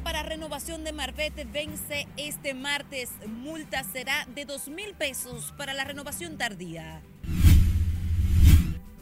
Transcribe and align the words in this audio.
para 0.00 0.22
renovación 0.22 0.84
de 0.84 0.92
Marbete 0.92 1.44
vence 1.44 2.06
este 2.16 2.54
martes. 2.54 3.10
Multa 3.28 3.84
será 3.84 4.26
de 4.34 4.44
2 4.44 4.68
mil 4.68 4.94
pesos 4.94 5.52
para 5.56 5.74
la 5.74 5.84
renovación 5.84 6.36
tardía. 6.36 7.02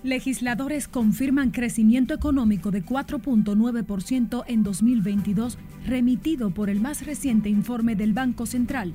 Legisladores 0.02 0.88
confirman 0.88 1.52
crecimiento 1.52 2.12
económico 2.12 2.72
de 2.72 2.84
4.9% 2.84 4.44
en 4.48 4.62
2022, 4.64 5.58
remitido 5.86 6.50
por 6.50 6.68
el 6.68 6.80
más 6.80 7.06
reciente 7.06 7.48
informe 7.48 7.94
del 7.94 8.12
Banco 8.12 8.44
Central. 8.44 8.92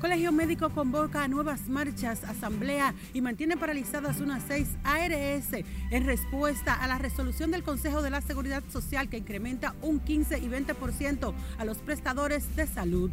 Colegio 0.00 0.30
Médico 0.30 0.68
convoca 0.70 1.26
nuevas 1.26 1.68
marchas, 1.68 2.22
asamblea 2.24 2.94
y 3.14 3.22
mantiene 3.22 3.56
paralizadas 3.56 4.20
unas 4.20 4.42
seis 4.46 4.68
ARS 4.84 5.64
en 5.90 6.04
respuesta 6.04 6.74
a 6.74 6.86
la 6.86 6.98
resolución 6.98 7.50
del 7.50 7.62
Consejo 7.62 8.02
de 8.02 8.10
la 8.10 8.20
Seguridad 8.20 8.62
Social 8.68 9.08
que 9.08 9.16
incrementa 9.16 9.74
un 9.80 10.00
15 10.00 10.38
y 10.38 10.48
20% 10.48 11.32
a 11.56 11.64
los 11.64 11.78
prestadores 11.78 12.54
de 12.56 12.66
salud. 12.66 13.10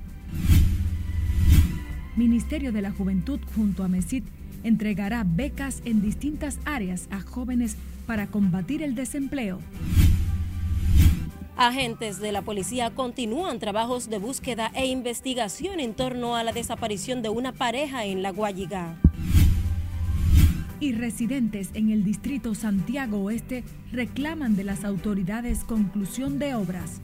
Ministerio 2.18 2.74
de 2.74 2.82
la 2.82 2.92
Juventud 2.92 3.40
junto 3.56 3.86
a 3.86 3.88
MESID 3.88 4.24
entregará 4.64 5.24
becas 5.26 5.82
en 5.86 6.02
distintas 6.02 6.60
áreas 6.66 7.08
a 7.12 7.22
jóvenes 7.22 7.78
para 8.06 8.28
combatir 8.28 8.84
el 8.84 8.94
desempleo. 8.94 9.60
Agentes 11.56 12.20
de 12.20 12.32
la 12.32 12.42
policía 12.42 12.90
continúan 12.96 13.60
trabajos 13.60 14.10
de 14.10 14.18
búsqueda 14.18 14.72
e 14.74 14.88
investigación 14.88 15.80
en 15.80 15.94
torno 15.94 16.36
a 16.36 16.44
la 16.44 16.52
desaparición 16.52 17.22
de 17.22 17.30
una 17.30 17.52
pareja 17.52 18.06
en 18.06 18.24
La 18.24 18.32
Guayiga. 18.32 18.98
Y 20.80 20.94
residentes 20.94 21.70
en 21.76 21.92
el 21.92 22.04
distrito 22.04 22.56
Santiago 22.56 23.20
Oeste 23.20 23.64
reclaman 23.92 24.56
de 24.56 24.64
las 24.64 24.84
autoridades 24.84 25.64
conclusión 25.64 26.40
de 26.40 26.56
obras. 26.56 27.02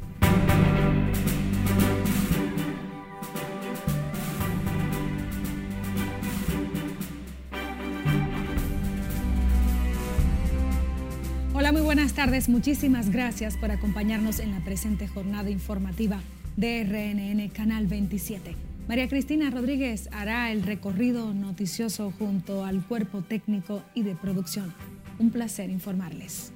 Hola, 11.59 11.73
muy 11.73 11.81
buenas 11.81 12.13
tardes. 12.13 12.47
Muchísimas 12.47 13.09
gracias 13.09 13.57
por 13.57 13.69
acompañarnos 13.69 14.39
en 14.39 14.51
la 14.51 14.63
presente 14.63 15.09
jornada 15.09 15.49
informativa 15.49 16.21
de 16.55 16.85
RNN 16.85 17.49
Canal 17.49 17.85
27. 17.85 18.55
María 18.87 19.09
Cristina 19.09 19.49
Rodríguez 19.49 20.07
hará 20.13 20.53
el 20.53 20.63
recorrido 20.63 21.33
noticioso 21.33 22.13
junto 22.17 22.63
al 22.63 22.87
cuerpo 22.87 23.23
técnico 23.23 23.83
y 23.93 24.03
de 24.03 24.15
producción. 24.15 24.73
Un 25.19 25.31
placer 25.31 25.69
informarles. 25.69 26.53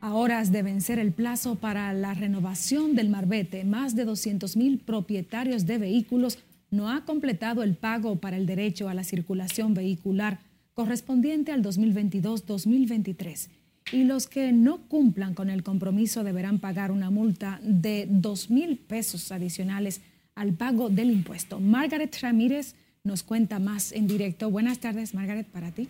A 0.00 0.14
horas 0.14 0.52
de 0.52 0.62
vencer 0.62 1.00
el 1.00 1.10
plazo 1.10 1.56
para 1.56 1.92
la 1.92 2.14
renovación 2.14 2.94
del 2.94 3.08
Marbete, 3.08 3.64
más 3.64 3.96
de 3.96 4.04
200 4.04 4.56
mil 4.56 4.78
propietarios 4.78 5.66
de 5.66 5.78
vehículos 5.78 6.38
no 6.70 6.92
ha 6.92 7.04
completado 7.04 7.64
el 7.64 7.74
pago 7.74 8.20
para 8.20 8.36
el 8.36 8.46
derecho 8.46 8.88
a 8.88 8.94
la 8.94 9.02
circulación 9.02 9.74
vehicular 9.74 10.38
correspondiente 10.74 11.50
al 11.50 11.64
2022-2023 11.64 13.48
y 13.92 14.04
los 14.04 14.26
que 14.26 14.52
no 14.52 14.78
cumplan 14.88 15.34
con 15.34 15.48
el 15.48 15.62
compromiso 15.62 16.24
deberán 16.24 16.58
pagar 16.58 16.90
una 16.90 17.10
multa 17.10 17.60
de 17.62 18.06
2 18.08 18.50
mil 18.50 18.78
pesos 18.78 19.30
adicionales 19.30 20.00
al 20.34 20.54
pago 20.54 20.88
del 20.88 21.10
impuesto. 21.10 21.60
Margaret 21.60 22.16
Ramírez 22.20 22.74
nos 23.04 23.22
cuenta 23.22 23.58
más 23.58 23.92
en 23.92 24.08
directo. 24.08 24.50
Buenas 24.50 24.80
tardes, 24.80 25.14
Margaret, 25.14 25.46
para 25.46 25.70
ti. 25.70 25.88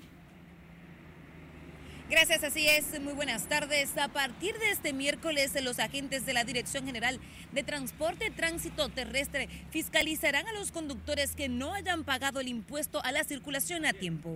Gracias, 2.08 2.44
así 2.44 2.66
es. 2.68 3.00
Muy 3.00 3.14
buenas 3.14 3.48
tardes. 3.48 3.96
A 3.98 4.08
partir 4.08 4.54
de 4.58 4.70
este 4.70 4.92
miércoles, 4.92 5.52
los 5.64 5.80
agentes 5.80 6.24
de 6.24 6.34
la 6.34 6.44
Dirección 6.44 6.84
General 6.84 7.18
de 7.52 7.64
Transporte 7.64 8.30
Tránsito 8.30 8.88
Terrestre 8.90 9.48
fiscalizarán 9.70 10.46
a 10.46 10.52
los 10.52 10.70
conductores 10.70 11.34
que 11.34 11.48
no 11.48 11.72
hayan 11.72 12.04
pagado 12.04 12.38
el 12.38 12.46
impuesto 12.46 13.02
a 13.02 13.10
la 13.10 13.24
circulación 13.24 13.86
a 13.86 13.92
tiempo. 13.92 14.30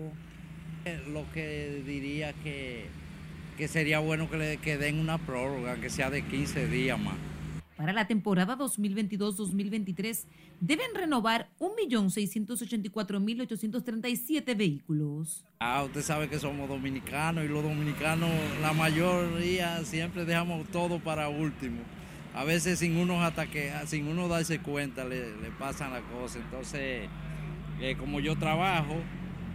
Eh, 0.84 1.00
lo 1.06 1.30
que 1.32 1.82
diría 1.86 2.32
que 2.32 2.88
que 3.60 3.68
sería 3.68 3.98
bueno 3.98 4.30
que 4.30 4.38
le 4.38 4.56
que 4.56 4.78
den 4.78 4.98
una 4.98 5.18
prórroga, 5.18 5.76
que 5.76 5.90
sea 5.90 6.08
de 6.08 6.22
15 6.22 6.68
días 6.68 6.98
más. 6.98 7.16
Para 7.76 7.92
la 7.92 8.06
temporada 8.06 8.56
2022-2023 8.56 10.24
deben 10.60 10.94
renovar 10.94 11.50
1.684.837 11.58 14.56
vehículos. 14.56 15.44
Ah, 15.58 15.82
usted 15.84 16.00
sabe 16.00 16.30
que 16.30 16.38
somos 16.38 16.70
dominicanos 16.70 17.44
y 17.44 17.48
los 17.48 17.62
dominicanos, 17.62 18.30
la 18.62 18.72
mayoría 18.72 19.84
siempre 19.84 20.24
dejamos 20.24 20.66
todo 20.68 20.98
para 20.98 21.28
último. 21.28 21.82
A 22.34 22.44
veces 22.44 22.78
sin 22.78 22.96
uno 22.96 23.22
hasta 23.22 23.46
que 23.46 23.70
sin 23.84 24.08
uno 24.08 24.26
darse 24.26 24.60
cuenta 24.60 25.04
le, 25.04 25.36
le 25.36 25.50
pasan 25.58 25.92
las 25.92 26.00
cosas. 26.04 26.40
Entonces, 26.42 27.10
eh, 27.82 27.94
como 27.98 28.20
yo 28.20 28.36
trabajo, 28.36 28.96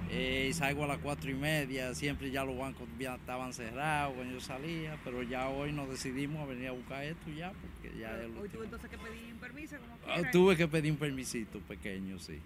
eh, 0.10 0.52
salgo 0.54 0.84
a 0.84 0.88
las 0.88 1.00
cuatro 1.00 1.30
y 1.30 1.34
media, 1.34 1.94
siempre 1.96 2.32
ya 2.32 2.44
los 2.44 2.58
bancos 2.58 2.88
ya 3.00 3.16
estaban 3.16 3.54
cerrados 3.54 4.14
cuando 4.16 4.34
yo 4.34 4.42
salía, 4.42 4.98
pero 5.04 5.24
ya 5.24 5.50
hoy 5.50 5.72
nos 5.72 5.90
decidimos 5.90 6.42
a 6.42 6.46
venir 6.46 6.68
a 6.70 6.72
buscar 6.72 7.04
esto 7.04 7.32
ya, 7.32 7.52
porque 7.52 7.98
ya 7.98 8.22
es 8.22 8.30
¿Hoy 8.40 8.50
tuve 8.50 8.66
entonces 8.66 8.90
que 8.90 8.98
pedir 8.98 9.34
un 9.34 9.40
permiso? 9.40 9.76
Como 9.78 10.14
ah, 10.14 10.32
tuve 10.32 10.56
que 10.56 10.68
pedir 10.68 10.92
un 10.92 10.98
permisito 10.98 11.60
pequeño, 11.60 12.20
sí. 12.20 12.40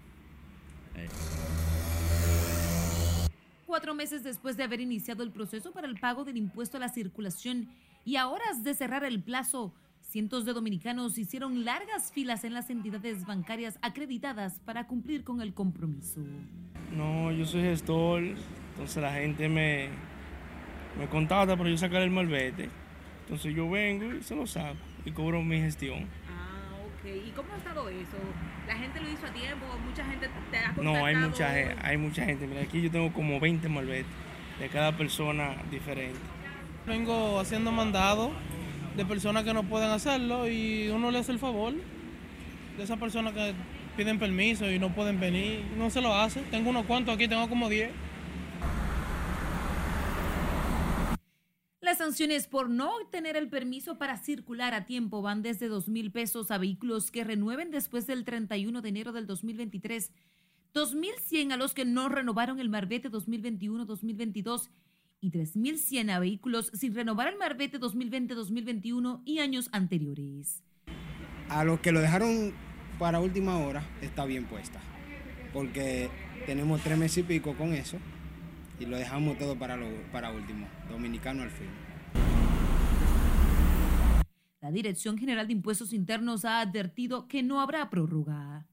Eh. 0.96 1.08
Cuatro 3.66 3.94
meses 3.94 4.24
después 4.24 4.56
de 4.56 4.64
haber 4.64 4.80
iniciado 4.80 5.22
el 5.22 5.30
proceso 5.30 5.70
para 5.70 5.86
el 5.86 5.98
pago 6.00 6.24
del 6.24 6.36
impuesto 6.36 6.76
a 6.76 6.80
la 6.80 6.88
circulación 6.88 7.68
y 8.04 8.16
a 8.16 8.26
horas 8.26 8.64
de 8.64 8.74
cerrar 8.74 9.04
el 9.04 9.22
plazo, 9.22 9.72
Cientos 10.10 10.44
de 10.44 10.52
dominicanos 10.52 11.18
hicieron 11.18 11.64
largas 11.64 12.10
filas 12.10 12.42
en 12.42 12.52
las 12.52 12.68
entidades 12.68 13.24
bancarias 13.26 13.78
acreditadas 13.80 14.58
para 14.64 14.88
cumplir 14.88 15.22
con 15.22 15.40
el 15.40 15.54
compromiso. 15.54 16.18
No, 16.92 17.30
yo 17.30 17.46
soy 17.46 17.62
gestor, 17.62 18.24
entonces 18.72 19.00
la 19.00 19.12
gente 19.12 19.48
me, 19.48 19.88
me 20.98 21.06
contacta 21.08 21.56
para 21.56 21.70
yo 21.70 21.76
sacar 21.76 22.02
el 22.02 22.10
malvete. 22.10 22.68
Entonces 23.22 23.54
yo 23.54 23.70
vengo 23.70 24.12
y 24.12 24.20
se 24.24 24.34
lo 24.34 24.48
saco 24.48 24.80
y 25.04 25.12
cobro 25.12 25.44
mi 25.44 25.60
gestión. 25.60 26.08
Ah, 26.28 26.72
ok. 26.88 27.28
¿Y 27.28 27.30
cómo 27.30 27.52
ha 27.54 27.58
estado 27.58 27.88
eso? 27.88 28.18
¿La 28.66 28.74
gente 28.74 29.00
lo 29.00 29.08
hizo 29.08 29.26
a 29.26 29.32
tiempo? 29.32 29.64
¿Mucha 29.86 30.04
gente 30.04 30.26
te 30.50 30.58
ha 30.58 30.74
contactado? 30.74 30.82
No, 30.82 31.04
hay 31.06 31.14
mucha, 31.14 31.52
hay 31.84 31.96
mucha 31.98 32.24
gente. 32.24 32.48
Mira, 32.48 32.62
aquí 32.62 32.82
yo 32.82 32.90
tengo 32.90 33.12
como 33.12 33.38
20 33.38 33.68
malvetes 33.68 34.10
de 34.58 34.68
cada 34.70 34.96
persona 34.96 35.54
diferente. 35.70 36.18
Vengo 36.84 37.38
haciendo 37.38 37.70
mandado 37.70 38.32
de 38.96 39.04
personas 39.04 39.44
que 39.44 39.54
no 39.54 39.62
pueden 39.64 39.90
hacerlo 39.90 40.48
y 40.48 40.88
uno 40.88 41.10
le 41.10 41.18
hace 41.18 41.32
el 41.32 41.38
favor 41.38 41.74
de 42.76 42.82
esas 42.82 42.98
personas 42.98 43.32
que 43.34 43.54
piden 43.96 44.18
permiso 44.18 44.70
y 44.70 44.78
no 44.78 44.94
pueden 44.94 45.20
venir, 45.20 45.64
no 45.76 45.90
se 45.90 46.00
lo 46.00 46.14
hace. 46.14 46.40
Tengo 46.50 46.70
unos 46.70 46.86
cuantos 46.86 47.14
aquí, 47.14 47.28
tengo 47.28 47.48
como 47.48 47.68
10. 47.68 47.90
Las 51.80 51.98
sanciones 51.98 52.46
por 52.46 52.70
no 52.70 52.94
obtener 52.96 53.36
el 53.36 53.48
permiso 53.48 53.98
para 53.98 54.16
circular 54.16 54.74
a 54.74 54.84
tiempo 54.84 55.22
van 55.22 55.42
desde 55.42 55.68
2 55.68 55.88
mil 55.88 56.12
pesos 56.12 56.50
a 56.50 56.58
vehículos 56.58 57.10
que 57.10 57.24
renueven 57.24 57.70
después 57.70 58.06
del 58.06 58.24
31 58.24 58.80
de 58.80 58.88
enero 58.88 59.12
del 59.12 59.26
2023, 59.26 60.12
2.100 60.74 61.52
a 61.52 61.56
los 61.56 61.74
que 61.74 61.84
no 61.84 62.08
renovaron 62.08 62.60
el 62.60 62.68
Marbete 62.68 63.10
2021-2022 63.10 64.68
y 65.20 65.30
3.100 65.30 66.10
a 66.10 66.18
vehículos 66.18 66.70
sin 66.74 66.94
renovar 66.94 67.28
el 67.28 67.38
Marbete 67.38 67.78
2020-2021 67.78 69.22
y 69.24 69.38
años 69.38 69.68
anteriores. 69.72 70.62
A 71.48 71.64
los 71.64 71.80
que 71.80 71.92
lo 71.92 72.00
dejaron 72.00 72.52
para 72.98 73.20
última 73.20 73.58
hora 73.58 73.84
está 74.00 74.24
bien 74.24 74.46
puesta, 74.46 74.80
porque 75.52 76.08
tenemos 76.46 76.82
tres 76.82 76.98
meses 76.98 77.18
y 77.18 77.22
pico 77.22 77.54
con 77.54 77.72
eso 77.72 77.98
y 78.78 78.86
lo 78.86 78.96
dejamos 78.96 79.38
todo 79.38 79.58
para, 79.58 79.76
lo, 79.76 79.86
para 80.10 80.30
último, 80.30 80.66
dominicano 80.88 81.42
al 81.42 81.50
fin. 81.50 81.68
La 84.62 84.70
Dirección 84.70 85.16
General 85.16 85.46
de 85.46 85.54
Impuestos 85.54 85.92
Internos 85.92 86.44
ha 86.44 86.60
advertido 86.60 87.28
que 87.28 87.42
no 87.42 87.60
habrá 87.60 87.88
prórroga. 87.88 88.66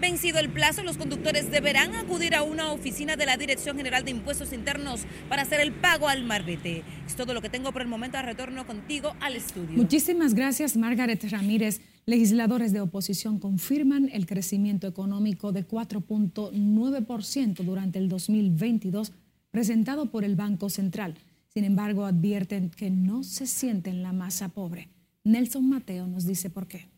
Vencido 0.00 0.38
el 0.38 0.48
plazo, 0.48 0.82
los 0.82 0.96
conductores 0.96 1.50
deberán 1.50 1.94
acudir 1.94 2.34
a 2.34 2.42
una 2.42 2.72
oficina 2.72 3.16
de 3.16 3.26
la 3.26 3.36
Dirección 3.36 3.76
General 3.76 4.02
de 4.02 4.12
Impuestos 4.12 4.54
Internos 4.54 5.02
para 5.28 5.42
hacer 5.42 5.60
el 5.60 5.72
pago 5.72 6.08
al 6.08 6.24
marbete. 6.24 6.82
Es 7.06 7.16
todo 7.16 7.34
lo 7.34 7.42
que 7.42 7.50
tengo 7.50 7.70
por 7.70 7.82
el 7.82 7.88
momento. 7.88 8.16
Retorno 8.22 8.66
contigo 8.66 9.14
al 9.20 9.36
estudio. 9.36 9.76
Muchísimas 9.76 10.32
gracias, 10.32 10.74
Margaret 10.74 11.22
Ramírez. 11.30 11.82
Legisladores 12.06 12.72
de 12.72 12.80
oposición 12.80 13.38
confirman 13.38 14.08
el 14.10 14.24
crecimiento 14.24 14.86
económico 14.86 15.52
de 15.52 15.68
4.9% 15.68 17.62
durante 17.62 17.98
el 17.98 18.08
2022 18.08 19.12
presentado 19.50 20.10
por 20.10 20.24
el 20.24 20.34
Banco 20.34 20.70
Central. 20.70 21.18
Sin 21.48 21.64
embargo, 21.64 22.06
advierten 22.06 22.70
que 22.70 22.88
no 22.90 23.22
se 23.22 23.46
sienten 23.46 24.02
la 24.02 24.14
masa 24.14 24.48
pobre. 24.48 24.88
Nelson 25.24 25.68
Mateo 25.68 26.06
nos 26.06 26.24
dice 26.24 26.48
por 26.48 26.66
qué. 26.66 26.88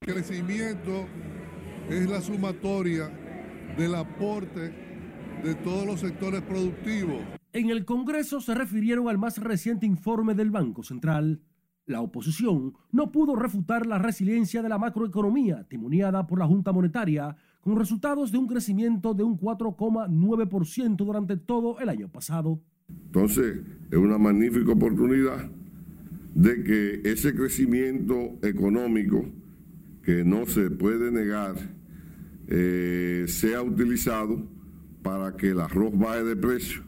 Crecimiento 0.00 1.06
es 1.90 2.08
la 2.08 2.20
sumatoria 2.20 3.10
del 3.76 3.94
aporte 3.94 4.72
de 5.42 5.54
todos 5.54 5.86
los 5.86 6.00
sectores 6.00 6.42
productivos. 6.42 7.20
En 7.52 7.70
el 7.70 7.84
Congreso 7.84 8.40
se 8.40 8.54
refirieron 8.54 9.08
al 9.08 9.16
más 9.16 9.38
reciente 9.38 9.86
informe 9.86 10.34
del 10.34 10.50
Banco 10.50 10.82
Central. 10.82 11.40
La 11.86 12.02
oposición 12.02 12.74
no 12.92 13.10
pudo 13.10 13.36
refutar 13.36 13.86
la 13.86 13.98
resiliencia 13.98 14.62
de 14.62 14.68
la 14.68 14.78
macroeconomía 14.78 15.64
timoniada 15.64 16.26
por 16.26 16.38
la 16.38 16.46
Junta 16.46 16.72
Monetaria 16.72 17.34
con 17.60 17.78
resultados 17.78 18.30
de 18.30 18.38
un 18.38 18.46
crecimiento 18.46 19.14
de 19.14 19.22
un 19.22 19.38
4,9% 19.38 20.96
durante 20.96 21.38
todo 21.38 21.80
el 21.80 21.88
año 21.88 22.08
pasado. 22.10 22.60
Entonces, 23.06 23.62
es 23.90 23.96
una 23.96 24.18
magnífica 24.18 24.72
oportunidad 24.72 25.50
de 26.34 26.62
que 26.62 27.10
ese 27.10 27.34
crecimiento 27.34 28.38
económico 28.42 29.24
que 30.02 30.24
no 30.24 30.46
se 30.46 30.70
puede 30.70 31.10
negar 31.10 31.77
eh, 32.48 33.24
sea 33.28 33.62
utilizado 33.62 34.48
para 35.02 35.36
que 35.36 35.50
el 35.50 35.60
arroz 35.60 35.96
baje 35.96 36.24
de 36.24 36.36
precio, 36.36 36.82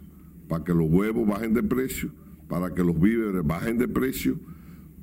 para 0.48 0.64
que 0.64 0.74
los 0.74 0.90
huevos 0.90 1.26
bajen 1.26 1.54
de 1.54 1.62
precio, 1.62 2.12
para 2.48 2.74
que 2.74 2.82
los 2.82 2.98
víveres 2.98 3.46
bajen 3.46 3.78
de 3.78 3.86
precio, 3.86 4.40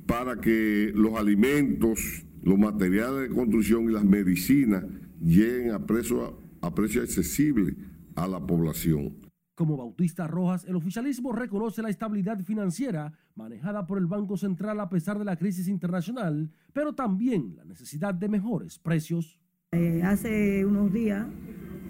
para 0.06 0.40
que 0.40 0.92
los 0.94 1.14
alimentos, 1.14 2.24
los 2.42 2.58
materiales 2.58 3.28
de 3.28 3.34
construcción 3.34 3.84
y 3.84 3.92
las 3.92 4.04
medicinas 4.04 4.84
lleguen 5.20 5.72
a 5.72 5.86
precio, 5.86 6.40
a 6.60 6.74
precio 6.74 7.02
accesible 7.02 7.76
a 8.14 8.26
la 8.26 8.44
población. 8.44 9.16
Como 9.54 9.76
Bautista 9.76 10.26
Rojas, 10.26 10.64
el 10.66 10.76
oficialismo 10.76 11.32
reconoce 11.32 11.82
la 11.82 11.90
estabilidad 11.90 12.38
financiera 12.44 13.12
manejada 13.34 13.86
por 13.86 13.98
el 13.98 14.06
Banco 14.06 14.36
Central 14.36 14.78
a 14.78 14.88
pesar 14.88 15.18
de 15.18 15.24
la 15.24 15.36
crisis 15.36 15.66
internacional, 15.66 16.52
pero 16.72 16.94
también 16.94 17.56
la 17.56 17.64
necesidad 17.64 18.14
de 18.14 18.28
mejores 18.28 18.78
precios. 18.78 19.40
Eh, 19.72 20.00
hace 20.02 20.64
unos 20.64 20.90
días, 20.94 21.26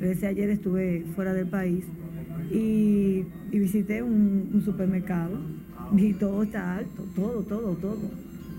desde 0.00 0.26
ayer 0.26 0.50
estuve 0.50 1.04
fuera 1.14 1.32
del 1.32 1.46
país 1.46 1.84
y, 2.50 3.24
visité 3.52 4.02
un, 4.02 4.60
supermercado 4.64 5.38
y 5.96 6.12
todo 6.14 6.42
está 6.42 6.78
alto, 6.78 7.04
todo, 7.14 7.44
todo, 7.44 7.76
todo. 7.76 8.10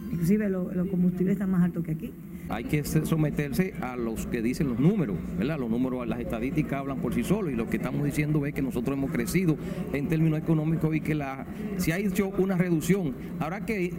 Inclusive 0.09 0.47
los 0.47 0.87
combustibles 0.87 1.33
están 1.33 1.51
más 1.51 1.63
altos 1.63 1.83
que 1.83 1.91
aquí 1.91 2.13
hay 2.49 2.63
que 2.63 2.83
someterse 2.83 3.73
a 3.81 3.95
los 3.95 4.25
que 4.27 4.41
dicen 4.41 4.67
los 4.67 4.79
números, 4.79 5.17
¿verdad? 5.37 5.59
Los 5.59 5.69
números, 5.69 6.07
las 6.07 6.19
estadísticas 6.19 6.79
hablan 6.79 6.97
por 6.99 7.13
sí 7.13 7.23
solos 7.23 7.53
y 7.53 7.55
lo 7.55 7.69
que 7.69 7.77
estamos 7.77 8.03
diciendo 8.03 8.45
es 8.45 8.53
que 8.53 8.61
nosotros 8.61 8.97
hemos 8.97 9.11
crecido 9.11 9.55
en 9.93 10.07
términos 10.07 10.39
económicos 10.39 10.95
y 10.95 11.01
que 11.01 11.13
la, 11.13 11.45
se 11.77 11.93
ha 11.93 11.97
hecho 11.97 12.29
una 12.37 12.57
reducción. 12.57 13.15
Habrá 13.39 13.65
que 13.65 13.93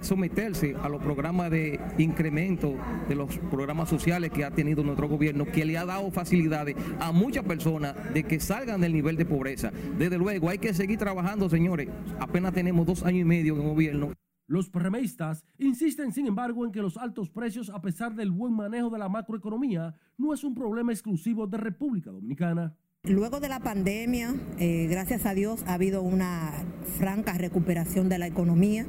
someterse 0.00 0.76
a 0.80 0.88
los 0.88 1.02
programas 1.02 1.50
de 1.50 1.80
incremento 1.98 2.74
de 3.08 3.14
los 3.16 3.36
programas 3.50 3.88
sociales 3.88 4.30
que 4.30 4.44
ha 4.44 4.50
tenido 4.50 4.82
nuestro 4.84 5.08
gobierno, 5.08 5.44
que 5.44 5.64
le 5.64 5.76
ha 5.76 5.84
dado 5.84 6.10
facilidades 6.10 6.76
a 7.00 7.10
muchas 7.12 7.44
personas 7.44 7.94
de 8.14 8.22
que 8.22 8.38
salgan 8.38 8.80
del 8.80 8.92
nivel 8.92 9.16
de 9.16 9.24
pobreza. 9.24 9.72
Desde 9.98 10.18
luego, 10.18 10.48
hay 10.48 10.58
que 10.58 10.72
seguir 10.72 10.98
trabajando, 10.98 11.48
señores. 11.48 11.88
Apenas 12.20 12.52
tenemos 12.52 12.86
dos 12.86 13.02
años 13.02 13.22
y 13.22 13.24
medio 13.24 13.56
en 13.56 13.68
gobierno. 13.68 14.12
Los 14.48 14.70
premeístas 14.70 15.44
insisten, 15.58 16.10
sin 16.10 16.26
embargo, 16.26 16.64
en 16.64 16.72
que 16.72 16.80
los 16.80 16.96
altos 16.96 17.28
precios, 17.28 17.68
a 17.68 17.82
pesar 17.82 18.14
del 18.14 18.30
buen 18.30 18.54
manejo 18.54 18.88
de 18.88 18.98
la 18.98 19.10
macroeconomía, 19.10 19.94
no 20.16 20.32
es 20.32 20.42
un 20.42 20.54
problema 20.54 20.90
exclusivo 20.90 21.46
de 21.46 21.58
República 21.58 22.10
Dominicana. 22.10 22.74
Luego 23.04 23.40
de 23.40 23.50
la 23.50 23.60
pandemia, 23.60 24.34
eh, 24.58 24.86
gracias 24.90 25.26
a 25.26 25.34
Dios, 25.34 25.64
ha 25.66 25.74
habido 25.74 26.00
una 26.02 26.64
franca 26.98 27.34
recuperación 27.34 28.08
de 28.08 28.16
la 28.16 28.26
economía 28.26 28.86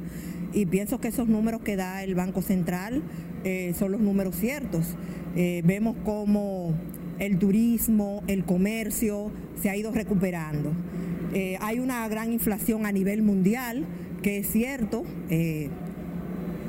y 0.54 0.64
pienso 0.64 0.98
que 0.98 1.08
esos 1.08 1.28
números 1.28 1.60
que 1.60 1.76
da 1.76 2.02
el 2.04 2.14
Banco 2.14 2.40
Central 2.40 3.02
eh, 3.44 3.74
son 3.78 3.92
los 3.92 4.00
números 4.00 4.36
ciertos. 4.36 4.96
Eh, 5.36 5.60
vemos 5.66 5.94
cómo 6.06 6.74
el 7.18 7.38
turismo, 7.38 8.24
el 8.28 8.46
comercio 8.46 9.30
se 9.56 9.68
ha 9.68 9.76
ido 9.76 9.92
recuperando. 9.92 10.72
hay 11.60 11.78
una 11.78 12.08
gran 12.08 12.32
inflación 12.32 12.86
a 12.86 12.92
nivel 12.92 13.22
mundial 13.22 13.86
que 14.22 14.38
es 14.38 14.50
cierto 14.50 15.04
eh, 15.28 15.70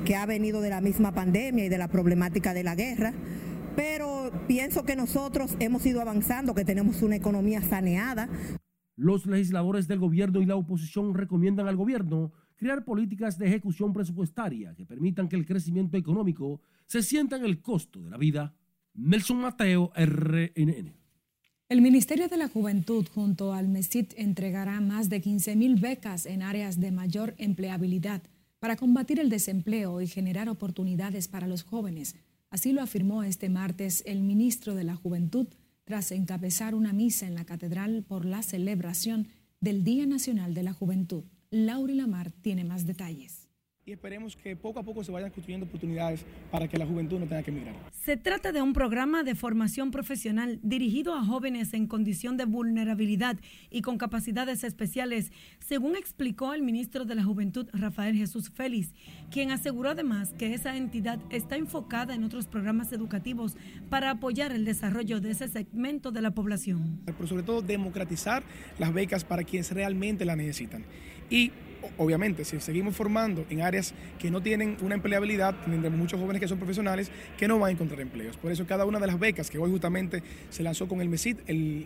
que 0.06 0.16
ha 0.16 0.26
venido 0.26 0.62
de 0.62 0.70
la 0.70 0.82
misma 0.82 1.14
pandemia 1.14 1.66
y 1.66 1.70
de 1.70 1.78
la 1.78 1.88
problemática 1.88 2.54
de 2.54 2.64
la 2.64 2.76
guerra, 2.76 3.14
pero 3.76 4.32
pienso 4.48 4.84
que 4.84 4.96
nosotros 4.96 5.56
hemos 5.60 5.86
ido 5.86 6.02
avanzando, 6.02 6.56
que 6.56 6.66
tenemos 6.66 7.02
una 7.02 7.16
economía 7.16 7.62
saneada. 7.62 8.30
Los 8.96 9.26
legisladores 9.26 9.88
del 9.88 10.00
gobierno 10.00 10.42
y 10.42 10.46
la 10.46 10.56
oposición 10.56 11.14
recomiendan 11.14 11.68
al 11.68 11.76
gobierno 11.76 12.32
crear 12.56 12.86
políticas 12.86 13.38
de 13.38 13.48
ejecución 13.48 13.94
presupuestaria 13.94 14.76
que 14.76 14.86
permitan 14.86 15.28
que 15.28 15.36
el 15.36 15.46
crecimiento 15.46 15.98
económico 15.98 16.62
se 16.86 17.02
sienta 17.02 17.38
en 17.38 17.46
el 17.46 17.62
costo 17.62 18.02
de 18.02 18.10
la 18.10 18.18
vida. 18.18 18.54
Nelson 18.94 19.38
Mateo, 19.38 19.92
RNN. 19.96 21.01
El 21.72 21.80
Ministerio 21.80 22.28
de 22.28 22.36
la 22.36 22.50
Juventud 22.50 23.08
junto 23.16 23.54
al 23.54 23.70
MESIT 23.70 24.16
entregará 24.18 24.82
más 24.82 25.08
de 25.08 25.22
15.000 25.22 25.80
becas 25.80 26.26
en 26.26 26.42
áreas 26.42 26.82
de 26.82 26.92
mayor 26.92 27.34
empleabilidad 27.38 28.22
para 28.60 28.76
combatir 28.76 29.22
el 29.22 29.30
desempleo 29.30 30.02
y 30.02 30.08
generar 30.08 30.50
oportunidades 30.50 31.30
para 31.30 31.48
los 31.48 31.64
jóvenes. 31.64 32.18
Así 32.50 32.74
lo 32.74 32.82
afirmó 32.82 33.24
este 33.24 33.48
martes 33.48 34.04
el 34.06 34.20
ministro 34.20 34.76
de 34.76 34.84
la 34.84 34.98
Juventud 34.98 35.48
tras 35.86 36.12
encabezar 36.12 36.76
una 36.76 36.92
misa 36.92 37.26
en 37.26 37.36
la 37.36 37.46
catedral 37.46 38.04
por 38.06 38.26
la 38.26 38.44
celebración 38.44 39.30
del 39.62 39.86
Día 39.86 40.06
Nacional 40.06 40.54
de 40.54 40.64
la 40.64 40.74
Juventud. 40.74 41.24
Lauri 41.52 41.96
Lamar 41.96 42.32
tiene 42.42 42.66
más 42.66 42.86
detalles 42.86 43.41
y 43.92 43.96
esperemos 43.96 44.38
que 44.38 44.56
poco 44.56 44.80
a 44.80 44.84
poco 44.84 45.04
se 45.04 45.12
vayan 45.12 45.30
construyendo 45.32 45.66
oportunidades 45.66 46.26
para 46.50 46.66
que 46.66 46.78
la 46.78 46.86
juventud 46.86 47.20
no 47.20 47.26
tenga 47.26 47.44
que 47.44 47.52
emigrar. 47.52 47.76
Se 48.06 48.16
trata 48.16 48.54
de 48.54 48.62
un 48.62 48.72
programa 48.72 49.24
de 49.24 49.36
formación 49.36 49.92
profesional 49.92 50.60
dirigido 50.64 51.14
a 51.14 51.26
jóvenes 51.26 51.74
en 51.74 51.88
condición 51.88 52.38
de 52.38 52.46
vulnerabilidad 52.46 53.38
y 53.70 53.82
con 53.82 53.98
capacidades 53.98 54.64
especiales, 54.64 55.34
según 55.60 55.98
explicó 55.98 56.54
el 56.54 56.62
ministro 56.62 57.04
de 57.04 57.16
la 57.16 57.24
Juventud 57.24 57.68
Rafael 57.74 58.16
Jesús 58.16 58.50
Félix, 58.50 58.94
quien 59.30 59.52
aseguró 59.52 59.90
además 59.90 60.34
que 60.38 60.54
esa 60.54 60.78
entidad 60.78 61.20
está 61.30 61.58
enfocada 61.58 62.16
en 62.16 62.24
otros 62.24 62.48
programas 62.48 62.94
educativos 62.94 63.58
para 63.90 64.12
apoyar 64.12 64.54
el 64.54 64.64
desarrollo 64.64 65.20
de 65.20 65.32
ese 65.32 65.50
segmento 65.50 66.12
de 66.12 66.22
la 66.22 66.32
población. 66.32 67.02
Pero 67.06 67.28
sobre 67.28 67.44
todo 67.44 67.62
democratizar 67.62 68.42
las 68.80 68.94
becas 68.94 69.26
para 69.26 69.44
quienes 69.44 69.70
realmente 69.74 70.24
las 70.24 70.38
necesitan. 70.38 70.86
Y 71.30 71.52
obviamente, 71.98 72.46
si 72.46 72.60
seguimos 72.60 72.96
formando 72.96 73.46
en 73.50 73.62
áreas 73.62 73.94
que 74.20 74.32
no 74.32 74.42
tienen 74.42 74.78
una 74.82 74.96
empleabilidad, 74.96 75.56
tienen 75.66 75.98
muchos 75.98 76.20
jóvenes 76.20 76.40
que 76.40 76.48
son 76.48 76.58
profesionales 76.58 77.12
que 77.38 77.48
no 77.48 77.60
van 77.60 77.70
a 77.70 77.72
encontrar 77.72 78.02
empleos. 78.02 78.38
Por 78.38 78.52
eso 78.52 78.66
cada 78.66 78.86
una 78.86 79.00
de 79.00 79.08
las 79.08 79.20
becas 79.20 79.50
que 79.50 79.58
hoy 79.58 79.72
justamente 79.72 80.24
se 80.50 80.64
lanzó 80.64 80.88
con 80.88 81.02
el 81.02 81.10
MESID, 81.10 81.38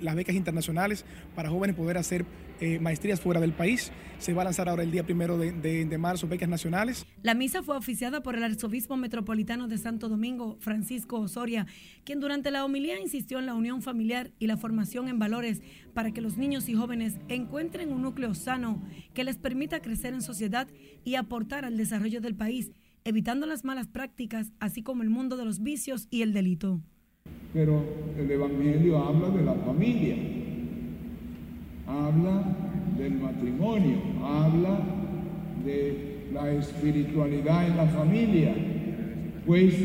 las 0.01 0.15
becas 0.15 0.35
internacionales 0.35 1.05
para 1.35 1.49
jóvenes 1.49 1.75
poder 1.75 1.97
hacer 1.97 2.25
eh, 2.59 2.79
maestrías 2.79 3.19
fuera 3.19 3.41
del 3.41 3.51
país, 3.51 3.91
se 4.17 4.33
va 4.33 4.43
a 4.43 4.45
lanzar 4.45 4.69
ahora 4.69 4.83
el 4.83 4.91
día 4.91 5.03
primero 5.03 5.37
de, 5.37 5.51
de 5.51 5.97
marzo, 5.97 6.27
becas 6.27 6.47
nacionales. 6.47 7.05
La 7.21 7.33
misa 7.33 7.63
fue 7.63 7.75
oficiada 7.75 8.23
por 8.23 8.35
el 8.35 8.43
arzobispo 8.43 8.95
metropolitano 8.95 9.67
de 9.67 9.77
Santo 9.77 10.07
Domingo, 10.07 10.57
Francisco 10.59 11.19
Osoria, 11.19 11.67
quien 12.05 12.19
durante 12.19 12.51
la 12.51 12.63
homilía 12.63 12.99
insistió 12.99 13.39
en 13.39 13.45
la 13.45 13.53
unión 13.53 13.81
familiar 13.81 14.31
y 14.39 14.47
la 14.47 14.57
formación 14.57 15.09
en 15.09 15.19
valores 15.19 15.61
para 15.93 16.11
que 16.11 16.21
los 16.21 16.37
niños 16.37 16.69
y 16.69 16.75
jóvenes 16.75 17.17
encuentren 17.27 17.91
un 17.91 18.01
núcleo 18.01 18.33
sano 18.35 18.81
que 19.13 19.23
les 19.23 19.37
permita 19.37 19.81
crecer 19.85 20.15
en 20.15 20.23
sociedad 20.23 20.67
y 21.03 21.13
aportar 21.13 21.63
al 21.63 21.77
desarrollo 21.77 22.19
del 22.19 22.33
país, 22.33 22.71
evitando 23.03 23.45
las 23.45 23.63
malas 23.63 23.87
prácticas, 23.87 24.51
así 24.59 24.81
como 24.81 25.03
el 25.03 25.11
mundo 25.11 25.37
de 25.37 25.45
los 25.45 25.61
vicios 25.61 26.07
y 26.09 26.23
el 26.23 26.33
delito. 26.33 26.81
Pero 27.53 27.85
el 28.17 28.29
Evangelio 28.29 28.97
habla 28.97 29.29
de 29.29 29.43
la 29.43 29.53
familia, 29.53 30.15
habla 31.87 32.43
del 32.97 33.13
matrimonio, 33.13 34.01
habla 34.23 34.79
de 35.63 36.29
la 36.33 36.51
espiritualidad 36.51 37.67
en 37.67 37.77
la 37.77 37.85
familia. 37.85 38.55
Pues 39.45 39.75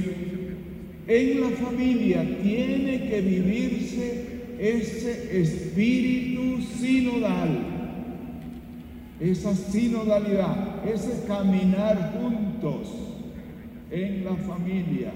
en 1.06 1.40
la 1.42 1.50
familia 1.50 2.24
tiene 2.42 3.10
que 3.10 3.20
vivirse 3.20 4.40
ese 4.58 5.42
espíritu 5.42 6.62
sinodal, 6.62 7.69
esa 9.20 9.54
sinodalidad, 9.54 10.88
ese 10.88 11.26
caminar 11.26 12.12
juntos 12.14 12.88
en 13.90 14.24
la 14.24 14.34
familia. 14.34 15.12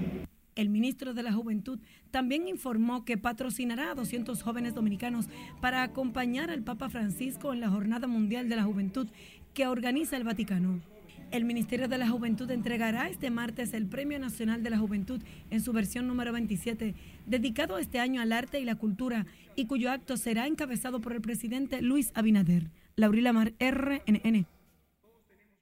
El 0.55 0.69
ministro 0.69 1.13
de 1.13 1.23
la 1.23 1.33
Juventud 1.33 1.79
también 2.11 2.47
informó 2.47 3.03
que 3.03 3.17
patrocinará 3.17 3.91
a 3.91 3.95
200 3.95 4.41
jóvenes 4.41 4.73
dominicanos 4.73 5.25
para 5.59 5.83
acompañar 5.83 6.49
al 6.49 6.61
Papa 6.61 6.89
Francisco 6.89 7.51
en 7.51 7.59
la 7.59 7.69
Jornada 7.69 8.07
Mundial 8.07 8.47
de 8.47 8.55
la 8.55 8.63
Juventud 8.63 9.07
que 9.53 9.67
organiza 9.67 10.15
el 10.15 10.23
Vaticano. 10.23 10.79
El 11.31 11.43
Ministerio 11.43 11.87
de 11.87 11.97
la 11.97 12.07
Juventud 12.07 12.49
entregará 12.51 13.09
este 13.09 13.31
martes 13.31 13.73
el 13.73 13.87
Premio 13.87 14.19
Nacional 14.19 14.61
de 14.61 14.69
la 14.69 14.77
Juventud 14.77 15.21
en 15.49 15.59
su 15.59 15.73
versión 15.73 16.07
número 16.07 16.31
27, 16.31 16.93
dedicado 17.25 17.79
este 17.79 17.99
año 17.99 18.21
al 18.21 18.31
arte 18.31 18.59
y 18.59 18.65
la 18.65 18.75
cultura, 18.75 19.25
y 19.55 19.65
cuyo 19.65 19.91
acto 19.91 20.15
será 20.15 20.45
encabezado 20.45 21.01
por 21.01 21.13
el 21.13 21.21
presidente 21.21 21.81
Luis 21.81 22.11
Abinader. 22.13 22.69
Laurila 22.97 23.33
Mar, 23.33 23.53
RNN. 23.59 24.45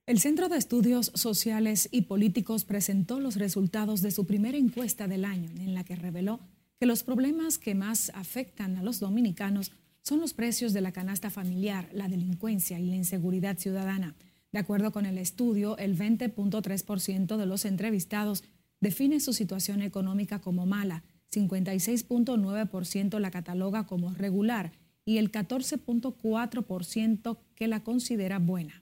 El 0.05 0.19
Centro 0.19 0.49
de 0.49 0.57
Estudios 0.57 1.11
Sociales 1.15 1.89
y 1.91 2.03
Políticos 2.03 2.63
presentó 2.63 3.19
los 3.19 3.37
resultados 3.37 4.03
de 4.03 4.11
su 4.11 4.27
primera 4.27 4.55
encuesta 4.55 5.07
del 5.07 5.25
año, 5.25 5.49
en 5.57 5.73
la 5.73 5.83
que 5.83 5.95
reveló 5.95 6.41
que 6.79 6.85
los 6.85 7.01
problemas 7.01 7.57
que 7.57 7.73
más 7.73 8.11
afectan 8.13 8.77
a 8.77 8.83
los 8.83 8.99
dominicanos 8.99 9.71
son 10.03 10.19
los 10.19 10.35
precios 10.35 10.73
de 10.73 10.81
la 10.81 10.91
canasta 10.91 11.31
familiar, 11.31 11.89
la 11.91 12.07
delincuencia 12.07 12.79
y 12.79 12.85
la 12.85 12.97
inseguridad 12.97 13.57
ciudadana. 13.57 14.15
De 14.51 14.59
acuerdo 14.59 14.91
con 14.91 15.07
el 15.07 15.17
estudio, 15.17 15.75
el 15.79 15.97
20.3% 15.97 17.35
de 17.37 17.45
los 17.47 17.65
entrevistados 17.65 18.43
define 18.79 19.19
su 19.19 19.33
situación 19.33 19.81
económica 19.81 20.39
como 20.39 20.67
mala, 20.67 21.03
56.9% 21.31 23.17
la 23.17 23.31
cataloga 23.31 23.87
como 23.87 24.13
regular 24.13 24.82
y 25.05 25.17
el 25.17 25.31
14.4% 25.31 27.37
que 27.55 27.67
la 27.67 27.83
considera 27.83 28.39
buena. 28.39 28.81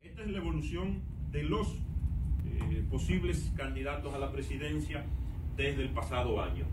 Esta 0.00 0.22
es 0.22 0.30
la 0.30 0.38
evolución 0.38 1.02
de 1.30 1.42
los 1.44 1.68
eh, 1.68 2.84
posibles 2.90 3.52
candidatos 3.56 4.12
a 4.14 4.18
la 4.18 4.32
presidencia 4.32 5.04
desde 5.56 5.82
el 5.82 5.90
pasado 5.90 6.42
año. 6.42 6.64
Eh, 6.64 6.66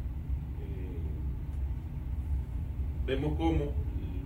vemos 3.06 3.38
cómo 3.38 3.72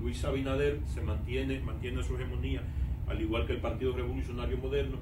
Luis 0.02 0.24
Abinader 0.24 0.80
se 0.94 1.02
mantiene, 1.02 1.60
mantiene 1.60 2.02
su 2.04 2.16
hegemonía, 2.16 2.62
al 3.08 3.22
igual 3.22 3.46
que 3.46 3.52
el 3.54 3.60
Partido 3.60 3.94
Revolucionario 3.94 4.58
Moderno. 4.58 4.98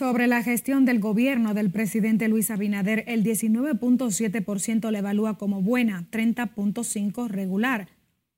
Sobre 0.00 0.28
la 0.28 0.42
gestión 0.42 0.86
del 0.86 0.98
gobierno 0.98 1.52
del 1.52 1.70
presidente 1.70 2.26
Luis 2.26 2.50
Abinader, 2.50 3.04
el 3.06 3.22
19.7% 3.22 4.90
le 4.90 4.98
evalúa 4.98 5.36
como 5.36 5.60
buena, 5.60 6.06
30.5% 6.10 7.28
regular 7.28 7.86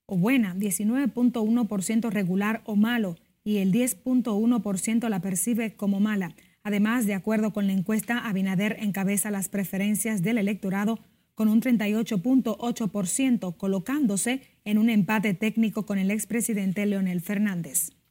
o 0.06 0.18
buena, 0.18 0.56
19.1% 0.56 2.10
regular 2.10 2.62
o 2.64 2.74
malo 2.74 3.16
y 3.44 3.58
el 3.58 3.72
10.1% 3.72 5.08
la 5.08 5.20
percibe 5.20 5.76
como 5.76 6.00
mala. 6.00 6.34
Además, 6.64 7.06
de 7.06 7.14
acuerdo 7.14 7.52
con 7.52 7.68
la 7.68 7.74
encuesta, 7.74 8.26
Abinader 8.26 8.78
encabeza 8.80 9.30
las 9.30 9.48
preferencias 9.48 10.20
del 10.20 10.38
electorado 10.38 10.98
con 11.36 11.46
un 11.46 11.60
38.8%, 11.60 13.56
colocándose 13.56 14.42
en 14.64 14.78
un 14.78 14.90
empate 14.90 15.32
técnico 15.32 15.86
con 15.86 16.00
el 16.00 16.10
expresidente 16.10 16.84
Leonel 16.86 17.20
Fernández. 17.20 18.01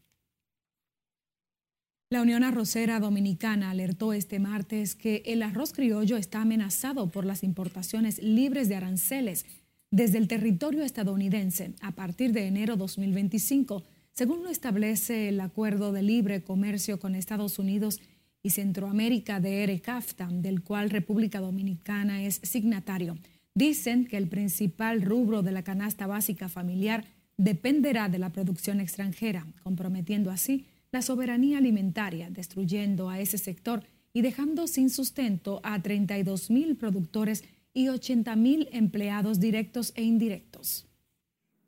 La 2.12 2.22
Unión 2.22 2.44
Arrocera 2.44 3.00
Dominicana 3.00 3.70
alertó 3.70 4.12
este 4.12 4.38
martes 4.38 4.96
que 4.96 5.24
el 5.26 5.42
arroz 5.42 5.72
criollo 5.72 6.18
está 6.18 6.42
amenazado 6.42 7.10
por 7.10 7.26
las 7.26 7.42
importaciones 7.42 8.22
libres 8.22 8.68
de 8.68 8.76
aranceles 8.76 9.46
desde 9.92 10.18
el 10.18 10.28
territorio 10.28 10.84
estadounidense 10.84 11.72
a 11.80 11.94
partir 11.94 12.34
de 12.34 12.48
enero 12.48 12.76
2025, 12.76 13.84
según 14.12 14.44
lo 14.44 14.50
establece 14.50 15.30
el 15.30 15.40
Acuerdo 15.40 15.94
de 15.94 16.04
Libre 16.04 16.44
Comercio 16.44 17.00
con 17.00 17.16
Estados 17.16 17.60
Unidos 17.60 18.02
y 18.44 18.50
Centroamérica 18.50 19.40
de 19.40 19.64
ERECAFTA, 19.64 20.28
del 20.34 20.64
cual 20.64 20.90
República 20.90 21.40
Dominicana 21.40 22.24
es 22.24 22.42
signatario. 22.44 23.18
Dicen 23.56 24.06
que 24.06 24.18
el 24.18 24.28
principal 24.28 25.02
rubro 25.02 25.44
de 25.44 25.54
la 25.54 25.64
canasta 25.64 26.08
básica 26.08 26.50
familiar 26.50 27.06
dependerá 27.38 28.10
de 28.10 28.20
la 28.20 28.32
producción 28.34 28.82
extranjera, 28.82 29.48
comprometiendo 29.64 30.30
así 30.30 30.66
la 30.92 31.02
soberanía 31.02 31.58
alimentaria, 31.58 32.30
destruyendo 32.30 33.10
a 33.10 33.20
ese 33.20 33.38
sector 33.38 33.84
y 34.14 34.22
dejando 34.22 34.68
sin 34.68 34.90
sustento 34.90 35.62
a 35.64 35.82
32 35.82 36.52
mil 36.52 36.76
productores 36.76 37.44
y 37.74 37.88
80 37.88 38.36
mil 38.36 38.68
empleados 38.74 39.40
directos 39.40 39.94
e 39.96 40.04
indirectos. 40.04 40.88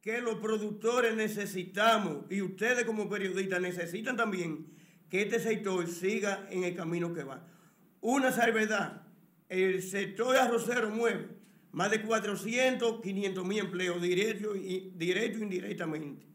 Que 0.01 0.19
los 0.19 0.35
productores 0.35 1.15
necesitamos 1.15 2.25
y 2.29 2.41
ustedes 2.41 2.83
como 2.83 3.09
periodistas 3.09 3.61
necesitan 3.61 4.17
también 4.17 4.67
que 5.09 5.21
este 5.21 5.39
sector 5.39 5.87
siga 5.87 6.45
en 6.51 6.65
el 6.65 6.75
camino 6.75 7.13
que 7.13 7.23
va. 7.23 7.47
Una 8.01 8.33
salvedad, 8.33 9.03
el 9.47 9.81
sector 9.81 10.35
arrocero 10.35 10.89
mueve 10.89 11.29
más 11.71 11.89
de 11.89 12.01
400, 12.01 13.01
500 13.01 13.45
mil 13.45 13.59
empleos 13.59 14.01
directos 14.01 14.57
y, 14.57 14.91
directo 14.95 15.39
e 15.39 15.43
indirectamente. 15.43 16.32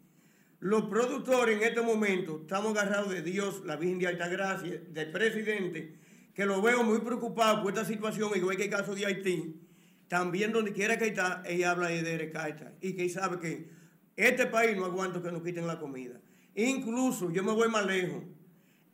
Los 0.60 0.86
productores 0.86 1.56
en 1.56 1.62
este 1.62 1.82
momento 1.82 2.40
estamos 2.40 2.76
agarrados 2.76 3.10
de 3.10 3.22
Dios, 3.22 3.62
la 3.64 3.76
Virgen 3.76 4.00
de 4.00 4.08
Altagracia, 4.08 4.82
del 4.90 5.12
presidente, 5.12 5.94
que 6.34 6.46
lo 6.46 6.60
veo 6.60 6.82
muy 6.82 6.98
preocupado 6.98 7.62
por 7.62 7.72
esta 7.72 7.84
situación, 7.84 8.32
igual 8.34 8.56
que 8.56 8.64
el 8.64 8.70
caso 8.70 8.92
de 8.92 9.06
Haití. 9.06 9.62
También 10.08 10.52
donde 10.52 10.72
quiera 10.72 10.98
que 10.98 11.06
está, 11.06 11.44
ella 11.46 11.70
habla 11.70 11.88
de 11.88 12.02
Derecaita 12.02 12.72
y 12.80 12.94
que 12.94 13.08
sabe 13.08 13.38
que 13.38 13.70
este 14.16 14.46
país 14.46 14.76
no 14.76 14.86
aguanta 14.86 15.22
que 15.22 15.30
nos 15.30 15.42
quiten 15.42 15.64
la 15.64 15.78
comida. 15.78 16.20
Incluso, 16.56 17.30
yo 17.30 17.44
me 17.44 17.52
voy 17.52 17.68
más 17.68 17.86
lejos, 17.86 18.24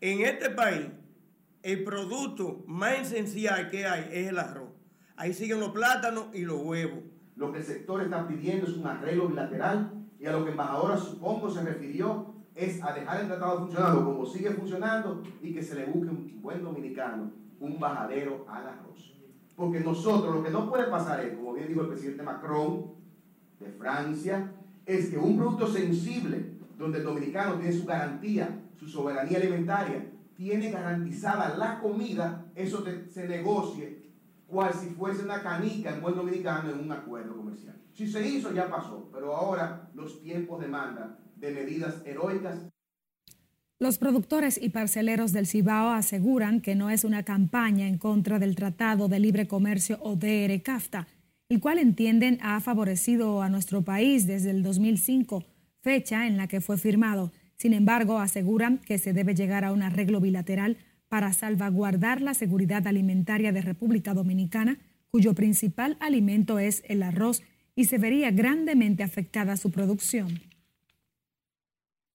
en 0.03 0.21
este 0.21 0.51
país 0.51 0.89
el 1.63 1.83
producto 1.83 2.63
más 2.67 3.11
esencial 3.11 3.71
que 3.71 3.87
hay 3.87 4.11
es 4.13 4.29
el 4.29 4.39
arroz. 4.39 4.69
Ahí 5.17 5.33
siguen 5.33 5.61
los 5.61 5.71
plátanos 5.71 6.27
y 6.35 6.43
los 6.43 6.61
huevos. 6.61 7.05
Lo 7.37 7.53
que 7.53 7.61
el 7.61 7.65
sector 7.65 8.03
está 8.03 8.29
pidiendo 8.29 8.67
es 8.67 8.75
un 8.75 8.87
arreglo 8.87 9.29
bilateral 9.29 10.04
y 10.25 10.27
a 10.27 10.33
lo 10.33 10.43
que 10.43 10.53
embajadora 10.53 10.97
supongo 10.97 11.51
se 11.51 11.61
refirió 11.61 12.33
es 12.55 12.83
a 12.83 12.95
dejar 12.95 13.21
el 13.21 13.27
tratado 13.27 13.59
funcionando 13.59 14.05
como 14.07 14.25
sigue 14.25 14.51
funcionando 14.53 15.23
y 15.43 15.53
que 15.53 15.63
se 15.63 15.75
le 15.75 15.85
busque 15.85 16.09
un 16.09 16.41
buen 16.41 16.65
dominicano, 16.65 17.31
un 17.61 17.79
bajadero 17.79 18.47
al 18.49 18.67
arroz. 18.67 19.21
Porque 19.55 19.81
nosotros 19.81 20.35
lo 20.35 20.43
que 20.43 20.49
no 20.49 20.71
puede 20.71 20.85
pasar 20.85 21.21
es, 21.21 21.37
como 21.37 21.53
bien 21.53 21.69
dijo 21.69 21.83
el 21.83 21.89
presidente 21.89 22.23
Macron 22.23 22.95
de 23.61 23.67
Francia, 23.73 24.51
es 24.87 25.11
que 25.11 25.19
un 25.19 25.37
producto 25.37 25.67
sensible 25.67 26.53
donde 26.79 27.01
el 27.01 27.05
dominicano 27.05 27.57
tiene 27.57 27.73
su 27.73 27.85
garantía, 27.85 28.63
su 28.79 28.89
soberanía 28.89 29.37
alimentaria, 29.37 30.11
tiene 30.35 30.71
garantizada 30.71 31.55
la 31.59 31.79
comida, 31.81 32.47
eso 32.55 32.83
se 33.11 33.29
negocie 33.29 34.04
cual 34.55 34.73
si 34.73 34.91
fuese 34.91 35.25
una 35.25 35.43
canica 35.43 35.93
en 35.93 36.01
buen 36.01 36.15
dominicano 36.15 36.71
en 36.71 36.79
un 36.79 36.93
acuerdo 36.93 37.37
comercial. 37.37 37.77
Si 37.93 38.07
se 38.07 38.27
hizo, 38.27 38.55
ya 38.55 38.71
pasó, 38.71 39.11
pero 39.13 39.35
ahora 39.35 39.91
los 39.95 40.23
tiempos 40.23 40.61
demandan 40.61 41.19
de 41.35 41.51
medidas 41.51 42.03
heroicas. 42.07 42.61
Los 43.81 43.99
productores 43.99 44.59
y 44.63 44.71
parceleros 44.71 45.33
del 45.33 45.49
Cibao 45.49 45.91
aseguran 45.91 46.61
que 46.61 46.77
no 46.77 46.89
es 46.89 47.03
una 47.03 47.25
campaña 47.25 47.89
en 47.89 47.99
contra 47.99 48.39
del 48.39 48.55
Tratado 48.55 49.09
de 49.09 49.19
Libre 49.19 49.49
Comercio 49.49 49.99
o 50.01 50.15
DR-CAFTA, 50.15 51.09
el 51.49 51.61
cual 51.61 51.79
entienden 51.79 52.39
ha 52.41 52.61
favorecido 52.61 53.43
a 53.43 53.49
nuestro 53.49 53.83
país 53.83 54.27
desde 54.27 54.51
el 54.51 54.63
2005, 54.63 55.45
fecha 55.83 56.29
en 56.29 56.37
la 56.37 56.47
que 56.47 56.61
fue 56.61 56.79
firmado. 56.79 57.33
Sin 57.57 57.73
embargo, 57.73 58.21
aseguran 58.21 58.79
que 58.79 58.99
se 58.99 59.13
debe 59.13 59.35
llegar 59.35 59.65
a 59.65 59.73
un 59.73 59.83
arreglo 59.83 60.21
bilateral 60.21 60.79
para 61.15 61.33
salvaguardar 61.33 62.21
la 62.21 62.35
seguridad 62.35 62.89
alimentaria 62.89 63.53
de 63.53 63.61
República 63.61 64.15
Dominicana, 64.15 64.81
cuyo 65.13 65.33
principal 65.33 65.97
alimento 66.01 66.59
es 66.59 66.83
el 66.89 67.05
arroz 67.05 67.45
y 67.77 67.85
se 67.85 67.99
vería 67.99 68.33
grandemente 68.33 69.05
afectada 69.05 69.57
su 69.57 69.71
producción. 69.71 70.41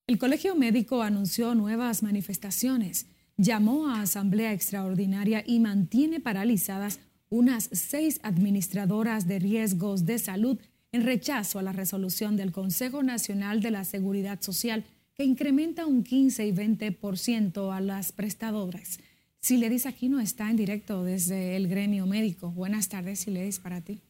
El 0.06 0.18
Colegio 0.18 0.53
Médico 0.53 1.01
anunció 1.01 1.56
nuevas 1.56 2.03
manifestaciones, 2.03 3.08
llamó 3.38 3.88
a 3.88 4.01
asamblea 4.01 4.51
extraordinaria 4.51 5.46
y 5.48 5.62
mantiene 5.62 6.20
paralizadas 6.20 7.00
unas 7.29 7.70
seis 7.72 8.20
administradoras 8.22 9.29
de 9.29 9.39
riesgos 9.39 10.06
de 10.06 10.20
salud 10.20 10.60
en 10.91 11.06
rechazo 11.06 11.58
a 11.58 11.63
la 11.63 11.72
resolución 11.72 12.36
del 12.36 12.51
Consejo 12.51 13.01
Nacional 13.01 13.62
de 13.62 13.72
la 13.72 13.86
Seguridad 13.86 14.41
Social 14.41 14.84
que 15.20 15.26
incrementa 15.26 15.86
un 15.86 16.04
15 16.04 16.48
y 16.48 16.54
20% 16.54 17.76
a 17.76 17.82
las 17.82 18.14
prestadoras. 18.14 19.00
Siledis 19.42 19.86
no 20.04 20.22
está 20.22 20.50
en 20.50 20.56
directo 20.56 21.04
desde 21.04 21.58
el 21.58 21.68
gremio 21.68 22.06
médico. 22.06 22.52
Buenas 22.52 22.88
tardes, 22.88 23.20
Siledis, 23.20 23.60
para 23.60 23.82
ti. 23.82 24.02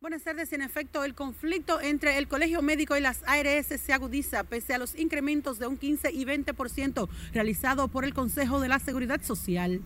Buenas 0.00 0.22
tardes. 0.22 0.52
En 0.52 0.62
efecto, 0.62 1.02
el 1.02 1.16
conflicto 1.16 1.80
entre 1.80 2.18
el 2.18 2.28
Colegio 2.28 2.62
Médico 2.62 2.96
y 2.96 3.00
las 3.00 3.24
ARS 3.26 3.66
se 3.66 3.92
agudiza 3.92 4.44
pese 4.44 4.74
a 4.74 4.78
los 4.78 4.96
incrementos 4.96 5.58
de 5.58 5.66
un 5.66 5.76
15 5.76 6.12
y 6.12 6.24
20% 6.24 7.08
realizado 7.32 7.88
por 7.88 8.04
el 8.04 8.14
Consejo 8.14 8.60
de 8.60 8.68
la 8.68 8.78
Seguridad 8.78 9.22
Social. 9.22 9.82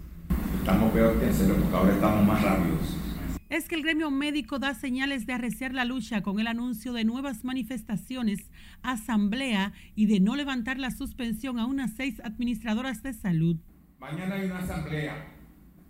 Estamos 0.59 0.93
peor 0.93 1.19
que 1.19 1.31
hacerlo 1.31 1.55
porque 1.55 1.77
ahora 1.77 1.95
estamos 1.95 2.27
más 2.27 2.43
rápidos. 2.43 3.06
Es 3.49 3.69
que 3.69 3.77
el 3.77 3.83
gremio 3.83 4.11
médico 4.11 4.59
da 4.59 4.75
señales 4.75 5.25
de 5.25 5.33
arreciar 5.33 5.73
la 5.73 5.85
lucha 5.85 6.21
con 6.23 6.41
el 6.41 6.49
anuncio 6.49 6.93
de 6.93 7.05
nuevas 7.05 7.45
manifestaciones, 7.45 8.51
asamblea 8.83 9.73
y 9.95 10.07
de 10.07 10.19
no 10.19 10.35
levantar 10.35 10.79
la 10.79 10.91
suspensión 10.91 11.61
a 11.61 11.67
unas 11.67 11.93
seis 11.93 12.21
administradoras 12.25 13.05
de 13.05 13.13
salud. 13.13 13.57
Mañana 14.01 14.35
hay 14.35 14.47
una 14.47 14.59
asamblea, 14.59 15.29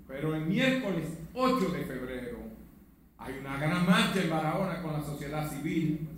pero 0.07 0.35
el 0.35 0.45
miércoles 0.45 1.09
8 1.33 1.69
de 1.71 1.85
febrero 1.85 2.39
hay 3.17 3.35
una 3.41 3.57
gran 3.57 3.87
marcha 3.87 4.23
en 4.23 4.31
Barahona 4.31 4.83
con 4.83 4.93
la 4.93 5.03
sociedad 5.03 5.51
civil. 5.51 6.09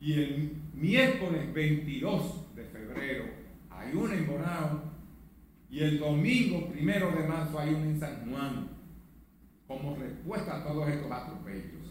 Y 0.00 0.12
el 0.12 0.52
miércoles 0.74 1.52
22 1.52 2.54
de 2.54 2.64
febrero 2.66 3.24
hay 3.68 3.94
una 3.96 4.14
en 4.14 4.26
Bonao. 4.28 4.94
Y 5.70 5.80
el 5.80 5.98
domingo 5.98 6.68
primero 6.68 7.10
de 7.10 7.26
marzo 7.26 7.58
hay 7.58 7.74
una 7.74 7.84
en 7.84 7.98
San 7.98 8.30
Juan. 8.30 8.73
Como 9.78 9.96
respuesta 9.96 10.56
a 10.56 10.64
todos 10.64 10.88
estos 10.88 11.10
atropellos. 11.10 11.84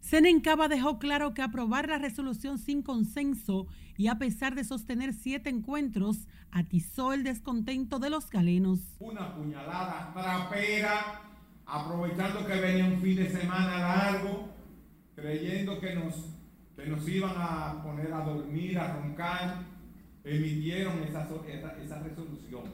Senencaba 0.00 0.68
dejó 0.68 0.98
claro 0.98 1.32
que 1.32 1.42
aprobar 1.42 1.88
la 1.88 1.98
resolución 1.98 2.58
sin 2.58 2.82
consenso 2.82 3.66
y 3.96 4.08
a 4.08 4.18
pesar 4.18 4.54
de 4.54 4.64
sostener 4.64 5.12
siete 5.12 5.48
encuentros, 5.48 6.26
atizó 6.50 7.12
el 7.12 7.22
descontento 7.22 7.98
de 7.98 8.10
los 8.10 8.28
galenos. 8.28 8.80
Una 8.98 9.34
puñalada 9.34 10.12
trapera 10.12 11.22
aprovechando 11.66 12.46
que 12.46 12.60
venía 12.60 12.84
un 12.86 13.00
fin 13.00 13.16
de 13.16 13.30
semana 13.30 13.78
largo, 13.78 14.48
creyendo 15.14 15.80
que 15.80 15.94
nos, 15.94 16.14
que 16.76 16.86
nos 16.86 17.08
iban 17.08 17.34
a 17.36 17.82
poner 17.82 18.12
a 18.12 18.20
dormir, 18.20 18.78
a 18.78 18.94
roncar, 18.94 19.62
emitieron 20.24 21.02
esa, 21.04 21.28
esa, 21.48 21.82
esa 21.82 21.98
resolución. 22.00 22.64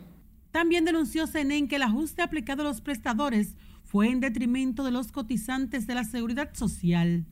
También 0.51 0.85
denunció 0.85 1.27
CENEN 1.27 1.69
que 1.69 1.77
el 1.77 1.83
ajuste 1.83 2.23
aplicado 2.23 2.63
a 2.63 2.67
los 2.67 2.81
prestadores 2.81 3.55
fue 3.91 4.09
en 4.11 4.21
detrimento 4.21 4.85
de 4.85 4.91
los 4.91 5.11
cotizantes 5.11 5.87
de 5.87 5.95
la 5.95 6.05
seguridad 6.05 6.51
social. 6.53 7.25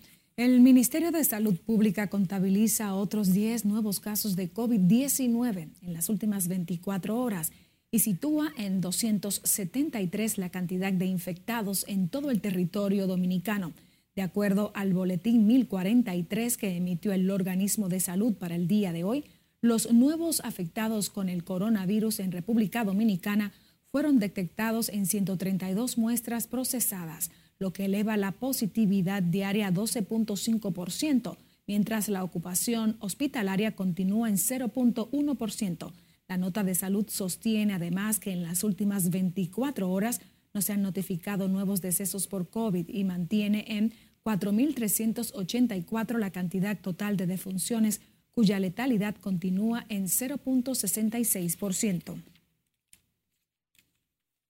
El 0.42 0.60
Ministerio 0.60 1.12
de 1.12 1.22
Salud 1.22 1.56
Pública 1.56 2.10
contabiliza 2.10 2.96
otros 2.96 3.32
10 3.32 3.64
nuevos 3.64 4.00
casos 4.00 4.34
de 4.34 4.52
COVID-19 4.52 5.68
en 5.80 5.92
las 5.92 6.08
últimas 6.08 6.48
24 6.48 7.16
horas 7.16 7.52
y 7.92 8.00
sitúa 8.00 8.50
en 8.58 8.80
273 8.80 10.38
la 10.38 10.48
cantidad 10.48 10.92
de 10.92 11.06
infectados 11.06 11.84
en 11.86 12.08
todo 12.08 12.32
el 12.32 12.40
territorio 12.40 13.06
dominicano. 13.06 13.72
De 14.16 14.22
acuerdo 14.22 14.72
al 14.74 14.92
boletín 14.94 15.46
1043 15.46 16.56
que 16.56 16.76
emitió 16.76 17.12
el 17.12 17.30
organismo 17.30 17.88
de 17.88 18.00
salud 18.00 18.34
para 18.34 18.56
el 18.56 18.66
día 18.66 18.92
de 18.92 19.04
hoy, 19.04 19.26
los 19.60 19.92
nuevos 19.92 20.40
afectados 20.40 21.08
con 21.08 21.28
el 21.28 21.44
coronavirus 21.44 22.18
en 22.18 22.32
República 22.32 22.82
Dominicana 22.82 23.52
fueron 23.92 24.18
detectados 24.18 24.88
en 24.88 25.06
132 25.06 25.98
muestras 25.98 26.48
procesadas 26.48 27.30
lo 27.62 27.72
que 27.72 27.86
eleva 27.86 28.18
la 28.18 28.32
positividad 28.32 29.22
diaria 29.22 29.68
a 29.68 29.72
12.5%, 29.72 31.38
mientras 31.66 32.08
la 32.08 32.24
ocupación 32.24 32.96
hospitalaria 32.98 33.76
continúa 33.76 34.28
en 34.28 34.36
0.1%. 34.36 35.92
La 36.26 36.36
nota 36.36 36.64
de 36.64 36.74
salud 36.74 37.06
sostiene 37.08 37.72
además 37.72 38.18
que 38.18 38.32
en 38.32 38.42
las 38.42 38.64
últimas 38.64 39.10
24 39.10 39.88
horas 39.88 40.20
no 40.52 40.60
se 40.60 40.72
han 40.72 40.82
notificado 40.82 41.46
nuevos 41.46 41.80
decesos 41.80 42.26
por 42.26 42.50
COVID 42.50 42.88
y 42.88 43.04
mantiene 43.04 43.64
en 43.68 43.92
4.384 44.24 46.18
la 46.18 46.30
cantidad 46.30 46.80
total 46.80 47.16
de 47.16 47.28
defunciones 47.28 48.00
cuya 48.32 48.58
letalidad 48.58 49.14
continúa 49.14 49.86
en 49.88 50.08
0.66%. 50.08 52.31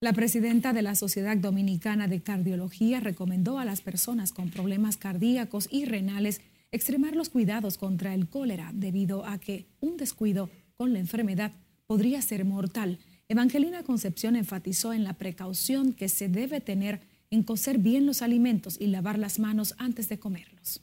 La 0.03 0.13
presidenta 0.13 0.73
de 0.73 0.83
la 0.83 0.97
Sociedad 0.97 1.37
Dominicana 1.37 2.09
de 2.09 2.21
Cardiología 2.21 2.99
recomendó 2.99 3.61
a 3.61 3.65
las 3.65 3.83
personas 3.83 4.33
con 4.33 4.51
problemas 4.51 4.97
cardíacos 4.97 5.69
y 5.71 5.85
renales 5.85 6.41
extremar 6.73 7.15
los 7.15 7.29
cuidados 7.29 7.79
contra 7.79 8.13
el 8.13 8.29
cólera 8.29 8.73
debido 8.75 9.25
a 9.25 9.39
que 9.39 9.69
un 9.79 9.97
descuido 9.97 10.51
con 10.77 10.93
la 10.93 10.99
enfermedad 10.99 11.53
podría 11.87 12.21
ser 12.21 12.45
mortal. 12.45 12.99
Evangelina 13.29 13.85
Concepción 13.85 14.35
enfatizó 14.35 14.93
en 14.93 15.05
la 15.05 15.13
precaución 15.13 15.93
que 15.93 16.09
se 16.09 16.29
debe 16.29 16.61
tener 16.61 17.03
en 17.31 17.45
cocer 17.45 17.79
bien 17.79 18.05
los 18.05 18.23
alimentos 18.23 18.81
y 18.81 18.89
lavar 18.89 19.21
las 19.21 19.39
manos 19.39 19.77
antes 19.79 20.09
de 20.09 20.19
comerlos. 20.19 20.83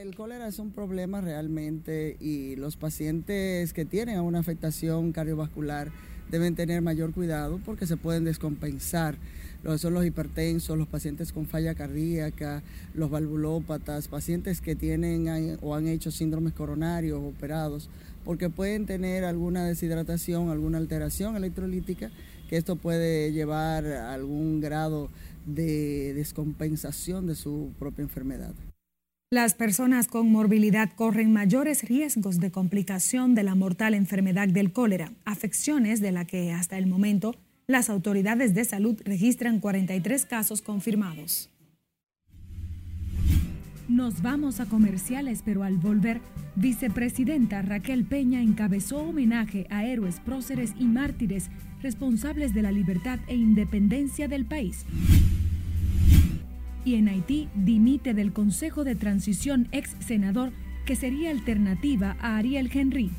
El, 0.00 0.14
cólera 0.16 0.48
es 0.48 0.58
un 0.58 0.72
problema 0.72 1.20
realmente 1.20 2.16
y 2.18 2.56
los 2.56 2.78
pacientes 2.78 3.74
que 3.74 3.84
tienen 3.84 4.20
una 4.20 4.38
afectación 4.38 5.12
cardiovascular 5.12 5.92
deben 6.30 6.54
tener 6.54 6.82
mayor 6.82 7.12
cuidado 7.12 7.60
porque 7.64 7.86
se 7.86 7.96
pueden 7.96 8.24
descompensar. 8.24 9.16
Son 9.78 9.94
los 9.94 10.04
hipertensos, 10.04 10.76
los 10.76 10.88
pacientes 10.88 11.32
con 11.32 11.46
falla 11.46 11.74
cardíaca, 11.74 12.62
los 12.94 13.10
valvulópatas, 13.10 14.08
pacientes 14.08 14.60
que 14.60 14.76
tienen 14.76 15.56
o 15.62 15.74
han 15.74 15.88
hecho 15.88 16.10
síndromes 16.10 16.52
coronarios 16.52 17.20
operados, 17.22 17.88
porque 18.26 18.50
pueden 18.50 18.84
tener 18.84 19.24
alguna 19.24 19.64
deshidratación, 19.64 20.50
alguna 20.50 20.76
alteración 20.76 21.36
electrolítica, 21.36 22.10
que 22.50 22.58
esto 22.58 22.76
puede 22.76 23.32
llevar 23.32 23.86
a 23.86 24.12
algún 24.12 24.60
grado 24.60 25.08
de 25.46 26.12
descompensación 26.12 27.26
de 27.26 27.34
su 27.34 27.72
propia 27.78 28.02
enfermedad. 28.02 28.52
Las 29.34 29.54
personas 29.54 30.06
con 30.06 30.30
morbilidad 30.30 30.90
corren 30.94 31.32
mayores 31.32 31.82
riesgos 31.82 32.38
de 32.38 32.52
complicación 32.52 33.34
de 33.34 33.42
la 33.42 33.56
mortal 33.56 33.94
enfermedad 33.94 34.46
del 34.46 34.72
cólera, 34.72 35.10
afecciones 35.24 36.00
de 36.00 36.12
la 36.12 36.24
que 36.24 36.52
hasta 36.52 36.78
el 36.78 36.86
momento 36.86 37.34
las 37.66 37.90
autoridades 37.90 38.54
de 38.54 38.64
salud 38.64 38.96
registran 39.04 39.58
43 39.58 40.24
casos 40.26 40.62
confirmados. 40.62 41.50
Nos 43.88 44.22
vamos 44.22 44.60
a 44.60 44.66
comerciales, 44.66 45.42
pero 45.44 45.64
al 45.64 45.78
volver, 45.78 46.20
vicepresidenta 46.54 47.60
Raquel 47.60 48.04
Peña 48.04 48.40
encabezó 48.40 48.98
homenaje 48.98 49.66
a 49.68 49.84
héroes, 49.84 50.20
próceres 50.20 50.74
y 50.78 50.84
mártires 50.84 51.50
responsables 51.82 52.54
de 52.54 52.62
la 52.62 52.70
libertad 52.70 53.18
e 53.26 53.34
independencia 53.34 54.28
del 54.28 54.46
país 54.46 54.86
y 56.84 56.96
en 56.96 57.08
Haití 57.08 57.48
dimite 57.54 58.14
del 58.14 58.32
Consejo 58.32 58.84
de 58.84 58.94
Transición 58.94 59.68
ex 59.72 59.96
senador 60.00 60.52
que 60.84 60.96
sería 60.96 61.30
alternativa 61.30 62.16
a 62.20 62.36
Ariel 62.36 62.70
Henry. 62.72 63.10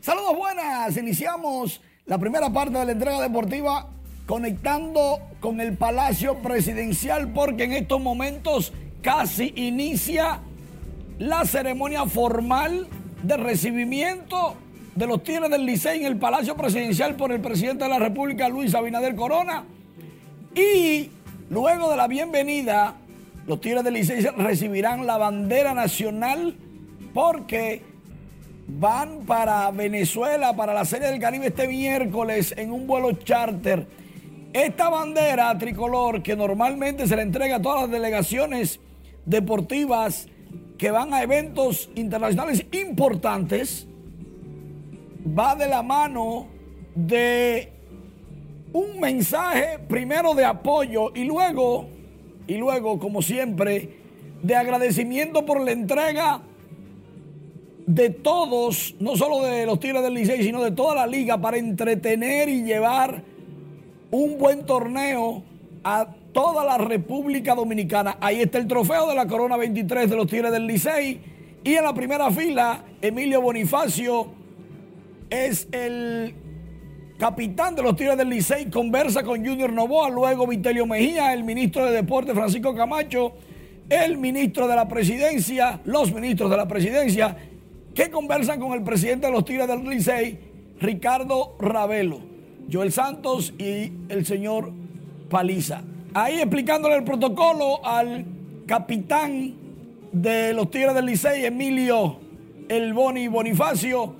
Saludos 0.00 0.36
buenas, 0.38 0.96
iniciamos 0.96 1.82
la 2.06 2.16
primera 2.16 2.50
parte 2.50 2.78
de 2.78 2.86
la 2.86 2.92
entrega 2.92 3.20
deportiva 3.20 3.97
conectando 4.28 5.20
con 5.40 5.58
el 5.58 5.78
Palacio 5.78 6.36
Presidencial 6.42 7.32
porque 7.32 7.64
en 7.64 7.72
estos 7.72 7.98
momentos 7.98 8.74
casi 9.00 9.54
inicia 9.56 10.40
la 11.18 11.46
ceremonia 11.46 12.04
formal 12.04 12.86
de 13.22 13.36
recibimiento 13.38 14.54
de 14.94 15.06
los 15.06 15.22
Tigres 15.22 15.50
del 15.50 15.64
Licey 15.64 16.00
en 16.00 16.06
el 16.06 16.18
Palacio 16.18 16.58
Presidencial 16.58 17.16
por 17.16 17.32
el 17.32 17.40
presidente 17.40 17.84
de 17.84 17.90
la 17.90 17.98
República, 17.98 18.50
Luis 18.50 18.74
Abinader 18.74 19.16
Corona. 19.16 19.64
Y 20.54 21.08
luego 21.48 21.90
de 21.90 21.96
la 21.96 22.06
bienvenida, 22.06 22.96
los 23.46 23.62
Tigres 23.62 23.82
del 23.82 23.94
Licey 23.94 24.20
recibirán 24.36 25.06
la 25.06 25.16
bandera 25.16 25.72
nacional 25.72 26.54
porque 27.14 27.82
van 28.66 29.20
para 29.24 29.70
Venezuela, 29.70 30.54
para 30.54 30.74
la 30.74 30.84
Serie 30.84 31.08
del 31.08 31.18
Caribe 31.18 31.46
este 31.46 31.66
miércoles 31.66 32.52
en 32.58 32.72
un 32.72 32.86
vuelo 32.86 33.12
charter 33.12 33.86
esta 34.52 34.88
bandera 34.88 35.56
tricolor 35.58 36.22
que 36.22 36.34
normalmente 36.36 37.06
se 37.06 37.16
le 37.16 37.22
entrega 37.22 37.56
a 37.56 37.62
todas 37.62 37.82
las 37.82 37.90
delegaciones 37.90 38.80
deportivas 39.26 40.28
que 40.78 40.90
van 40.90 41.12
a 41.12 41.22
eventos 41.22 41.90
internacionales 41.96 42.64
importantes, 42.72 43.86
va 45.38 45.54
de 45.54 45.68
la 45.68 45.82
mano 45.82 46.46
de 46.94 47.72
un 48.72 49.00
mensaje 49.00 49.78
primero 49.88 50.34
de 50.34 50.44
apoyo 50.44 51.12
y 51.14 51.24
luego, 51.24 51.88
y 52.46 52.56
luego, 52.56 52.98
como 52.98 53.22
siempre, 53.22 53.98
de 54.42 54.54
agradecimiento 54.54 55.44
por 55.44 55.60
la 55.60 55.72
entrega 55.72 56.42
de 57.86 58.10
todos, 58.10 58.94
no 59.00 59.16
solo 59.16 59.42
de 59.42 59.66
los 59.66 59.80
Tigres 59.80 60.02
del 60.02 60.14
Licey, 60.14 60.42
sino 60.42 60.62
de 60.62 60.70
toda 60.70 60.94
la 60.94 61.06
liga 61.06 61.40
para 61.40 61.56
entretener 61.56 62.48
y 62.48 62.62
llevar 62.62 63.24
un 64.10 64.38
buen 64.38 64.64
torneo 64.64 65.42
a 65.84 66.08
toda 66.32 66.64
la 66.64 66.78
República 66.78 67.54
Dominicana. 67.54 68.16
Ahí 68.20 68.40
está 68.40 68.58
el 68.58 68.66
trofeo 68.66 69.08
de 69.08 69.14
la 69.14 69.26
Corona 69.26 69.56
23 69.56 70.08
de 70.08 70.16
los 70.16 70.26
Tigres 70.26 70.52
del 70.52 70.66
Licey. 70.66 71.20
Y 71.64 71.74
en 71.74 71.84
la 71.84 71.92
primera 71.92 72.30
fila, 72.30 72.84
Emilio 73.02 73.40
Bonifacio 73.40 74.28
es 75.30 75.68
el 75.72 76.34
capitán 77.18 77.74
de 77.74 77.82
los 77.82 77.96
Tigres 77.96 78.16
del 78.16 78.28
Licey, 78.28 78.70
conversa 78.70 79.22
con 79.22 79.44
Junior 79.44 79.72
Novoa, 79.72 80.08
luego 80.08 80.46
Vitelio 80.46 80.86
Mejía, 80.86 81.32
el 81.32 81.42
ministro 81.42 81.84
de 81.84 81.92
Deporte 81.92 82.32
Francisco 82.32 82.74
Camacho, 82.74 83.32
el 83.90 84.16
ministro 84.18 84.68
de 84.68 84.76
la 84.76 84.86
Presidencia, 84.86 85.80
los 85.84 86.12
ministros 86.12 86.50
de 86.50 86.56
la 86.56 86.68
Presidencia, 86.68 87.36
que 87.94 88.10
conversan 88.10 88.60
con 88.60 88.72
el 88.72 88.82
presidente 88.82 89.26
de 89.26 89.32
los 89.32 89.44
Tigres 89.44 89.66
del 89.66 89.82
Licey, 89.82 90.38
Ricardo 90.80 91.56
Ravelo, 91.58 92.20
Joel 92.70 92.92
Santos 92.92 93.54
y 93.58 93.92
el 94.08 94.26
señor 94.26 94.72
Paliza. 95.30 95.82
Ahí 96.14 96.40
explicándole 96.40 96.96
el 96.96 97.04
protocolo 97.04 97.84
al 97.84 98.24
capitán 98.66 99.54
de 100.12 100.52
los 100.52 100.70
Tigres 100.70 100.94
del 100.94 101.06
Licey, 101.06 101.44
Emilio 101.44 102.18
El 102.68 102.92
Boni 102.92 103.28
Bonifacio. 103.28 104.14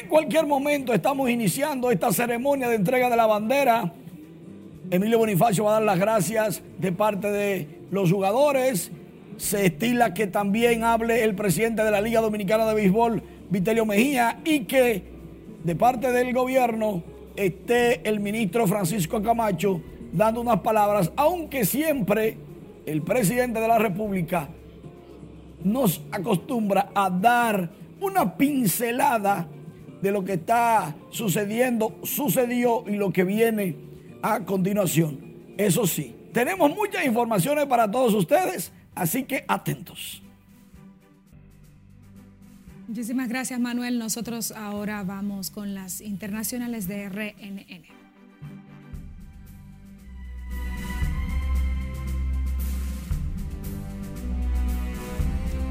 En 0.00 0.08
cualquier 0.08 0.46
momento 0.46 0.92
estamos 0.92 1.30
iniciando 1.30 1.90
esta 1.90 2.12
ceremonia 2.12 2.68
de 2.68 2.76
entrega 2.76 3.08
de 3.08 3.16
la 3.16 3.26
bandera. 3.26 3.92
Emilio 4.90 5.18
Bonifacio 5.18 5.64
va 5.64 5.70
a 5.70 5.74
dar 5.74 5.82
las 5.82 5.98
gracias 5.98 6.62
de 6.78 6.92
parte 6.92 7.30
de 7.30 7.68
los 7.90 8.12
jugadores. 8.12 8.90
Se 9.38 9.66
estila 9.66 10.12
que 10.12 10.26
también 10.26 10.84
hable 10.84 11.24
el 11.24 11.34
presidente 11.34 11.82
de 11.82 11.90
la 11.90 12.00
Liga 12.02 12.20
Dominicana 12.20 12.66
de 12.66 12.74
Béisbol, 12.74 13.22
Vitelio 13.48 13.86
Mejía, 13.86 14.40
y 14.44 14.60
que 14.60 15.02
de 15.64 15.76
parte 15.76 16.12
del 16.12 16.34
gobierno 16.34 17.02
esté 17.36 18.08
el 18.08 18.20
ministro 18.20 18.66
Francisco 18.66 19.22
Camacho 19.22 19.80
dando 20.12 20.40
unas 20.40 20.60
palabras, 20.60 21.12
aunque 21.16 21.64
siempre 21.64 22.36
el 22.86 23.02
presidente 23.02 23.60
de 23.60 23.68
la 23.68 23.78
República 23.78 24.48
nos 25.62 26.02
acostumbra 26.10 26.90
a 26.94 27.10
dar 27.10 27.70
una 28.00 28.36
pincelada 28.36 29.46
de 30.00 30.10
lo 30.10 30.24
que 30.24 30.34
está 30.34 30.94
sucediendo, 31.10 31.96
sucedió 32.02 32.84
y 32.86 32.92
lo 32.92 33.12
que 33.12 33.24
viene 33.24 33.76
a 34.22 34.40
continuación. 34.40 35.18
Eso 35.58 35.86
sí, 35.86 36.16
tenemos 36.32 36.74
muchas 36.74 37.04
informaciones 37.04 37.66
para 37.66 37.90
todos 37.90 38.14
ustedes, 38.14 38.72
así 38.94 39.24
que 39.24 39.44
atentos. 39.46 40.22
Muchísimas 42.90 43.28
gracias 43.28 43.60
Manuel. 43.60 44.00
Nosotros 44.00 44.50
ahora 44.50 45.04
vamos 45.04 45.50
con 45.50 45.74
las 45.74 46.00
internacionales 46.00 46.88
de 46.88 47.08
RNN. 47.08 47.84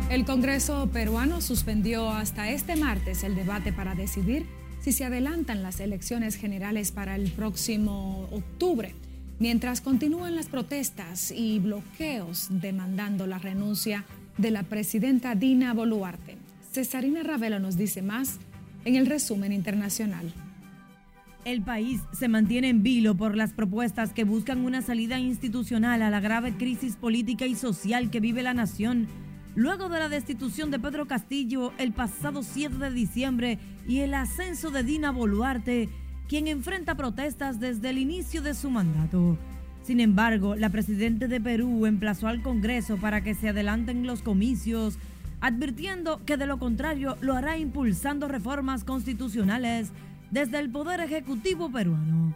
El 0.10 0.24
Congreso 0.24 0.88
peruano 0.94 1.42
suspendió 1.42 2.10
hasta 2.10 2.52
este 2.52 2.78
martes 2.78 3.26
el 3.26 3.36
debate 3.36 3.74
para 3.74 3.96
decidir 3.96 4.46
si 4.80 4.94
se 4.94 5.04
adelantan 5.04 5.62
las 5.62 5.82
elecciones 5.82 6.38
generales 6.38 6.94
para 6.94 7.18
el 7.18 7.30
próximo 7.34 8.30
octubre, 8.32 8.96
mientras 9.40 9.82
continúan 9.82 10.38
las 10.38 10.46
protestas 10.46 11.32
y 11.32 11.60
bloqueos 11.60 12.48
demandando 12.50 13.28
la 13.28 13.40
renuncia 13.40 14.06
de 14.38 14.52
la 14.52 14.64
presidenta 14.64 15.36
Dina 15.36 15.74
Boluarte. 15.74 16.39
Cesarina 16.80 17.24
Ravelo 17.24 17.60
nos 17.60 17.76
dice 17.76 18.02
más 18.02 18.40
en 18.86 18.96
el 18.96 19.06
resumen 19.06 19.52
internacional. 19.52 20.32
El 21.44 21.62
país 21.62 22.00
se 22.14 22.30
mantiene 22.30 22.70
en 22.70 22.84
vilo 22.84 23.16
por 23.16 23.36
las 23.36 23.52
propuestas 23.52 24.14
que 24.14 24.24
buscan 24.24 24.64
una 24.64 24.82
salida 24.82 25.20
institucional 25.20 26.02
a 26.02 26.10
la 26.10 26.22
grave 26.22 26.54
crisis 26.56 26.96
política 26.96 27.46
y 27.46 27.56
social 27.56 28.10
que 28.10 28.22
vive 28.22 28.44
la 28.44 28.54
nación 28.54 29.10
luego 29.56 29.90
de 29.90 30.00
la 30.00 30.08
destitución 30.08 30.72
de 30.72 30.80
Pedro 30.80 31.06
Castillo 31.06 31.74
el 31.80 31.92
pasado 31.92 32.44
7 32.44 32.78
de 32.78 32.92
diciembre 32.92 33.60
y 33.86 34.00
el 34.00 34.14
ascenso 34.14 34.72
de 34.72 34.84
Dina 34.84 35.12
Boluarte, 35.12 35.90
quien 36.30 36.48
enfrenta 36.48 36.96
protestas 36.96 37.60
desde 37.60 37.90
el 37.90 37.98
inicio 37.98 38.42
de 38.42 38.54
su 38.54 38.70
mandato. 38.70 39.38
Sin 39.84 40.00
embargo, 40.00 40.56
la 40.56 40.70
presidenta 40.70 41.28
de 41.28 41.42
Perú 41.42 41.86
emplazó 41.86 42.30
al 42.30 42.42
Congreso 42.42 42.96
para 42.96 43.22
que 43.22 43.34
se 43.34 43.50
adelanten 43.50 44.08
los 44.08 44.22
comicios, 44.22 44.98
advirtiendo 45.42 46.22
que 46.26 46.38
de 46.38 46.46
lo 46.46 46.60
contrario 46.60 47.18
lo 47.22 47.36
hará 47.36 47.58
impulsando 47.58 48.28
reformas 48.28 48.84
constitucionales 48.84 49.92
desde 50.32 50.60
el 50.60 50.70
Poder 50.70 51.00
Ejecutivo 51.00 51.72
peruano. 51.72 52.36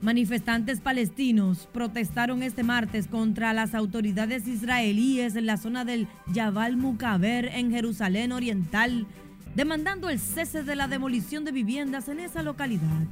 Manifestantes 0.00 0.80
palestinos 0.80 1.66
protestaron 1.72 2.42
este 2.42 2.62
martes 2.62 3.06
contra 3.06 3.54
las 3.54 3.74
autoridades 3.74 4.46
israelíes 4.46 5.34
en 5.34 5.46
la 5.46 5.56
zona 5.56 5.86
del 5.86 6.08
Yabal 6.30 6.76
Mukaber 6.76 7.46
en 7.46 7.70
Jerusalén 7.70 8.32
Oriental, 8.32 9.06
demandando 9.54 10.10
el 10.10 10.18
cese 10.18 10.62
de 10.62 10.76
la 10.76 10.88
demolición 10.88 11.46
de 11.46 11.52
viviendas 11.52 12.08
en 12.10 12.20
esa 12.20 12.42
localidad. 12.42 13.06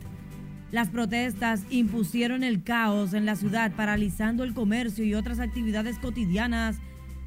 Las 0.70 0.90
protestas 0.90 1.62
impusieron 1.70 2.42
el 2.42 2.62
caos 2.62 3.14
en 3.14 3.25
la 3.25 3.37
ciudad, 3.37 3.72
paralizando 3.72 4.44
el 4.44 4.53
comercio 4.53 5.03
y 5.05 5.14
otras 5.14 5.38
actividades 5.38 5.98
cotidianas, 5.98 6.77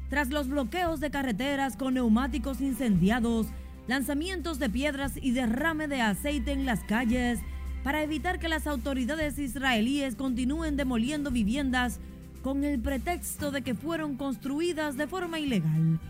tras 0.08 0.30
los 0.30 0.48
bloqueos 0.48 1.00
de 1.00 1.10
carreteras 1.10 1.76
con 1.76 1.94
neumáticos 1.94 2.60
incendiados, 2.60 3.48
lanzamientos 3.86 4.58
de 4.58 4.70
piedras 4.70 5.12
y 5.20 5.32
derrame 5.32 5.88
de 5.88 6.00
aceite 6.00 6.52
en 6.52 6.66
las 6.66 6.80
calles, 6.84 7.40
para 7.82 8.02
evitar 8.02 8.38
que 8.38 8.48
las 8.48 8.66
autoridades 8.66 9.38
israelíes 9.38 10.16
continúen 10.16 10.76
demoliendo 10.76 11.30
viviendas 11.30 12.00
con 12.42 12.64
el 12.64 12.80
pretexto 12.80 13.50
de 13.50 13.62
que 13.62 13.74
fueron 13.74 14.16
construidas 14.16 14.96
de 14.96 15.06
forma 15.06 15.38
ilegal. 15.38 16.00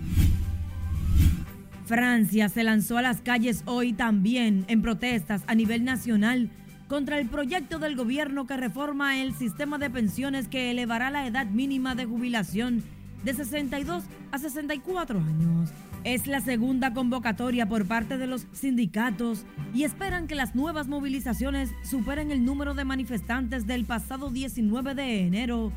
Francia 1.85 2.48
se 2.48 2.64
lanzó 2.64 2.98
a 2.98 3.02
las 3.02 3.20
calles 3.20 3.62
hoy 3.66 3.92
también 3.92 4.64
en 4.68 4.82
protestas 4.82 5.42
a 5.46 5.54
nivel 5.54 5.85
nacional 5.85 6.50
contra 6.88 7.18
el 7.18 7.28
proyecto 7.28 7.78
del 7.78 7.94
gobierno 7.94 8.46
que 8.46 8.56
reforma 8.56 9.20
el 9.20 9.35
sistema 9.35 9.78
de 9.78 9.90
pensiones 9.90 10.48
que 10.48 10.70
elevará 10.70 11.11
la 11.11 11.26
edad 11.26 11.46
mínima 11.46 11.94
de 11.94 12.06
jubilación 12.06 12.82
de 13.24 13.35
62 13.35 14.05
a 14.33 14.38
64 14.38 15.18
años. 15.18 15.70
Es 16.05 16.26
la 16.26 16.40
segunda 16.40 16.94
convocatoria 16.94 17.68
por 17.68 17.87
parte 17.87 18.16
de 18.16 18.26
los 18.26 18.46
sindicatos 18.52 19.44
y 19.74 19.83
esperan 19.85 20.29
que 20.29 20.37
las 20.37 20.55
nuevas 20.55 20.87
movilizaciones 20.87 21.70
superen 21.83 22.31
el 22.31 22.44
número 22.44 22.74
de 22.74 22.85
manifestantes 22.85 23.66
del 23.66 23.85
pasado 23.85 24.31
19 24.31 24.94
de 24.94 25.26
enero, 25.26 25.72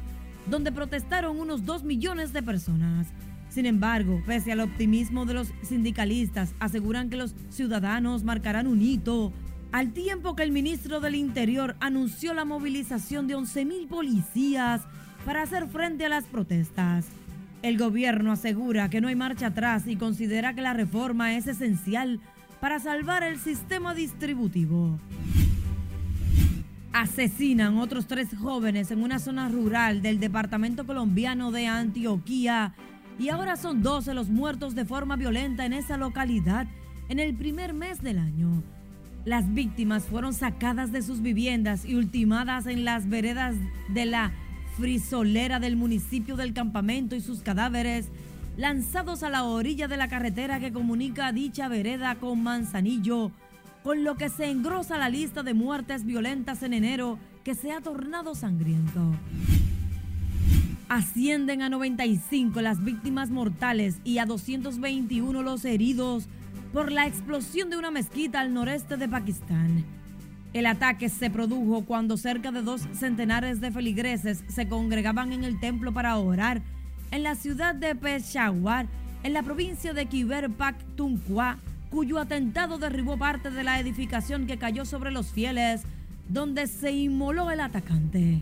donde 0.48 0.72
protestaron 0.72 1.40
unos 1.40 1.66
2 1.66 1.84
millones 1.84 2.32
de 2.32 2.44
personas. 2.44 3.08
Sin 3.50 3.66
embargo, 3.66 4.22
pese 4.28 4.52
al 4.52 4.60
optimismo 4.60 5.26
de 5.26 5.34
los 5.34 5.52
sindicalistas, 5.64 6.54
aseguran 6.60 7.10
que 7.10 7.18
los 7.18 7.34
ciudadanos 7.50 8.24
marcarán 8.24 8.68
un 8.68 8.82
hito 8.82 9.34
al 9.72 9.92
tiempo 9.94 10.36
que 10.36 10.44
el 10.44 10.52
ministro 10.52 11.00
del 11.00 11.16
Interior 11.16 11.76
anunció 11.80 12.34
la 12.34 12.46
movilización 12.46 13.28
de 13.28 13.36
11.000 13.36 13.88
policías 13.88 14.82
para 15.26 15.44
hacer 15.44 15.68
frente 15.68 16.06
a 16.06 16.10
las 16.10 16.26
protestas. 16.26 17.06
El 17.62 17.78
gobierno 17.78 18.32
asegura 18.32 18.90
que 18.90 19.02
no 19.02 19.10
hay 19.10 19.16
marcha 19.16 19.48
atrás 19.48 19.86
y 19.86 19.98
considera 19.98 20.54
que 20.54 20.62
la 20.62 20.74
reforma 20.74 21.36
es 21.36 21.46
esencial 21.48 22.22
para 22.62 22.80
salvar 22.80 23.24
el 23.24 23.38
sistema 23.38 23.94
distributivo. 23.94 24.98
Asesinan 26.94 27.78
otros 27.78 28.08
tres 28.08 28.30
jóvenes 28.38 28.92
en 28.92 29.04
una 29.04 29.20
zona 29.20 29.50
rural 29.50 30.02
del 30.02 30.20
departamento 30.20 30.86
colombiano 30.86 31.52
de 31.52 31.68
Antioquía 31.68 32.74
y 33.20 33.30
ahora 33.30 33.58
son 33.58 33.84
12 33.84 34.14
los 34.14 34.30
muertos 34.30 34.74
de 34.74 34.86
forma 34.86 35.18
violenta 35.18 35.66
en 35.66 35.74
esa 35.74 35.98
localidad 35.98 36.66
en 37.10 37.20
el 37.20 37.36
primer 37.36 37.74
mes 37.74 38.02
del 38.02 38.20
año. 38.20 38.64
Las 39.26 39.54
víctimas 39.54 40.06
fueron 40.06 40.34
sacadas 40.34 40.94
de 40.94 41.02
sus 41.02 41.22
viviendas 41.22 41.84
y 41.84 41.96
ultimadas 41.96 42.68
en 42.68 42.86
las 42.86 43.10
veredas 43.10 43.56
de 43.90 44.06
la 44.06 44.32
frisolera 44.80 45.60
del 45.60 45.76
municipio 45.76 46.38
del 46.38 46.54
campamento 46.54 47.16
y 47.16 47.22
sus 47.22 47.42
cadáveres 47.42 48.08
lanzados 48.56 49.24
a 49.24 49.30
la 49.30 49.44
orilla 49.44 49.88
de 49.90 49.98
la 49.98 50.08
carretera 50.08 50.60
que 50.60 50.72
comunica 50.72 51.32
dicha 51.34 51.68
vereda 51.68 52.16
con 52.16 52.42
Manzanillo, 52.42 53.32
con 53.84 54.04
lo 54.06 54.16
que 54.16 54.30
se 54.30 54.50
engrosa 54.50 54.98
la 54.98 55.10
lista 55.10 55.44
de 55.44 55.54
muertes 55.54 56.06
violentas 56.06 56.64
en 56.64 56.74
enero 56.74 57.20
que 57.44 57.56
se 57.56 57.72
ha 57.72 57.82
tornado 57.82 58.36
sangriento. 58.36 59.02
Ascienden 60.88 61.62
a 61.62 61.70
95 61.70 62.62
las 62.62 62.84
víctimas 62.84 63.30
mortales 63.30 64.00
y 64.06 64.18
a 64.18 64.26
221 64.26 65.44
los 65.44 65.66
heridos 65.66 66.28
por 66.74 66.92
la 66.92 67.06
explosión 67.06 67.70
de 67.70 67.78
una 67.78 67.92
mezquita 67.92 68.40
al 68.40 68.54
noreste 68.54 68.96
de 68.96 69.10
Pakistán. 69.10 69.99
El 70.54 70.66
ataque 70.66 71.10
se 71.10 71.30
produjo 71.30 71.86
cuando 71.86 72.18
cerca 72.18 72.52
de 72.52 72.64
dos 72.64 72.82
centenares 72.94 73.62
de 73.62 73.72
feligreses 73.72 74.44
se 74.48 74.68
congregaban 74.68 75.32
en 75.32 75.44
el 75.44 75.60
templo 75.60 75.94
para 75.94 76.18
orar 76.18 76.62
en 77.12 77.24
la 77.24 77.36
ciudad 77.36 77.76
de 77.76 77.96
Peshawar, 77.96 78.88
en 79.24 79.34
la 79.34 79.44
provincia 79.44 79.94
de 79.94 80.06
Khyber 80.06 80.50
Pakhtunkhwa, 80.50 81.58
cuyo 81.90 82.20
atentado 82.20 82.78
derribó 82.78 83.18
parte 83.18 83.50
de 83.52 83.64
la 83.64 83.80
edificación 83.80 84.48
que 84.48 84.58
cayó 84.58 84.86
sobre 84.86 85.12
los 85.12 85.32
fieles, 85.32 85.82
donde 86.28 86.68
se 86.68 86.92
inmoló 86.92 87.50
el 87.52 87.60
atacante. 87.60 88.42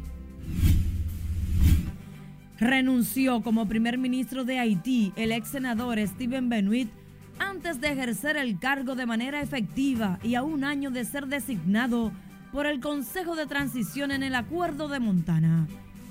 Renunció 2.59 3.41
como 3.41 3.67
primer 3.67 3.97
ministro 3.97 4.43
de 4.43 4.59
Haití 4.59 5.13
el 5.15 5.31
ex 5.31 5.49
senador 5.49 5.99
Steven 6.05 6.49
Benoit 6.49 6.89
antes 7.39 7.81
de 7.81 7.91
ejercer 7.91 8.37
el 8.37 8.59
cargo 8.59 8.95
de 8.95 9.05
manera 9.05 9.41
efectiva 9.41 10.19
y 10.23 10.35
a 10.35 10.43
un 10.43 10.63
año 10.63 10.91
de 10.91 11.05
ser 11.05 11.27
designado 11.27 12.11
por 12.51 12.65
el 12.65 12.79
Consejo 12.79 13.35
de 13.35 13.45
Transición 13.45 14.11
en 14.11 14.23
el 14.23 14.35
Acuerdo 14.35 14.87
de 14.87 14.99
Montana. 14.99 15.67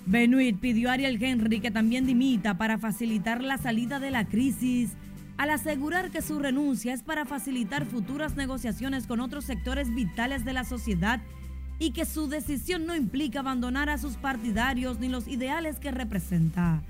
Benuit 0.07 0.59
pidió 0.59 0.91
a 0.91 0.93
Ariel 0.93 1.23
Henry 1.23 1.61
que 1.61 1.71
también 1.71 2.07
dimita 2.07 2.57
para 2.57 2.79
facilitar 2.79 3.43
la 3.43 3.59
salida 3.59 3.99
de 3.99 4.11
la 4.11 4.25
crisis, 4.25 4.93
al 5.37 5.51
asegurar 5.51 6.11
que 6.11 6.23
su 6.23 6.39
renuncia 6.39 6.95
es 6.95 7.03
para 7.03 7.27
facilitar 7.27 7.85
futuras 7.85 8.37
negociaciones 8.37 9.07
con 9.07 9.21
otros 9.21 9.45
sectores 9.45 9.93
vitales 9.95 10.45
de 10.45 10.53
la 10.53 10.65
sociedad 10.65 11.21
y 11.79 11.91
que 11.91 12.07
su 12.07 12.29
decisión 12.29 12.87
no 12.87 12.95
implica 12.95 13.41
abandonar 13.41 13.91
a 13.91 13.99
sus 13.99 14.17
partidarios 14.17 14.99
ni 14.99 15.09
los 15.09 15.29
ideales 15.29 15.79
que 15.79 15.91
representa. 15.91 16.83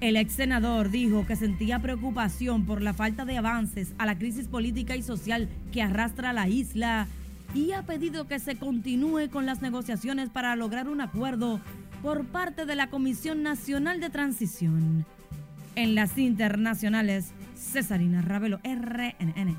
El 0.00 0.16
ex 0.16 0.34
senador 0.34 0.90
dijo 0.90 1.26
que 1.26 1.36
sentía 1.36 1.78
preocupación 1.78 2.66
por 2.66 2.82
la 2.82 2.92
falta 2.92 3.24
de 3.24 3.38
avances 3.38 3.94
a 3.96 4.04
la 4.04 4.18
crisis 4.18 4.46
política 4.46 4.94
y 4.94 5.02
social 5.02 5.48
que 5.72 5.80
arrastra 5.80 6.34
la 6.34 6.48
isla 6.48 7.06
y 7.54 7.72
ha 7.72 7.82
pedido 7.82 8.26
que 8.26 8.38
se 8.38 8.56
continúe 8.56 9.30
con 9.30 9.46
las 9.46 9.62
negociaciones 9.62 10.28
para 10.28 10.54
lograr 10.54 10.88
un 10.88 11.00
acuerdo 11.00 11.60
por 12.02 12.26
parte 12.26 12.66
de 12.66 12.76
la 12.76 12.90
Comisión 12.90 13.42
Nacional 13.42 14.00
de 14.00 14.10
Transición. 14.10 15.06
En 15.76 15.94
las 15.94 16.18
internacionales, 16.18 17.32
Cesarina 17.54 18.20
Ravelo, 18.20 18.60
RNN. 18.64 19.56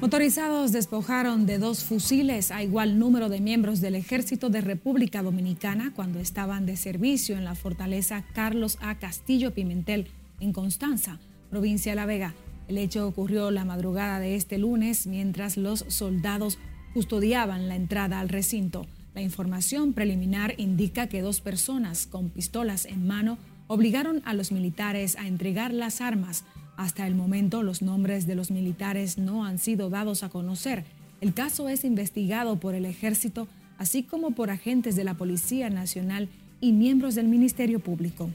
Motorizados 0.00 0.70
despojaron 0.70 1.44
de 1.44 1.58
dos 1.58 1.82
fusiles 1.82 2.52
a 2.52 2.62
igual 2.62 3.00
número 3.00 3.28
de 3.28 3.40
miembros 3.40 3.80
del 3.80 3.96
Ejército 3.96 4.48
de 4.48 4.60
República 4.60 5.24
Dominicana 5.24 5.92
cuando 5.92 6.20
estaban 6.20 6.66
de 6.66 6.76
servicio 6.76 7.36
en 7.36 7.44
la 7.44 7.56
fortaleza 7.56 8.24
Carlos 8.32 8.78
A. 8.80 8.94
Castillo 9.00 9.52
Pimentel, 9.52 10.06
en 10.38 10.52
Constanza, 10.52 11.18
provincia 11.50 11.90
de 11.90 11.96
La 11.96 12.06
Vega. 12.06 12.34
El 12.68 12.78
hecho 12.78 13.08
ocurrió 13.08 13.50
la 13.50 13.64
madrugada 13.64 14.20
de 14.20 14.36
este 14.36 14.56
lunes 14.56 15.08
mientras 15.08 15.56
los 15.56 15.84
soldados 15.88 16.60
custodiaban 16.94 17.66
la 17.66 17.74
entrada 17.74 18.20
al 18.20 18.28
recinto. 18.28 18.86
La 19.16 19.22
información 19.22 19.94
preliminar 19.94 20.54
indica 20.58 21.08
que 21.08 21.22
dos 21.22 21.40
personas 21.40 22.06
con 22.06 22.30
pistolas 22.30 22.84
en 22.86 23.04
mano 23.08 23.36
obligaron 23.66 24.22
a 24.24 24.32
los 24.32 24.52
militares 24.52 25.16
a 25.16 25.26
entregar 25.26 25.74
las 25.74 26.00
armas 26.00 26.44
hasta 26.78 27.08
el 27.08 27.16
momento, 27.16 27.64
los 27.64 27.82
nombres 27.82 28.28
de 28.28 28.36
los 28.36 28.52
militares 28.52 29.18
no 29.18 29.44
han 29.44 29.58
sido 29.58 29.90
dados 29.90 30.22
a 30.22 30.28
conocer. 30.28 30.84
El 31.20 31.34
caso 31.34 31.68
es 31.68 31.82
investigado 31.82 32.60
por 32.60 32.76
el 32.76 32.84
ejército, 32.84 33.48
así 33.78 34.04
como 34.04 34.30
por 34.30 34.48
agentes 34.48 34.94
de 34.94 35.02
la 35.02 35.14
Policía 35.14 35.70
Nacional 35.70 36.28
y 36.60 36.70
miembros 36.70 37.16
del 37.16 37.26
Ministerio 37.26 37.80
Público. 37.80 38.30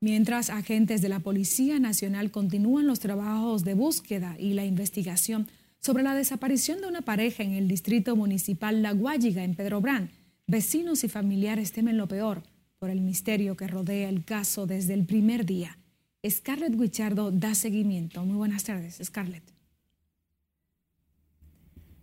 Mientras 0.00 0.50
agentes 0.50 1.02
de 1.02 1.08
la 1.08 1.20
Policía 1.20 1.78
Nacional 1.78 2.32
continúan 2.32 2.88
los 2.88 2.98
trabajos 2.98 3.62
de 3.62 3.74
búsqueda 3.74 4.34
y 4.40 4.54
la 4.54 4.64
investigación 4.64 5.46
sobre 5.78 6.02
la 6.02 6.16
desaparición 6.16 6.80
de 6.80 6.88
una 6.88 7.02
pareja 7.02 7.44
en 7.44 7.52
el 7.52 7.68
distrito 7.68 8.16
municipal 8.16 8.82
La 8.82 8.90
Guayiga, 8.90 9.44
en 9.44 9.54
Pedro 9.54 9.80
Brán, 9.80 10.10
vecinos 10.48 11.04
y 11.04 11.08
familiares 11.08 11.70
temen 11.70 11.96
lo 11.96 12.08
peor 12.08 12.42
por 12.80 12.90
el 12.90 13.02
misterio 13.02 13.56
que 13.56 13.68
rodea 13.68 14.08
el 14.08 14.24
caso 14.24 14.66
desde 14.66 14.94
el 14.94 15.06
primer 15.06 15.46
día. 15.46 15.78
Scarlett 16.26 16.74
Guichardo 16.74 17.30
da 17.30 17.54
seguimiento. 17.54 18.24
Muy 18.24 18.36
buenas 18.36 18.64
tardes, 18.64 18.98
Scarlett. 19.02 19.44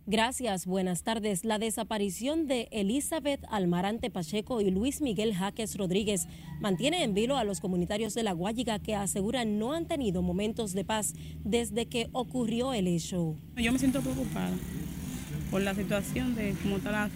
Gracias, 0.06 0.64
buenas 0.64 1.02
tardes. 1.02 1.44
La 1.44 1.58
desaparición 1.58 2.46
de 2.46 2.68
Elizabeth 2.70 3.44
Almarante 3.50 4.08
Pacheco 4.08 4.60
y 4.60 4.70
Luis 4.70 5.02
Miguel 5.02 5.34
Jaques 5.34 5.76
Rodríguez 5.76 6.28
mantiene 6.60 7.02
en 7.02 7.12
vilo 7.12 7.36
a 7.36 7.44
los 7.44 7.60
comunitarios 7.60 8.14
de 8.14 8.22
La 8.22 8.32
Guayiga 8.32 8.78
que 8.78 8.94
aseguran 8.94 9.58
no 9.58 9.74
han 9.74 9.86
tenido 9.86 10.22
momentos 10.22 10.72
de 10.72 10.84
paz 10.84 11.12
desde 11.44 11.86
que 11.86 12.08
ocurrió 12.12 12.72
el 12.72 12.86
hecho. 12.86 13.36
Yo 13.56 13.72
me 13.72 13.78
siento 13.78 14.00
preocupada 14.00 14.56
por 15.50 15.60
la 15.60 15.74
situación 15.74 16.34
de 16.36 16.54
cómo 16.62 16.76
está 16.78 17.10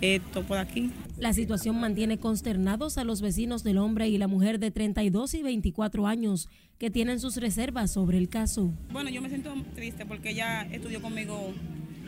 esto 0.00 0.44
por 0.44 0.58
aquí. 0.58 0.92
La 1.18 1.32
situación 1.32 1.80
mantiene 1.80 2.18
consternados 2.18 2.96
a 2.96 3.02
los 3.02 3.20
vecinos 3.20 3.64
del 3.64 3.78
hombre 3.78 4.08
y 4.08 4.18
la 4.18 4.28
mujer 4.28 4.60
de 4.60 4.70
32 4.70 5.34
y 5.34 5.42
24 5.42 6.06
años 6.06 6.48
que 6.78 6.92
tienen 6.92 7.18
sus 7.18 7.36
reservas 7.38 7.90
sobre 7.90 8.18
el 8.18 8.28
caso. 8.28 8.72
Bueno, 8.92 9.10
yo 9.10 9.20
me 9.20 9.28
siento 9.28 9.52
triste 9.74 10.06
porque 10.06 10.30
ella 10.30 10.62
estudió 10.70 11.02
conmigo 11.02 11.52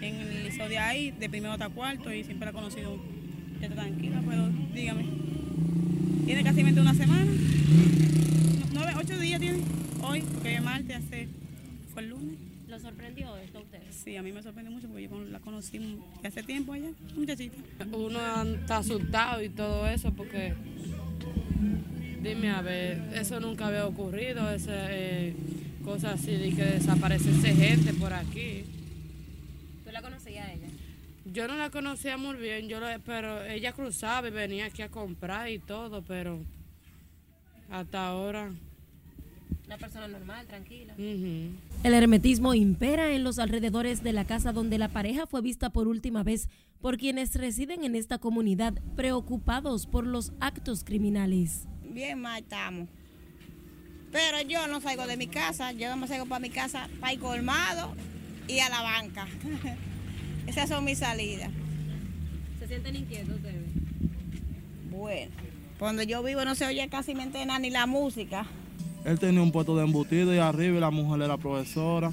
en 0.01 0.15
el 0.15 0.45
liceo 0.45 0.69
de 0.69 0.79
ahí, 0.79 1.11
de 1.11 1.29
primero 1.29 1.53
hasta 1.53 1.69
cuarto, 1.69 2.13
y 2.13 2.23
siempre 2.23 2.47
la 2.47 2.51
he 2.53 2.55
conocido 2.55 2.99
tranquila, 3.69 4.23
pero 4.27 4.49
dígame. 4.73 5.05
Tiene 6.25 6.45
casi 6.45 6.63
una 6.63 6.95
semana. 6.95 7.33
Nueve, 8.73 8.93
ocho 8.97 9.19
días 9.19 9.41
tiene 9.41 9.59
hoy, 10.03 10.23
porque 10.23 10.55
es 10.55 10.63
martes, 10.63 10.97
hace, 10.97 11.29
fue 11.93 12.03
el 12.03 12.11
lunes. 12.11 12.39
¿Lo 12.69 12.79
sorprendió 12.79 13.37
esto? 13.39 13.61
Sí, 14.03 14.17
a 14.17 14.23
mí 14.23 14.33
me 14.33 14.43
sorprendió 14.43 14.73
mucho 14.73 14.89
porque 14.89 15.09
yo 15.09 15.25
la 15.25 15.41
conocí 15.41 15.99
hace 16.25 16.43
tiempo 16.43 16.73
allá, 16.73 16.89
muchachita. 17.15 17.57
Uno 17.93 18.19
está 18.55 18.79
asustado 18.79 19.43
y 19.43 19.51
todo 19.51 19.87
eso 19.87 20.11
porque, 20.13 20.55
dime 22.23 22.51
a 22.51 22.63
ver, 22.63 23.03
eso 23.15 23.41
nunca 23.41 23.67
había 23.67 23.87
ocurrido, 23.87 24.51
esa 24.51 24.73
eh, 24.91 25.35
cosa 25.85 26.13
así 26.13 26.33
de 26.33 26.51
que 26.55 26.65
desaparece 26.65 27.31
gente 27.55 27.93
por 27.93 28.15
aquí. 28.15 28.65
¿Tú 29.85 29.91
la 29.93 30.01
conocías 30.01 30.49
a 30.49 30.53
ella? 30.53 30.69
Yo 31.27 31.47
no 31.47 31.57
la 31.57 31.69
conocía 31.69 32.17
muy 32.17 32.37
bien, 32.37 32.69
yo 32.71 32.81
pero 33.05 33.45
ella 33.45 33.73
cruzaba 33.73 34.29
y 34.29 34.31
venía 34.31 34.65
aquí 34.65 34.81
a 34.81 34.89
comprar 34.89 35.51
y 35.51 35.59
todo, 35.59 36.01
pero 36.03 36.41
hasta 37.71 38.07
ahora 38.07 38.51
una 39.71 39.79
persona 39.79 40.09
normal, 40.09 40.47
tranquila. 40.49 40.95
El 40.97 41.95
hermetismo 41.95 42.55
impera 42.55 43.13
en 43.13 43.23
los 43.23 43.39
alrededores 43.39 44.03
de 44.03 44.13
la 44.13 44.25
casa 44.25 44.53
donde 44.53 44.79
la 44.79 44.89
pareja 44.89 45.29
fue 45.29 45.43
vista 45.43 45.71
por 45.71 45.87
última 45.87 46.25
vez 46.25 46.49
por 46.81 46.99
quienes 46.99 47.37
residen 47.37 47.85
en 47.85 47.95
esta 47.95 48.19
comunidad 48.19 48.75
preocupados 48.97 49.87
por 49.87 50.09
los 50.09 50.33
actos 50.41 50.83
criminales. 50.83 51.69
Bien 51.85 52.21
mal 52.21 52.43
estamos. 52.43 52.89
Pero 54.11 54.43
yo 54.43 54.67
no 54.67 54.81
salgo 54.81 55.07
de 55.07 55.17
mi 55.17 55.29
casa, 55.29 55.71
yo 55.71 55.89
no 55.89 55.97
me 55.97 56.09
salgo 56.09 56.27
para 56.27 56.41
mi 56.41 56.51
casa, 56.51 56.89
para 56.99 57.13
ir 57.13 57.21
colmado 57.21 57.95
y 58.49 58.59
a 58.59 58.69
la 58.71 58.83
banca. 58.83 59.29
Esas 60.49 60.69
son 60.69 60.85
mis 60.85 60.99
salidas. 60.99 61.53
¿Se 62.59 62.67
sienten 62.67 62.97
inquietos 62.97 63.37
ustedes? 63.37 63.71
Bueno, 64.91 65.31
cuando 65.79 66.03
yo 66.03 66.25
vivo 66.25 66.45
no 66.45 66.57
se 66.57 66.67
oye 66.67 66.89
casi 66.89 67.15
nada 67.15 67.61
ni 67.61 67.71
la 67.71 67.87
música. 67.87 68.49
Él 69.05 69.19
tenía 69.19 69.43
un 69.43 69.51
puesto 69.51 69.77
de 69.77 69.85
embutido 69.85 70.35
y 70.35 70.39
arriba 70.39 70.77
y 70.77 70.81
la 70.81 70.91
mujer 70.91 71.23
era 71.23 71.37
profesora, 71.39 72.13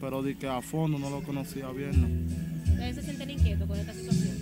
pero 0.00 0.22
di 0.22 0.34
que 0.34 0.46
a 0.46 0.60
fondo 0.60 0.98
no 0.98 1.08
lo 1.08 1.22
conocía 1.22 1.70
bien. 1.70 2.02
¿no? 2.02 2.72
¿Ustedes 2.72 2.96
se 2.96 3.02
sienten 3.02 3.30
inquietos 3.30 3.66
con 3.66 3.78
esta 3.78 3.94
situación? 3.94 4.36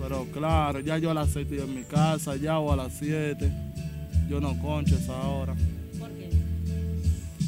Pero 0.00 0.24
claro, 0.32 0.80
ya 0.80 0.98
yo 0.98 1.10
a 1.10 1.14
las 1.14 1.30
6 1.30 1.46
estoy 1.46 1.68
en 1.68 1.74
mi 1.74 1.84
casa, 1.84 2.34
ya 2.36 2.58
o 2.58 2.72
a 2.72 2.76
las 2.76 2.94
7. 2.98 3.50
Yo 4.28 4.40
no 4.40 4.58
concho 4.60 4.96
esa 4.96 5.16
hora. 5.28 5.54
¿Por 5.98 6.10
qué? 6.10 6.30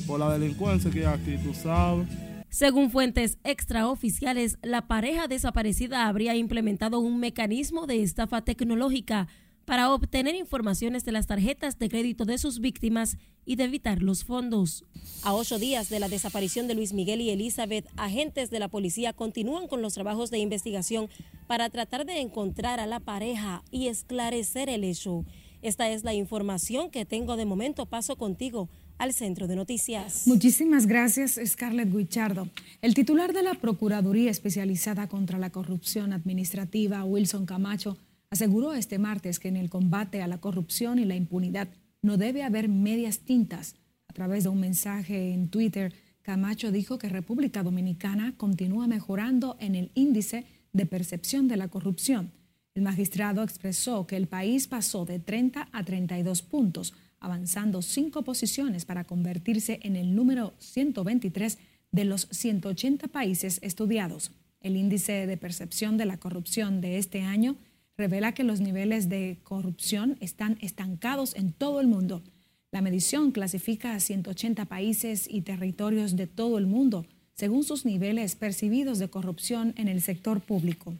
Por 0.06 0.20
la 0.20 0.36
delincuencia 0.36 0.90
que 0.90 1.00
hay 1.00 1.14
aquí, 1.14 1.36
tú 1.42 1.52
sabes. 1.54 2.06
Según 2.50 2.90
fuentes 2.90 3.38
extraoficiales, 3.44 4.58
la 4.62 4.86
pareja 4.86 5.26
desaparecida 5.26 6.06
habría 6.06 6.36
implementado 6.36 7.00
un 7.00 7.18
mecanismo 7.18 7.86
de 7.86 8.02
estafa 8.02 8.42
tecnológica 8.42 9.26
para 9.64 9.92
obtener 9.92 10.34
informaciones 10.34 11.04
de 11.04 11.12
las 11.12 11.26
tarjetas 11.26 11.78
de 11.78 11.88
crédito 11.88 12.24
de 12.24 12.38
sus 12.38 12.60
víctimas 12.60 13.16
y 13.44 13.56
de 13.56 13.64
evitar 13.64 14.02
los 14.02 14.24
fondos. 14.24 14.84
A 15.22 15.34
ocho 15.34 15.58
días 15.58 15.88
de 15.88 16.00
la 16.00 16.08
desaparición 16.08 16.68
de 16.68 16.74
Luis 16.74 16.92
Miguel 16.92 17.20
y 17.20 17.30
Elizabeth, 17.30 17.86
agentes 17.96 18.50
de 18.50 18.58
la 18.58 18.68
policía 18.68 19.12
continúan 19.12 19.68
con 19.68 19.82
los 19.82 19.94
trabajos 19.94 20.30
de 20.30 20.38
investigación 20.38 21.08
para 21.46 21.70
tratar 21.70 22.06
de 22.06 22.20
encontrar 22.20 22.80
a 22.80 22.86
la 22.86 23.00
pareja 23.00 23.62
y 23.70 23.88
esclarecer 23.88 24.68
el 24.68 24.84
hecho. 24.84 25.24
Esta 25.62 25.90
es 25.90 26.02
la 26.02 26.12
información 26.12 26.90
que 26.90 27.04
tengo 27.04 27.36
de 27.36 27.44
momento. 27.44 27.86
Paso 27.86 28.16
contigo 28.16 28.68
al 28.98 29.12
centro 29.12 29.46
de 29.46 29.56
noticias. 29.56 30.26
Muchísimas 30.26 30.86
gracias, 30.86 31.40
Scarlett 31.44 31.92
Guichardo. 31.92 32.48
El 32.82 32.94
titular 32.94 33.32
de 33.32 33.42
la 33.42 33.54
Procuraduría 33.54 34.30
Especializada 34.30 35.08
contra 35.08 35.38
la 35.38 35.50
Corrupción 35.50 36.12
Administrativa, 36.12 37.04
Wilson 37.04 37.46
Camacho, 37.46 37.96
aseguró 38.32 38.72
este 38.72 38.98
martes 38.98 39.38
que 39.38 39.48
en 39.48 39.58
el 39.58 39.68
combate 39.68 40.22
a 40.22 40.26
la 40.26 40.40
corrupción 40.40 40.98
y 40.98 41.04
la 41.04 41.14
impunidad 41.14 41.68
no 42.00 42.16
debe 42.16 42.42
haber 42.42 42.66
medias 42.66 43.18
tintas. 43.18 43.74
A 44.08 44.14
través 44.14 44.44
de 44.44 44.48
un 44.48 44.58
mensaje 44.58 45.34
en 45.34 45.50
Twitter, 45.50 45.92
Camacho 46.22 46.72
dijo 46.72 46.96
que 46.96 47.10
República 47.10 47.62
Dominicana 47.62 48.34
continúa 48.38 48.86
mejorando 48.86 49.58
en 49.60 49.74
el 49.74 49.90
índice 49.94 50.46
de 50.72 50.86
percepción 50.86 51.46
de 51.46 51.58
la 51.58 51.68
corrupción. 51.68 52.32
El 52.74 52.84
magistrado 52.84 53.42
expresó 53.42 54.06
que 54.06 54.16
el 54.16 54.28
país 54.28 54.66
pasó 54.66 55.04
de 55.04 55.18
30 55.18 55.68
a 55.70 55.84
32 55.84 56.40
puntos, 56.40 56.94
avanzando 57.20 57.82
cinco 57.82 58.22
posiciones 58.22 58.86
para 58.86 59.04
convertirse 59.04 59.78
en 59.82 59.94
el 59.94 60.14
número 60.14 60.54
123 60.58 61.58
de 61.90 62.04
los 62.06 62.28
180 62.30 63.08
países 63.08 63.58
estudiados. 63.60 64.32
El 64.62 64.78
índice 64.78 65.26
de 65.26 65.36
percepción 65.36 65.98
de 65.98 66.06
la 66.06 66.16
corrupción 66.16 66.80
de 66.80 66.96
este 66.96 67.20
año 67.20 67.58
revela 67.96 68.32
que 68.32 68.44
los 68.44 68.60
niveles 68.60 69.08
de 69.08 69.38
corrupción 69.42 70.16
están 70.20 70.58
estancados 70.60 71.34
en 71.36 71.52
todo 71.52 71.80
el 71.80 71.86
mundo. 71.86 72.22
La 72.70 72.80
medición 72.80 73.32
clasifica 73.32 73.94
a 73.94 74.00
180 74.00 74.64
países 74.64 75.26
y 75.28 75.42
territorios 75.42 76.16
de 76.16 76.26
todo 76.26 76.58
el 76.58 76.66
mundo 76.66 77.06
según 77.34 77.64
sus 77.64 77.84
niveles 77.84 78.36
percibidos 78.36 78.98
de 78.98 79.08
corrupción 79.08 79.74
en 79.76 79.88
el 79.88 80.02
sector 80.02 80.40
público. 80.40 80.94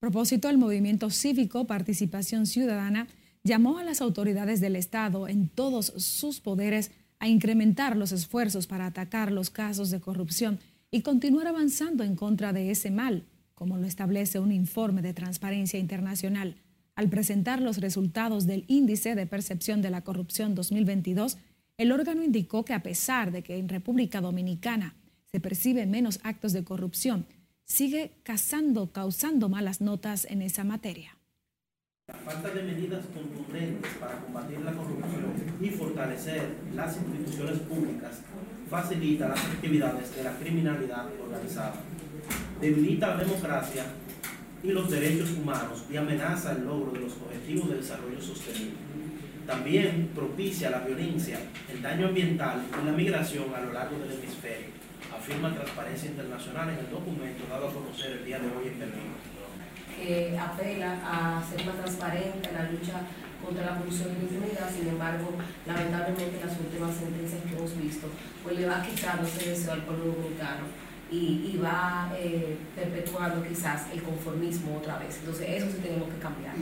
Propósito, 0.00 0.48
el 0.50 0.58
movimiento 0.58 1.10
cívico 1.10 1.66
Participación 1.66 2.46
Ciudadana 2.46 3.08
llamó 3.44 3.78
a 3.78 3.84
las 3.84 4.00
autoridades 4.00 4.60
del 4.60 4.76
Estado 4.76 5.28
en 5.28 5.48
todos 5.48 5.86
sus 5.96 6.40
poderes 6.40 6.90
a 7.18 7.28
incrementar 7.28 7.96
los 7.96 8.12
esfuerzos 8.12 8.66
para 8.66 8.86
atacar 8.86 9.32
los 9.32 9.50
casos 9.50 9.90
de 9.90 10.00
corrupción 10.00 10.58
y 10.90 11.00
continuar 11.00 11.46
avanzando 11.46 12.04
en 12.04 12.14
contra 12.14 12.52
de 12.52 12.70
ese 12.70 12.90
mal, 12.90 13.24
como 13.56 13.78
lo 13.78 13.86
establece 13.86 14.38
un 14.38 14.52
informe 14.52 15.00
de 15.00 15.14
Transparencia 15.14 15.80
Internacional. 15.80 16.56
Al 16.94 17.08
presentar 17.08 17.62
los 17.62 17.78
resultados 17.78 18.46
del 18.46 18.64
Índice 18.68 19.14
de 19.14 19.26
Percepción 19.26 19.80
de 19.80 19.88
la 19.88 20.02
Corrupción 20.02 20.54
2022, 20.54 21.38
el 21.78 21.90
órgano 21.90 22.22
indicó 22.22 22.66
que 22.66 22.74
a 22.74 22.82
pesar 22.82 23.32
de 23.32 23.42
que 23.42 23.56
en 23.56 23.70
República 23.70 24.20
Dominicana 24.20 24.94
se 25.24 25.40
percibe 25.40 25.86
menos 25.86 26.20
actos 26.22 26.52
de 26.52 26.64
corrupción, 26.64 27.26
sigue 27.64 28.12
causando, 28.22 28.92
causando 28.92 29.48
malas 29.48 29.80
notas 29.80 30.26
en 30.26 30.42
esa 30.42 30.62
materia. 30.62 31.16
La 32.08 32.14
falta 32.14 32.50
de 32.50 32.62
medidas 32.62 33.06
contundentes 33.06 33.92
para 33.94 34.20
combatir 34.20 34.60
la 34.60 34.72
corrupción 34.72 35.32
y 35.62 35.70
fortalecer 35.70 36.56
las 36.74 36.94
instituciones 36.98 37.58
públicas 37.60 38.20
facilita 38.68 39.28
las 39.28 39.44
actividades 39.44 40.14
de 40.14 40.24
la 40.24 40.36
criminalidad 40.36 41.06
organizada, 41.20 41.74
debilita 42.60 43.08
la 43.08 43.16
democracia 43.16 43.84
y 44.62 44.68
los 44.72 44.90
derechos 44.90 45.30
humanos 45.32 45.84
y 45.90 45.96
amenaza 45.96 46.52
el 46.52 46.64
logro 46.64 46.92
de 46.92 47.00
los 47.00 47.12
objetivos 47.12 47.68
de 47.70 47.76
desarrollo 47.76 48.20
sostenible. 48.20 48.74
También 49.46 50.10
propicia 50.14 50.70
la 50.70 50.80
violencia, 50.80 51.38
el 51.72 51.80
daño 51.80 52.08
ambiental 52.08 52.64
y 52.82 52.86
la 52.86 52.92
migración 52.92 53.44
a 53.54 53.60
lo 53.60 53.72
largo 53.72 53.98
del 53.98 54.18
hemisferio, 54.18 54.74
afirma 55.16 55.54
Transparencia 55.54 56.10
Internacional 56.10 56.70
en 56.70 56.78
el 56.78 56.90
documento 56.90 57.44
dado 57.48 57.68
a 57.68 57.72
conocer 57.72 58.12
el 58.12 58.24
día 58.24 58.40
de 58.40 58.46
hoy 58.46 58.68
en 58.68 58.78
Berlín. 58.80 59.14
Que 59.96 60.36
apela 60.36 60.98
a 61.04 61.42
ser 61.48 61.64
más 61.64 61.76
transparente 61.76 62.48
en 62.48 62.54
la 62.54 62.70
lucha 62.70 63.00
contra 63.44 63.66
la 63.66 63.78
corrupción 63.78 64.10
y 64.10 64.14
la 64.14 64.22
impunidad, 64.22 64.70
sin 64.74 64.88
embargo, 64.88 65.30
lamentablemente 65.64 66.40
las 66.44 66.58
últimas 66.58 66.96
sentencias 66.96 67.40
que 67.42 67.56
hemos 67.56 67.78
visto, 67.78 68.08
pues 68.42 68.56
le 68.58 68.66
va 68.66 68.82
quitando 68.82 69.28
ese 69.28 69.50
deseo 69.50 69.72
al 69.74 69.82
pueblo 69.82 70.06
dominicano 70.06 70.85
y, 71.10 71.52
y 71.52 71.60
va 71.62 72.12
eh, 72.18 72.56
perpetuando 72.74 73.46
quizás 73.46 73.86
el 73.92 74.02
conformismo 74.02 74.76
otra 74.76 74.98
vez. 74.98 75.18
Entonces, 75.18 75.46
eso 75.48 75.66
sí 75.70 75.78
tenemos 75.82 76.08
que 76.08 76.18
cambiar. 76.18 76.54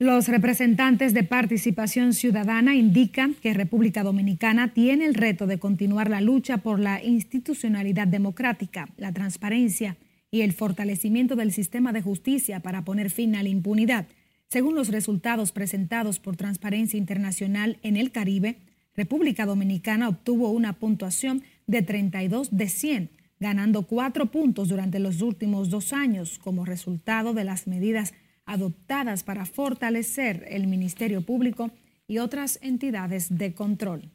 Los 0.00 0.28
representantes 0.28 1.12
de 1.12 1.24
Participación 1.24 2.12
Ciudadana 2.12 2.76
indican 2.76 3.34
que 3.34 3.52
República 3.52 4.04
Dominicana 4.04 4.72
tiene 4.72 5.06
el 5.06 5.14
reto 5.14 5.48
de 5.48 5.58
continuar 5.58 6.08
la 6.08 6.20
lucha 6.20 6.58
por 6.58 6.78
la 6.78 7.02
institucionalidad 7.02 8.06
democrática, 8.06 8.88
la 8.96 9.12
transparencia 9.12 9.96
y 10.30 10.42
el 10.42 10.52
fortalecimiento 10.52 11.34
del 11.34 11.52
sistema 11.52 11.92
de 11.92 12.02
justicia 12.02 12.60
para 12.60 12.84
poner 12.84 13.10
fin 13.10 13.34
a 13.34 13.42
la 13.42 13.48
impunidad. 13.48 14.06
Según 14.48 14.76
los 14.76 14.88
resultados 14.88 15.50
presentados 15.50 16.20
por 16.20 16.36
Transparencia 16.36 16.96
Internacional 16.96 17.78
en 17.82 17.96
el 17.96 18.12
Caribe, 18.12 18.56
República 18.96 19.46
Dominicana 19.46 20.08
obtuvo 20.08 20.50
una 20.50 20.74
puntuación 20.74 21.42
de 21.68 21.82
32 21.82 22.48
de 22.50 22.68
100, 22.68 23.10
ganando 23.38 23.86
cuatro 23.86 24.26
puntos 24.26 24.68
durante 24.68 24.98
los 24.98 25.22
últimos 25.22 25.70
dos 25.70 25.92
años 25.92 26.40
como 26.40 26.64
resultado 26.64 27.34
de 27.34 27.44
las 27.44 27.68
medidas 27.68 28.14
adoptadas 28.46 29.22
para 29.22 29.46
fortalecer 29.46 30.44
el 30.48 30.66
Ministerio 30.66 31.20
Público 31.20 31.70
y 32.08 32.18
otras 32.18 32.58
entidades 32.62 33.38
de 33.38 33.54
control. 33.54 34.10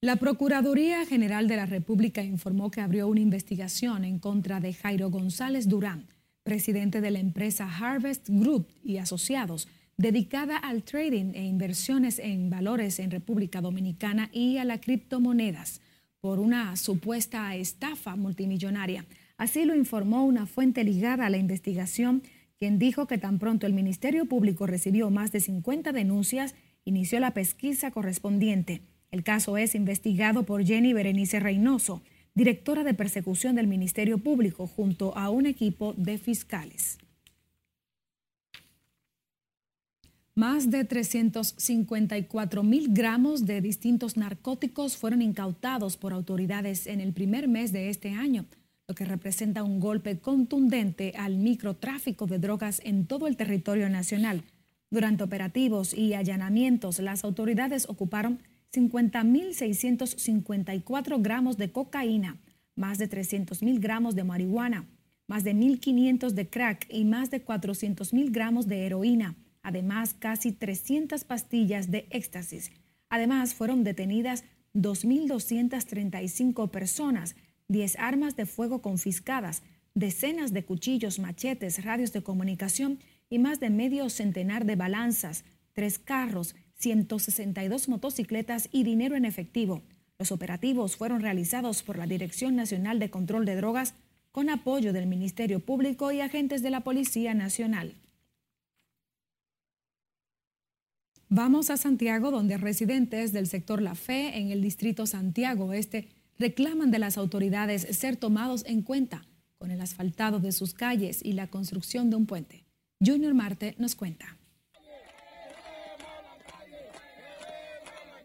La 0.00 0.16
Procuraduría 0.16 1.06
General 1.06 1.46
de 1.46 1.56
la 1.56 1.66
República 1.66 2.24
informó 2.24 2.72
que 2.72 2.80
abrió 2.80 3.06
una 3.06 3.20
investigación 3.20 4.04
en 4.04 4.18
contra 4.18 4.58
de 4.58 4.74
Jairo 4.74 5.10
González 5.10 5.68
Durán, 5.68 6.08
presidente 6.42 7.00
de 7.00 7.12
la 7.12 7.20
empresa 7.20 7.70
Harvest 7.72 8.28
Group 8.28 8.66
y 8.82 8.96
asociados, 8.96 9.68
dedicada 9.96 10.56
al 10.56 10.82
trading 10.82 11.34
e 11.34 11.44
inversiones 11.44 12.18
en 12.18 12.50
valores 12.50 12.98
en 12.98 13.10
República 13.10 13.60
Dominicana 13.60 14.30
y 14.32 14.58
a 14.58 14.64
las 14.64 14.80
criptomonedas, 14.80 15.80
por 16.20 16.38
una 16.38 16.76
supuesta 16.76 17.54
estafa 17.56 18.16
multimillonaria. 18.16 19.04
Así 19.36 19.64
lo 19.64 19.74
informó 19.74 20.24
una 20.24 20.46
fuente 20.46 20.84
ligada 20.84 21.26
a 21.26 21.30
la 21.30 21.36
investigación, 21.36 22.22
quien 22.58 22.78
dijo 22.78 23.06
que 23.08 23.18
tan 23.18 23.40
pronto 23.40 23.66
el 23.66 23.72
Ministerio 23.72 24.26
Público 24.26 24.66
recibió 24.66 25.10
más 25.10 25.32
de 25.32 25.40
50 25.40 25.90
denuncias, 25.92 26.54
inició 26.84 27.18
la 27.18 27.34
pesquisa 27.34 27.90
correspondiente. 27.90 28.82
El 29.10 29.24
caso 29.24 29.56
es 29.56 29.74
investigado 29.74 30.44
por 30.44 30.64
Jenny 30.64 30.92
Berenice 30.92 31.40
Reynoso, 31.40 32.02
directora 32.34 32.84
de 32.84 32.94
persecución 32.94 33.56
del 33.56 33.66
Ministerio 33.66 34.18
Público, 34.18 34.66
junto 34.66 35.16
a 35.18 35.28
un 35.28 35.46
equipo 35.46 35.92
de 35.96 36.18
fiscales. 36.18 36.98
Más 40.34 40.70
de 40.70 40.84
354 40.84 42.62
mil 42.62 42.88
gramos 42.90 43.44
de 43.44 43.60
distintos 43.60 44.16
narcóticos 44.16 44.96
fueron 44.96 45.20
incautados 45.20 45.96
por 45.96 46.12
autoridades 46.12 46.86
en 46.86 47.00
el 47.00 47.12
primer 47.12 47.48
mes 47.48 47.72
de 47.72 47.90
este 47.90 48.10
año 48.10 48.46
lo 48.88 48.94
que 48.94 49.04
representa 49.04 49.62
un 49.62 49.78
golpe 49.80 50.18
contundente 50.18 51.14
al 51.16 51.36
microtráfico 51.36 52.26
de 52.26 52.38
drogas 52.38 52.82
en 52.84 53.06
todo 53.06 53.26
el 53.26 53.38
territorio 53.38 53.88
nacional. 53.88 54.44
Durante 54.90 55.24
operativos 55.24 55.94
y 55.94 56.12
allanamientos, 56.14 56.98
las 56.98 57.24
autoridades 57.24 57.88
ocuparon 57.88 58.40
50.654 58.74 61.22
gramos 61.22 61.56
de 61.56 61.72
cocaína, 61.72 62.36
más 62.74 62.98
de 62.98 63.08
300.000 63.08 63.80
gramos 63.80 64.14
de 64.14 64.24
marihuana, 64.24 64.84
más 65.26 65.42
de 65.44 65.54
1.500 65.54 66.32
de 66.32 66.50
crack 66.50 66.86
y 66.90 67.04
más 67.04 67.30
de 67.30 67.42
400.000 67.44 68.30
gramos 68.30 68.66
de 68.66 68.84
heroína, 68.84 69.36
además 69.62 70.14
casi 70.18 70.52
300 70.52 71.24
pastillas 71.24 71.90
de 71.90 72.06
éxtasis. 72.10 72.70
Además, 73.08 73.54
fueron 73.54 73.84
detenidas 73.84 74.44
2.235 74.74 76.70
personas, 76.70 77.36
10 77.68 77.98
armas 77.98 78.36
de 78.36 78.46
fuego 78.46 78.82
confiscadas, 78.82 79.62
decenas 79.94 80.52
de 80.52 80.64
cuchillos, 80.64 81.18
machetes, 81.18 81.84
radios 81.84 82.12
de 82.12 82.22
comunicación 82.22 82.98
y 83.28 83.38
más 83.38 83.60
de 83.60 83.70
medio 83.70 84.08
centenar 84.10 84.64
de 84.64 84.76
balanzas, 84.76 85.44
tres 85.72 85.98
carros, 85.98 86.54
162 86.74 87.88
motocicletas 87.88 88.68
y 88.72 88.82
dinero 88.84 89.16
en 89.16 89.24
efectivo. 89.24 89.82
Los 90.18 90.32
operativos 90.32 90.96
fueron 90.96 91.20
realizados 91.20 91.82
por 91.82 91.98
la 91.98 92.06
Dirección 92.06 92.56
Nacional 92.56 92.98
de 92.98 93.10
Control 93.10 93.44
de 93.44 93.56
Drogas 93.56 93.94
con 94.32 94.48
apoyo 94.50 94.92
del 94.92 95.06
Ministerio 95.06 95.60
Público 95.60 96.10
y 96.12 96.20
agentes 96.20 96.62
de 96.62 96.70
la 96.70 96.80
Policía 96.80 97.34
Nacional. 97.34 97.94
Vamos 101.34 101.70
a 101.70 101.78
Santiago, 101.78 102.30
donde 102.30 102.58
residentes 102.58 103.32
del 103.32 103.46
sector 103.46 103.80
La 103.80 103.94
Fe 103.94 104.38
en 104.38 104.50
el 104.50 104.60
distrito 104.60 105.06
Santiago 105.06 105.72
Este 105.72 106.10
reclaman 106.38 106.90
de 106.90 106.98
las 106.98 107.16
autoridades 107.16 107.86
ser 107.96 108.16
tomados 108.16 108.66
en 108.66 108.82
cuenta 108.82 109.22
con 109.56 109.70
el 109.70 109.80
asfaltado 109.80 110.40
de 110.40 110.52
sus 110.52 110.74
calles 110.74 111.24
y 111.24 111.32
la 111.32 111.46
construcción 111.46 112.10
de 112.10 112.16
un 112.16 112.26
puente. 112.26 112.66
Junior 113.02 113.32
Marte 113.32 113.74
nos 113.78 113.94
cuenta. 113.94 114.36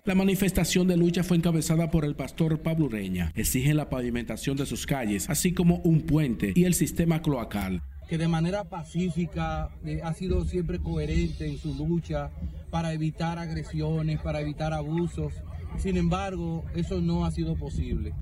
La 0.03 0.13
manifestación 0.13 0.89
de 0.89 0.97
lucha 0.97 1.23
fue 1.23 1.37
encabezada 1.37 1.89
por 1.89 2.03
el 2.03 2.17
pastor 2.17 2.61
Pablo 2.61 2.89
Reña. 2.89 3.31
Exigen 3.35 3.77
la 3.77 3.89
pavimentación 3.89 4.57
de 4.57 4.65
sus 4.65 4.85
calles, 4.85 5.29
así 5.29 5.53
como 5.53 5.77
un 5.77 6.01
puente 6.01 6.51
y 6.53 6.65
el 6.65 6.73
sistema 6.73 7.21
cloacal. 7.21 7.81
Que 8.07 8.17
de 8.17 8.27
manera 8.27 8.63
pacífica 8.63 9.69
eh, 9.85 10.01
ha 10.03 10.13
sido 10.13 10.45
siempre 10.45 10.79
coherente 10.79 11.47
en 11.47 11.57
su 11.57 11.75
lucha 11.75 12.31
para 12.69 12.93
evitar 12.93 13.37
agresiones, 13.37 14.19
para 14.21 14.41
evitar 14.41 14.73
abusos 14.73 15.33
sin 15.77 15.97
embargo, 15.97 16.65
eso 16.75 17.01
no 17.01 17.25
ha 17.25 17.31
sido 17.31 17.55
posible. 17.55 18.13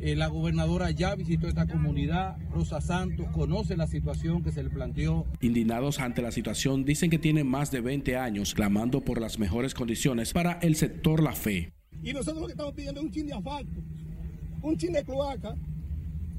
Eh, 0.00 0.14
la 0.14 0.28
gobernadora 0.28 0.90
ya 0.90 1.14
visitó 1.14 1.48
esta 1.48 1.66
comunidad, 1.66 2.36
Rosa 2.52 2.80
Santos 2.80 3.26
conoce 3.32 3.76
la 3.76 3.86
situación 3.86 4.44
que 4.44 4.52
se 4.52 4.62
le 4.62 4.70
planteó. 4.70 5.26
Indignados 5.40 5.98
ante 6.00 6.22
la 6.22 6.30
situación, 6.30 6.84
dicen 6.84 7.10
que 7.10 7.18
tienen 7.18 7.46
más 7.48 7.70
de 7.70 7.80
20 7.80 8.16
años 8.16 8.54
clamando 8.54 9.00
por 9.00 9.20
las 9.20 9.38
mejores 9.38 9.74
condiciones 9.74 10.32
para 10.32 10.52
el 10.60 10.76
sector 10.76 11.22
La 11.22 11.32
Fe. 11.32 11.72
Y 12.02 12.12
nosotros 12.12 12.42
lo 12.42 12.46
que 12.46 12.52
estamos 12.52 12.74
pidiendo 12.74 13.00
es 13.00 13.06
un 13.06 13.12
chin 13.12 13.26
de 13.26 13.34
asfalto, 13.34 13.80
un 14.62 14.76
chin 14.76 14.92
de 14.92 15.02
cloaca 15.02 15.54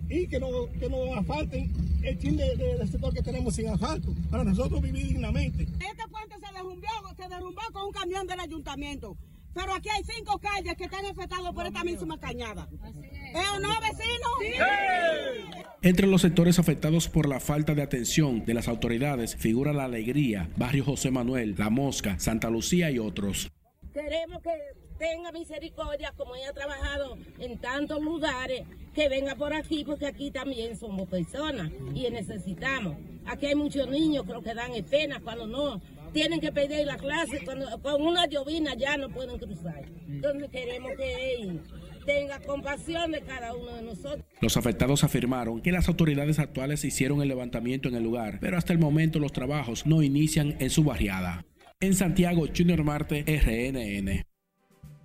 y 0.09 0.27
que 0.27 0.39
nos 0.39 0.69
que 0.79 0.89
no 0.89 1.15
asfalten 1.15 1.71
el 2.03 2.19
chin 2.19 2.37
del 2.37 2.89
sector 2.89 3.13
que 3.13 3.21
tenemos 3.21 3.55
sin 3.55 3.69
asfalto 3.69 4.13
para 4.29 4.43
nosotros 4.43 4.81
vivir 4.81 5.07
dignamente. 5.07 5.63
Este 5.63 6.07
puente 6.09 6.35
se 6.35 6.53
derrumbó, 6.53 6.87
se 7.15 7.27
derrumbó 7.29 7.61
con 7.71 7.83
un 7.87 7.91
camión 7.91 8.25
del 8.27 8.39
ayuntamiento. 8.39 9.17
Pero 9.53 9.73
aquí 9.73 9.89
hay 9.89 10.03
cinco 10.03 10.39
calles 10.39 10.75
que 10.75 10.85
están 10.85 11.05
afectadas 11.05 11.51
por 11.53 11.65
esta 11.65 11.83
misma 11.83 12.19
cañada. 12.19 12.69
¿Eh 12.71 13.43
o 13.55 13.59
no, 13.59 13.69
vecino? 13.81 14.63
Entre 15.81 16.07
los 16.07 16.21
sectores 16.21 16.59
afectados 16.59 17.09
por 17.09 17.27
la 17.27 17.39
falta 17.39 17.73
de 17.73 17.81
atención 17.81 18.45
de 18.45 18.53
las 18.53 18.67
autoridades 18.67 19.35
figura 19.35 19.73
La 19.73 19.85
Alegría, 19.85 20.49
Barrio 20.55 20.85
José 20.85 21.09
Manuel, 21.09 21.55
La 21.57 21.69
Mosca, 21.69 22.19
Santa 22.19 22.49
Lucía 22.49 22.91
y 22.91 22.99
otros. 22.99 23.51
Queremos 23.91 24.41
que 24.43 24.51
tenga 24.99 25.31
misericordia 25.31 26.13
como 26.15 26.35
ella 26.35 26.49
ha 26.49 26.53
trabajado 26.53 27.17
en 27.39 27.57
tantos 27.59 28.01
lugares, 28.01 28.63
que 28.99 29.07
venga 29.07 29.33
por 29.35 29.53
aquí 29.53 29.85
porque 29.85 30.07
aquí 30.07 30.29
también 30.29 30.77
somos 30.77 31.07
personas 31.07 31.71
y 31.95 32.09
necesitamos. 32.09 32.97
Aquí 33.25 33.45
hay 33.45 33.55
muchos 33.55 33.87
niños 33.89 34.27
lo 34.27 34.41
que 34.41 34.53
dan 34.53 34.71
pena 34.89 35.21
cuando 35.21 35.47
no 35.47 35.81
tienen 36.11 36.41
que 36.41 36.51
pedir 36.51 36.85
la 36.85 36.97
clase, 36.97 37.39
cuando 37.45 37.81
con 37.81 38.01
una 38.01 38.27
llovina 38.27 38.75
ya 38.75 38.97
no 38.97 39.07
pueden 39.09 39.39
cruzar. 39.39 39.85
Entonces 40.05 40.49
queremos 40.49 40.91
que 40.97 41.33
él 41.35 41.61
tenga 42.05 42.41
compasión 42.41 43.11
de 43.11 43.21
cada 43.21 43.55
uno 43.55 43.73
de 43.75 43.83
nosotros. 43.83 44.25
Los 44.41 44.57
afectados 44.57 45.05
afirmaron 45.05 45.61
que 45.61 45.71
las 45.71 45.87
autoridades 45.87 46.37
actuales 46.37 46.83
hicieron 46.83 47.21
el 47.21 47.29
levantamiento 47.29 47.87
en 47.87 47.95
el 47.95 48.03
lugar, 48.03 48.39
pero 48.41 48.57
hasta 48.57 48.73
el 48.73 48.79
momento 48.79 49.19
los 49.19 49.31
trabajos 49.31 49.85
no 49.85 50.03
inician 50.03 50.57
en 50.59 50.69
su 50.69 50.83
barriada. 50.83 51.45
En 51.79 51.93
Santiago, 51.93 52.47
Junior 52.53 52.83
Marte, 52.83 53.23
RNN. 53.25 54.28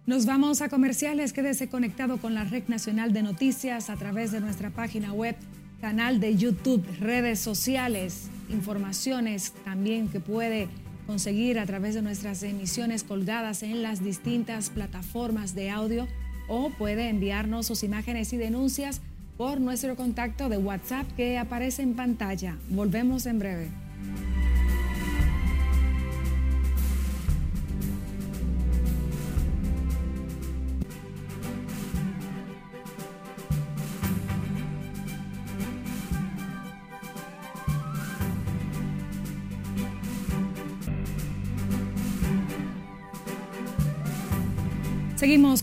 Nos 0.06 0.26
vamos 0.26 0.60
a 0.60 0.68
comerciales. 0.68 1.32
Quédese 1.32 1.70
conectado 1.70 2.18
con 2.18 2.34
la 2.34 2.44
Red 2.44 2.64
Nacional 2.68 3.14
de 3.14 3.22
Noticias 3.22 3.88
a 3.88 3.96
través 3.96 4.32
de 4.32 4.40
nuestra 4.40 4.68
página 4.68 5.14
web, 5.14 5.34
canal 5.80 6.20
de 6.20 6.36
YouTube, 6.36 6.84
redes 7.00 7.40
sociales, 7.40 8.28
informaciones 8.50 9.54
también 9.64 10.08
que 10.08 10.20
puede 10.20 10.68
conseguir 11.06 11.58
a 11.58 11.64
través 11.64 11.94
de 11.94 12.02
nuestras 12.02 12.42
emisiones 12.42 13.02
colgadas 13.02 13.62
en 13.62 13.82
las 13.82 14.04
distintas 14.04 14.68
plataformas 14.68 15.54
de 15.54 15.70
audio 15.70 16.06
o 16.48 16.68
puede 16.68 17.08
enviarnos 17.08 17.66
sus 17.66 17.82
imágenes 17.82 18.34
y 18.34 18.36
denuncias 18.36 19.00
por 19.38 19.58
nuestro 19.58 19.96
contacto 19.96 20.50
de 20.50 20.58
WhatsApp 20.58 21.06
que 21.16 21.38
aparece 21.38 21.80
en 21.80 21.94
pantalla. 21.94 22.58
Volvemos 22.68 23.24
en 23.24 23.38
breve. 23.38 23.70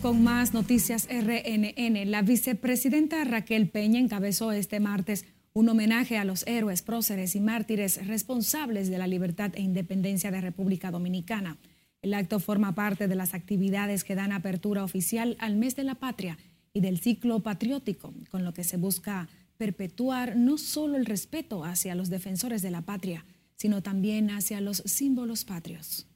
Con 0.02 0.24
más 0.24 0.54
noticias 0.54 1.08
RNN. 1.10 2.10
La 2.10 2.24
vicepresidenta 2.24 3.24
Raquel 3.24 3.70
Peña 3.70 4.00
encabezó 4.00 4.52
este 4.52 4.80
martes 4.80 5.26
un 5.54 5.70
homenaje 5.70 6.18
a 6.18 6.26
los 6.26 6.46
héroes, 6.48 6.82
próceres 6.82 7.36
y 7.36 7.40
mártires 7.40 8.08
responsables 8.08 8.90
de 8.90 8.98
la 8.98 9.06
libertad 9.06 9.52
e 9.54 9.62
independencia 9.62 10.32
de 10.32 10.42
República 10.42 10.90
Dominicana. 10.92 11.58
El 12.02 12.14
acto 12.16 12.40
forma 12.40 12.74
parte 12.74 13.08
de 13.08 13.16
las 13.16 13.34
actividades 13.34 14.04
que 14.04 14.16
dan 14.16 14.32
apertura 14.32 14.84
oficial 14.84 15.36
al 15.40 15.56
mes 15.56 15.76
de 15.76 15.84
la 15.84 15.96
patria 15.96 16.38
y 16.74 16.82
del 16.82 17.00
ciclo 17.00 17.42
patriótico, 17.42 18.14
con 18.32 18.44
lo 18.44 18.54
que 18.54 18.64
se 18.64 18.78
busca 18.78 19.30
perpetuar 19.58 20.36
no 20.36 20.58
solo 20.58 20.98
el 20.98 21.06
respeto 21.06 21.64
hacia 21.64 21.94
los 21.94 22.10
defensores 22.10 22.64
de 22.64 22.72
la 22.72 22.82
patria, 22.82 23.26
sino 23.56 23.84
también 23.84 24.32
hacia 24.32 24.62
los 24.62 24.78
símbolos 24.78 25.46
patrios. 25.46 26.08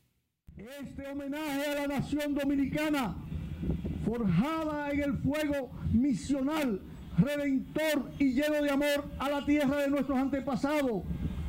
Este 0.57 1.07
homenaje 1.07 1.67
a 1.67 1.75
la 1.75 1.99
nación 1.99 2.33
dominicana, 2.33 3.15
forjada 4.05 4.91
en 4.91 5.01
el 5.01 5.17
fuego 5.17 5.71
misional, 5.91 6.79
redentor 7.17 8.11
y 8.19 8.33
lleno 8.33 8.61
de 8.61 8.69
amor 8.69 9.09
a 9.19 9.29
la 9.29 9.45
tierra 9.45 9.77
de 9.77 9.89
nuestros 9.89 10.17
antepasados, 10.17 11.03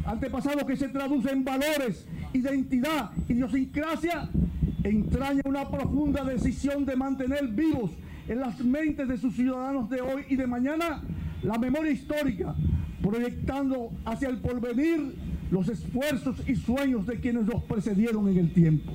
antepasados 0.04 0.64
que 0.64 0.76
se 0.76 0.88
traducen 0.88 1.38
en 1.38 1.44
valores, 1.44 2.08
identidad, 2.32 3.10
idiosincrasia, 3.28 4.28
entraña 4.84 5.42
una 5.44 5.68
profunda 5.68 6.24
decisión 6.24 6.86
de 6.86 6.96
mantener 6.96 7.48
vivos 7.48 7.90
en 8.28 8.40
las 8.40 8.60
mentes 8.60 9.08
de 9.08 9.18
sus 9.18 9.34
ciudadanos 9.34 9.90
de 9.90 10.00
hoy 10.00 10.24
y 10.28 10.36
de 10.36 10.46
mañana 10.46 11.02
la 11.42 11.58
memoria 11.58 11.92
histórica, 11.92 12.54
proyectando 13.02 13.92
hacia 14.04 14.28
el 14.28 14.38
porvenir 14.38 15.14
los 15.50 15.68
esfuerzos 15.68 16.36
y 16.48 16.56
sueños 16.56 17.06
de 17.06 17.20
quienes 17.20 17.46
nos 17.46 17.62
precedieron 17.64 18.28
en 18.28 18.38
el 18.38 18.52
tiempo. 18.52 18.92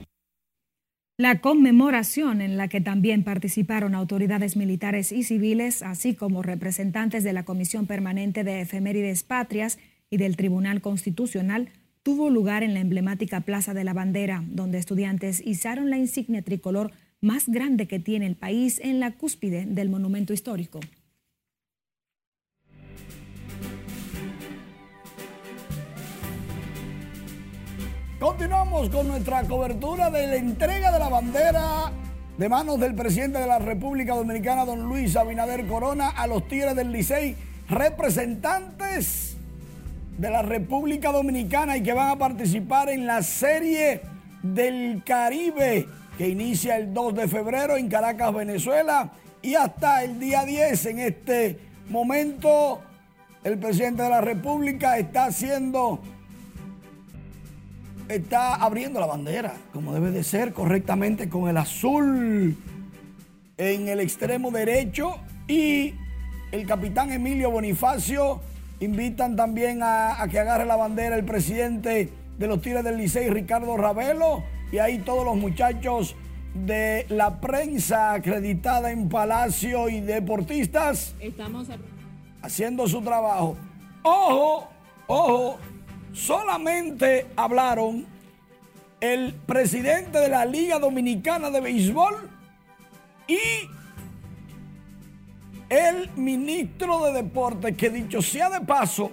La 1.22 1.39
conmemoración 1.39 2.41
en 2.41 2.57
la 2.57 2.67
que 2.67 2.82
también 2.82 3.24
participaron 3.24 3.93
autoridades 3.93 4.57
militares 4.57 5.11
y 5.11 5.22
civiles, 5.22 5.84
así 5.84 6.15
como 6.15 6.41
representantes 6.41 7.24
de 7.24 7.32
la 7.32 7.45
Comisión 7.45 7.86
Permanente 7.86 8.43
de 8.43 8.61
Efemérides 8.61 9.22
Patrias 9.22 9.78
y 10.09 10.17
del 10.17 10.36
Tribunal 10.36 10.82
Constitucional, 10.82 11.69
tuvo 12.01 12.32
lugar 12.32 12.63
en 12.63 12.74
la 12.74 12.80
emblemática 12.80 13.41
Plaza 13.41 13.76
de 13.76 13.84
la 13.84 13.93
Bandera, 13.93 14.43
donde 14.47 14.80
estudiantes 14.80 15.45
izaron 15.45 15.91
la 15.91 15.99
insignia 15.99 16.41
tricolor 16.41 16.91
más 17.22 17.47
grande 17.47 17.88
que 17.88 17.99
tiene 17.99 18.26
el 18.26 18.36
país 18.36 18.82
en 18.84 18.99
la 18.99 19.11
cúspide 19.11 19.67
del 19.67 19.91
monumento 19.91 20.34
histórico. 20.34 20.80
Continuamos 28.22 28.89
con 28.89 29.07
nuestra 29.07 29.41
cobertura 29.45 30.11
de 30.11 30.28
la 30.28 30.36
entrega 30.36 30.91
de 30.91 30.99
la 30.99 31.09
bandera 31.09 31.91
de 32.38 32.49
manos 32.49 32.80
del 32.80 32.93
presidente 32.93 33.39
de 33.39 33.47
la 33.47 33.57
República 33.57 34.13
Dominicana, 34.13 34.63
don 34.63 34.84
Luis 34.84 35.15
Abinader 35.15 35.65
Corona, 35.65 36.09
a 36.09 36.28
los 36.28 36.47
Tigres 36.47 36.76
del 36.76 36.91
Licey, 36.91 37.36
representantes 37.67 39.38
de 40.19 40.30
la 40.30 40.43
República 40.43 41.11
Dominicana 41.11 41.78
y 41.78 41.82
que 41.82 41.93
van 41.93 42.09
a 42.09 42.19
participar 42.19 42.89
en 42.89 43.07
la 43.07 43.24
Serie 43.24 44.01
del 44.43 45.01
Caribe, 45.03 45.88
que 46.15 46.30
inicia 46.30 46.78
el 46.78 46.93
2 46.93 47.15
de 47.15 47.28
febrero 47.28 47.76
en 47.76 47.89
Caracas, 47.89 48.36
Venezuela, 48.36 49.13
y 49.41 49.55
hasta 49.55 50.03
el 50.03 50.19
día 50.19 50.45
10 50.45 50.86
en 50.86 50.99
este 50.99 51.59
momento 51.89 52.82
el 53.43 53.57
presidente 53.57 54.03
de 54.03 54.09
la 54.09 54.22
República 54.22 54.99
está 54.99 55.26
haciendo 55.26 55.99
está 58.16 58.55
abriendo 58.55 58.99
la 58.99 59.05
bandera, 59.05 59.53
como 59.74 59.93
debe 59.93 60.12
de 60.12 60.24
ser, 60.24 60.53
correctamente 60.53 61.30
con 61.30 61.49
el 61.49 61.57
azul 61.57 62.57
en 63.57 63.88
el 63.88 63.99
extremo 63.99 64.51
derecho 64.51 65.16
y 65.47 65.93
el 66.51 66.66
capitán 66.66 67.12
Emilio 67.12 67.51
Bonifacio 67.51 68.41
invitan 68.80 69.36
también 69.36 69.84
a, 69.84 70.22
a, 70.22 70.28
que 70.28 70.39
agarre 70.39 70.66
la 70.66 70.76
bandera 70.76 71.16
el 71.16 71.26
presidente 71.26 72.09
de 72.38 72.47
los 72.47 72.62
Tigres 72.62 72.84
del 72.84 72.97
Licey, 72.97 73.30
Ricardo 73.30 73.78
Ravelo, 73.78 74.43
y 74.72 74.80
ahí 74.80 74.99
todos 74.99 75.24
los 75.24 75.38
muchachos 75.38 76.16
de 76.53 77.05
la 77.09 77.39
prensa 77.39 78.14
acreditada 78.14 78.91
en 78.91 79.07
Palacio 79.07 79.88
y 79.89 80.01
deportistas 80.01 81.16
Estamos 81.20 81.68
haciendo 82.41 82.88
su 82.88 83.01
trabajo. 83.01 83.55
Ojo, 84.03 84.68
ojo, 85.07 85.57
solamente 86.14 87.28
hablaron 87.36 88.05
el 88.99 89.34
presidente 89.34 90.20
de 90.20 90.30
la 90.30 90.45
Liga 90.45 90.80
Dominicana 90.80 91.49
de 91.49 91.59
Béisbol 91.59 92.30
y 93.28 93.39
el 95.70 96.09
ministro 96.18 97.05
de 97.05 97.14
Deportes, 97.14 97.76
que 97.78 97.89
dicho 97.89 98.22
sea 98.22 98.49
de 98.49 98.62
paso, 98.62 99.12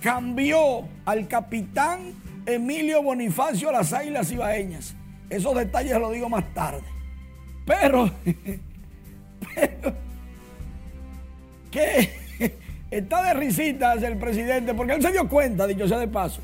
cambió 0.00 0.86
al 1.04 1.26
capitán 1.26 2.14
Emilio 2.46 3.02
Bonifacio 3.02 3.70
a 3.70 3.72
las 3.72 3.92
Águilas 3.92 4.30
Ibaeñas. 4.30 4.94
Esos 5.28 5.54
detalles 5.54 5.98
los 5.98 6.12
digo 6.12 6.28
más 6.28 6.52
tarde. 6.54 6.82
Pero, 7.64 8.10
pero 9.54 9.94
que 11.70 12.19
está 12.90 13.22
de 13.22 13.34
risitas 13.34 14.02
el 14.02 14.16
presidente, 14.16 14.74
porque 14.74 14.94
él 14.94 15.02
se 15.02 15.12
dio 15.12 15.28
cuenta, 15.28 15.66
dicho 15.66 15.86
sea 15.86 15.98
de 15.98 16.08
paso. 16.08 16.40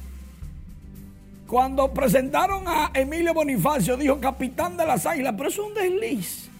Cuando 1.46 1.92
presentaron 1.92 2.64
a 2.66 2.90
Emilio 2.94 3.32
Bonifacio, 3.32 3.96
dijo 3.96 4.20
capitán 4.20 4.76
de 4.76 4.86
las 4.86 5.06
águilas, 5.06 5.34
pero 5.36 5.48
eso 5.48 5.62
es 5.62 5.68
un 5.68 5.74
desliz. 5.74 6.50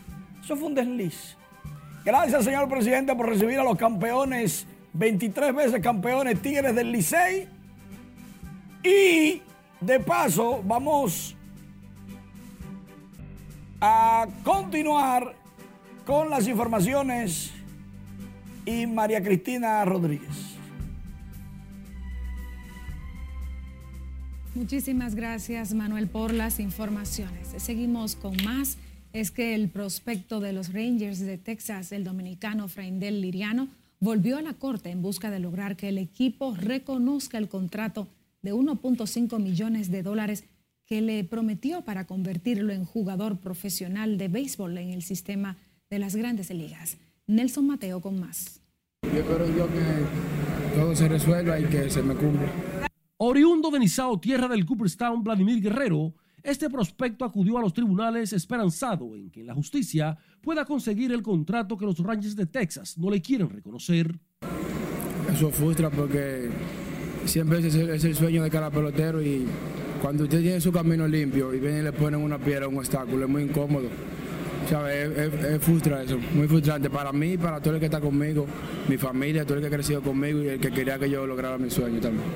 Eso 0.43 0.57
fue 0.57 0.69
un 0.69 0.75
desliz. 0.75 1.37
Gracias, 2.05 2.45
señor 2.45 2.69
presidente, 2.69 3.15
por 3.17 3.29
recibir 3.29 3.59
a 3.59 3.65
los 3.65 3.77
campeones, 3.77 4.67
23 4.93 5.55
veces 5.55 5.81
campeones 5.81 6.41
Tigres 6.41 6.75
del 6.75 6.93
Licey. 6.93 7.49
Y 8.85 9.43
de 9.81 10.01
paso, 10.01 10.63
vamos 10.65 11.35
a 13.81 14.27
continuar 14.45 15.35
con 16.05 16.31
las 16.31 16.47
informaciones 16.47 17.53
y 18.67 18.87
María 18.87 19.23
Cristina 19.23 19.85
Rodríguez. 19.85 20.57
Muchísimas 24.55 25.15
gracias 25.15 25.73
Manuel 25.75 26.09
por 26.09 26.35
las 26.35 26.61
informaciones. 26.61 27.55
Seguimos 27.59 28.17
con 28.17 28.37
más 28.45 28.79
es 29.13 29.31
que 29.31 29.55
el 29.55 29.71
prospecto 29.71 30.41
de 30.41 30.53
los 30.53 30.73
Rangers 30.75 31.21
de 31.21 31.39
Texas, 31.39 31.93
el 31.93 32.05
dominicano 32.05 32.69
Fraindel 32.69 33.23
Liriano, 33.23 33.69
volvió 33.99 34.37
a 34.37 34.43
la 34.43 34.55
corte 34.55 34.91
en 34.91 35.01
busca 35.01 35.31
de 35.31 35.41
lograr 35.41 35.77
que 35.77 35.89
el 35.89 35.97
equipo 35.97 36.55
reconozca 36.55 37.39
el 37.39 37.49
contrato 37.49 38.09
de 38.43 38.53
1.5 38.53 39.41
millones 39.41 39.91
de 39.91 40.03
dólares 40.03 40.45
que 40.85 41.01
le 41.01 41.25
prometió 41.25 41.83
para 41.83 42.07
convertirlo 42.07 42.73
en 42.73 42.85
jugador 42.85 43.39
profesional 43.39 44.19
de 44.19 44.29
béisbol 44.29 44.79
en 44.79 44.91
el 44.91 45.03
sistema 45.03 45.57
de 45.89 45.99
las 45.99 46.15
grandes 46.15 46.51
ligas. 46.51 46.99
Nelson 47.27 47.67
Mateo 47.67 48.01
con 48.01 48.21
más. 48.21 48.61
Yo 49.03 49.21
espero 49.21 49.47
yo 49.49 49.67
que 49.67 50.77
todo 50.79 50.95
se 50.95 51.09
resuelva 51.09 51.59
y 51.59 51.65
que 51.65 51.91
se 51.91 52.03
me 52.03 52.15
cumpla. 52.15 52.49
Oriundo 53.19 53.71
de 53.71 53.79
Nizao, 53.79 54.21
tierra 54.21 54.47
del 54.47 54.67
Cooperstown, 54.67 55.25
Vladimir 55.25 55.61
Guerrero, 55.61 56.15
este 56.43 56.71
prospecto 56.71 57.25
acudió 57.25 57.59
a 57.59 57.61
los 57.61 57.73
tribunales 57.73 58.33
esperanzado 58.33 59.17
en 59.17 59.31
que 59.31 59.43
la 59.43 59.55
justicia 59.55 60.17
pueda 60.41 60.65
conseguir 60.65 61.11
el 61.13 61.23
contrato 61.23 61.77
que 61.77 61.87
los 61.87 61.99
Rangers 61.99 62.37
de 62.37 62.47
Texas 62.47 62.97
no 62.97 63.11
le 63.11 63.21
quieren 63.21 63.51
reconocer. 63.51 64.21
Eso 65.33 65.51
frustra 65.51 65.91
porque 65.91 66.49
siempre 67.25 67.59
es 67.59 67.75
el, 67.75 67.91
es 67.91 68.05
el 68.05 68.15
sueño 68.15 68.45
de 68.45 68.51
cada 68.51 68.71
pelotero 68.71 69.21
y 69.21 69.47
cuando 70.01 70.25
usted 70.25 70.41
tiene 70.41 70.61
su 70.61 70.71
camino 70.71 71.09
limpio 71.09 71.53
y 71.53 71.59
vienen 71.59 71.81
y 71.81 71.85
le 71.85 71.93
ponen 71.93 72.21
una 72.21 72.39
piedra, 72.39 72.69
un 72.69 72.79
obstáculo, 72.79 73.25
es 73.25 73.31
muy 73.31 73.43
incómodo. 73.43 73.89
¿Sabes? 74.69 75.11
Es, 75.11 75.35
es, 75.35 75.45
es 75.45 75.63
frustra 75.63 76.03
eso, 76.03 76.19
muy 76.35 76.49
frustrante 76.49 76.91
para 76.91 77.13
mí, 77.13 77.39
para 77.39 77.61
todo 77.61 77.75
el 77.75 77.81
que 77.81 77.87
está 77.87 78.01
conmigo, 78.01 78.47
mi 78.89 78.97
familia, 78.97 79.45
todo 79.45 79.55
el 79.55 79.61
que 79.61 79.69
ha 79.69 79.71
crecido 79.71 80.03
conmigo 80.03 80.43
y 80.43 80.49
el 80.49 80.61
que 80.61 80.71
quería 80.71 80.99
que 80.99 81.09
yo 81.09 81.27
lograra 81.27 81.57
mi 81.57 81.71
sueño 81.71 82.01
también. 82.01 82.27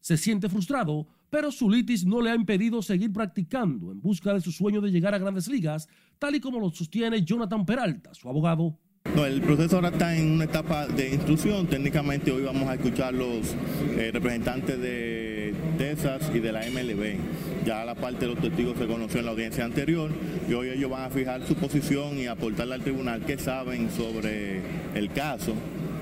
Se 0.00 0.16
siente 0.16 0.48
frustrado, 0.48 1.06
pero 1.30 1.50
su 1.50 1.68
litis 1.68 2.04
no 2.06 2.20
le 2.20 2.30
ha 2.30 2.34
impedido 2.34 2.82
seguir 2.82 3.12
practicando 3.12 3.92
en 3.92 4.00
busca 4.00 4.34
de 4.34 4.40
su 4.40 4.52
sueño 4.52 4.80
de 4.80 4.90
llegar 4.90 5.14
a 5.14 5.18
grandes 5.18 5.48
ligas, 5.48 5.88
tal 6.18 6.34
y 6.34 6.40
como 6.40 6.60
lo 6.60 6.70
sostiene 6.70 7.24
Jonathan 7.24 7.66
Peralta, 7.66 8.14
su 8.14 8.28
abogado. 8.28 8.78
No, 9.14 9.24
el 9.24 9.40
proceso 9.40 9.76
ahora 9.76 9.88
está 9.88 10.16
en 10.16 10.30
una 10.32 10.44
etapa 10.44 10.86
de 10.86 11.14
instrucción. 11.14 11.66
Técnicamente 11.66 12.30
hoy 12.30 12.42
vamos 12.42 12.68
a 12.68 12.74
escuchar 12.74 13.14
los 13.14 13.56
eh, 13.96 14.10
representantes 14.12 14.78
de 14.78 15.54
Texas 15.78 16.30
y 16.34 16.38
de 16.38 16.52
la 16.52 16.60
MLB. 16.60 17.16
Ya 17.64 17.84
la 17.84 17.94
parte 17.94 18.20
de 18.20 18.34
los 18.34 18.40
testigos 18.40 18.78
se 18.78 18.86
conoció 18.86 19.20
en 19.20 19.26
la 19.26 19.32
audiencia 19.32 19.64
anterior 19.64 20.10
y 20.48 20.54
hoy 20.54 20.70
ellos 20.70 20.90
van 20.90 21.02
a 21.02 21.10
fijar 21.10 21.46
su 21.46 21.54
posición 21.54 22.18
y 22.18 22.26
aportarle 22.26 22.74
al 22.74 22.80
tribunal 22.80 23.22
qué 23.26 23.36
saben 23.36 23.90
sobre 23.90 24.62
el 24.94 25.10
caso 25.12 25.54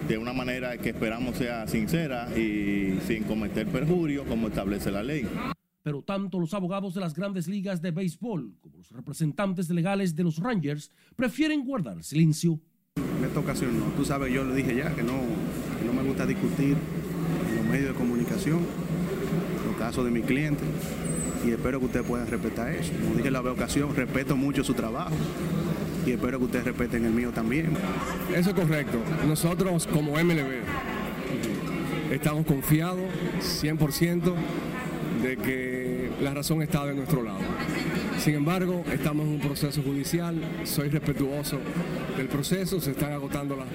de 0.06 0.16
una 0.16 0.32
manera 0.32 0.78
que 0.78 0.90
esperamos 0.90 1.36
sea 1.36 1.66
sincera 1.66 2.28
y 2.36 2.98
sin 3.06 3.24
cometer 3.24 3.66
perjurio 3.66 4.24
como 4.24 4.48
establece 4.48 4.90
la 4.92 5.02
ley. 5.02 5.26
Pero 5.82 6.02
tanto 6.02 6.38
los 6.38 6.54
abogados 6.54 6.94
de 6.94 7.00
las 7.00 7.14
grandes 7.14 7.48
ligas 7.48 7.82
de 7.82 7.90
béisbol 7.90 8.54
como 8.61 8.76
los 8.78 8.90
representantes 8.92 9.68
legales 9.68 10.14
de 10.14 10.22
los 10.22 10.38
Rangers 10.38 10.92
prefieren 11.16 11.64
guardar 11.64 12.04
silencio. 12.04 12.61
En 12.96 13.24
esta 13.24 13.40
ocasión 13.40 13.78
no, 13.78 13.86
tú 13.96 14.04
sabes, 14.04 14.32
yo 14.32 14.44
le 14.44 14.54
dije 14.54 14.76
ya 14.76 14.94
que 14.94 15.02
no, 15.02 15.14
que 15.78 15.84
no 15.84 15.92
me 15.92 16.02
gusta 16.06 16.24
discutir 16.24 16.76
en 17.48 17.56
los 17.56 17.64
medios 17.66 17.88
de 17.88 17.94
comunicación 17.94 18.61
los 19.66 19.76
casos 19.76 20.04
de 20.04 20.11
mi 20.11 20.22
cliente 20.22 20.62
y 21.47 21.51
espero 21.51 21.78
que 21.78 21.86
ustedes 21.86 22.07
puedan 22.07 22.26
respetar 22.26 22.72
eso. 22.72 22.93
Como 23.03 23.16
dije 23.16 23.28
en 23.28 23.32
la 23.32 23.41
ocasión, 23.41 23.95
respeto 23.95 24.36
mucho 24.36 24.64
su 24.64 24.74
trabajo 24.74 25.14
y 26.07 26.12
espero 26.12 26.39
que 26.39 26.45
ustedes 26.45 26.64
respeten 26.64 27.05
el 27.05 27.12
mío 27.12 27.30
también. 27.30 27.70
Eso 28.34 28.51
es 28.51 28.57
correcto. 28.57 28.99
Nosotros 29.26 29.86
como 29.86 30.12
MLB 30.12 30.62
estamos 32.11 32.47
confiados 32.47 33.01
100% 33.62 34.32
de 35.22 35.36
que 35.36 36.11
la 36.22 36.34
razón 36.34 36.62
está 36.62 36.86
de 36.86 36.95
nuestro 36.95 37.22
lado. 37.22 37.39
Sin 38.19 38.35
embargo, 38.35 38.85
estamos 38.93 39.27
en 39.27 39.35
un 39.35 39.41
proceso 39.41 39.81
judicial, 39.81 40.41
soy 40.64 40.89
respetuoso 40.89 41.61
del 42.16 42.29
proceso, 42.29 42.81
se 42.81 42.91
están 42.91 43.12
agotando 43.12 43.55
las 43.55 43.69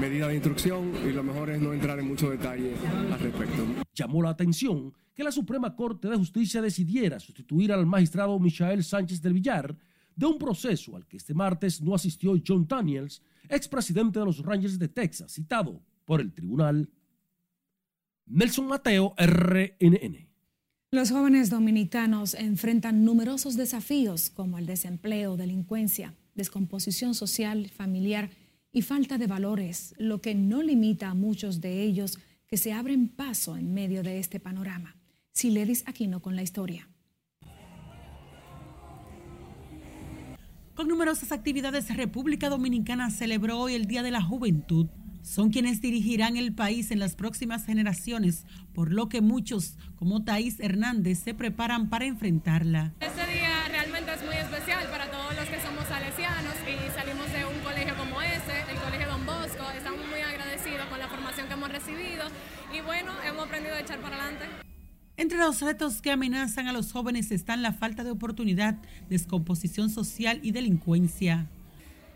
medidas 0.00 0.28
de 0.28 0.34
instrucción 0.34 0.92
y 1.08 1.12
lo 1.12 1.22
mejor 1.22 1.50
es 1.50 1.60
no 1.60 1.72
entrar 1.72 2.00
en 2.00 2.08
mucho 2.08 2.28
detalle 2.28 2.74
al 3.12 3.20
respecto. 3.20 3.64
Llamó 3.94 4.20
la 4.20 4.30
atención 4.30 4.92
que 5.14 5.22
la 5.22 5.30
Suprema 5.30 5.76
Corte 5.76 6.08
de 6.08 6.16
Justicia 6.16 6.60
decidiera 6.60 7.20
sustituir 7.20 7.72
al 7.72 7.86
magistrado 7.86 8.38
Michael 8.40 8.82
Sánchez 8.82 9.22
del 9.22 9.34
Villar 9.34 9.76
de 10.16 10.26
un 10.26 10.38
proceso 10.38 10.96
al 10.96 11.06
que 11.06 11.16
este 11.16 11.32
martes 11.32 11.80
no 11.80 11.94
asistió 11.94 12.34
John 12.44 12.66
Daniels, 12.66 13.22
expresidente 13.48 14.18
de 14.18 14.24
los 14.24 14.40
Rangers 14.40 14.78
de 14.78 14.88
Texas, 14.88 15.32
citado 15.32 15.80
por 16.04 16.20
el 16.20 16.32
tribunal. 16.32 16.90
Nelson 18.26 18.66
Mateo, 18.66 19.14
RNN. 19.16 20.33
Los 20.94 21.10
jóvenes 21.10 21.50
dominicanos 21.50 22.34
enfrentan 22.34 23.04
numerosos 23.04 23.56
desafíos 23.56 24.30
como 24.30 24.58
el 24.58 24.66
desempleo, 24.66 25.36
delincuencia, 25.36 26.14
descomposición 26.36 27.16
social, 27.16 27.68
familiar 27.68 28.30
y 28.70 28.82
falta 28.82 29.18
de 29.18 29.26
valores, 29.26 29.96
lo 29.98 30.20
que 30.20 30.36
no 30.36 30.62
limita 30.62 31.08
a 31.08 31.14
muchos 31.14 31.60
de 31.60 31.82
ellos 31.82 32.20
que 32.46 32.56
se 32.56 32.72
abren 32.72 33.08
paso 33.08 33.56
en 33.56 33.74
medio 33.74 34.04
de 34.04 34.20
este 34.20 34.38
panorama. 34.38 34.94
Siledis 35.32 35.82
Aquino 35.88 36.22
con 36.22 36.36
la 36.36 36.44
historia. 36.44 36.88
Con 40.76 40.86
numerosas 40.86 41.32
actividades, 41.32 41.92
República 41.96 42.48
Dominicana 42.48 43.10
celebró 43.10 43.58
hoy 43.58 43.74
el 43.74 43.86
Día 43.86 44.04
de 44.04 44.12
la 44.12 44.22
Juventud. 44.22 44.86
Son 45.24 45.48
quienes 45.48 45.80
dirigirán 45.80 46.36
el 46.36 46.52
país 46.52 46.90
en 46.90 46.98
las 46.98 47.16
próximas 47.16 47.64
generaciones, 47.64 48.44
por 48.74 48.92
lo 48.92 49.08
que 49.08 49.22
muchos, 49.22 49.78
como 49.96 50.22
Thaís 50.22 50.60
Hernández, 50.60 51.20
se 51.20 51.32
preparan 51.32 51.88
para 51.88 52.04
enfrentarla. 52.04 52.92
Este 53.00 53.26
día 53.32 53.66
realmente 53.68 54.12
es 54.12 54.22
muy 54.22 54.36
especial 54.36 54.86
para 54.90 55.10
todos 55.10 55.34
los 55.34 55.46
que 55.46 55.58
somos 55.62 55.86
salesianos 55.88 56.52
y 56.68 56.92
salimos 56.94 57.32
de 57.32 57.46
un 57.46 57.58
colegio 57.64 57.96
como 57.96 58.20
ese, 58.20 58.70
el 58.70 58.76
Colegio 58.76 59.08
Don 59.08 59.24
Bosco. 59.24 59.64
Estamos 59.74 60.06
muy 60.06 60.20
agradecidos 60.20 60.86
con 60.88 60.98
la 60.98 61.08
formación 61.08 61.48
que 61.48 61.54
hemos 61.54 61.72
recibido 61.72 62.24
y 62.76 62.82
bueno, 62.82 63.12
hemos 63.26 63.46
aprendido 63.46 63.76
a 63.76 63.80
echar 63.80 64.00
para 64.02 64.16
adelante. 64.16 64.44
Entre 65.16 65.38
los 65.38 65.62
retos 65.62 66.02
que 66.02 66.10
amenazan 66.10 66.68
a 66.68 66.72
los 66.74 66.92
jóvenes 66.92 67.30
están 67.30 67.62
la 67.62 67.72
falta 67.72 68.04
de 68.04 68.10
oportunidad, 68.10 68.76
descomposición 69.08 69.88
social 69.88 70.38
y 70.42 70.52
delincuencia. 70.52 71.48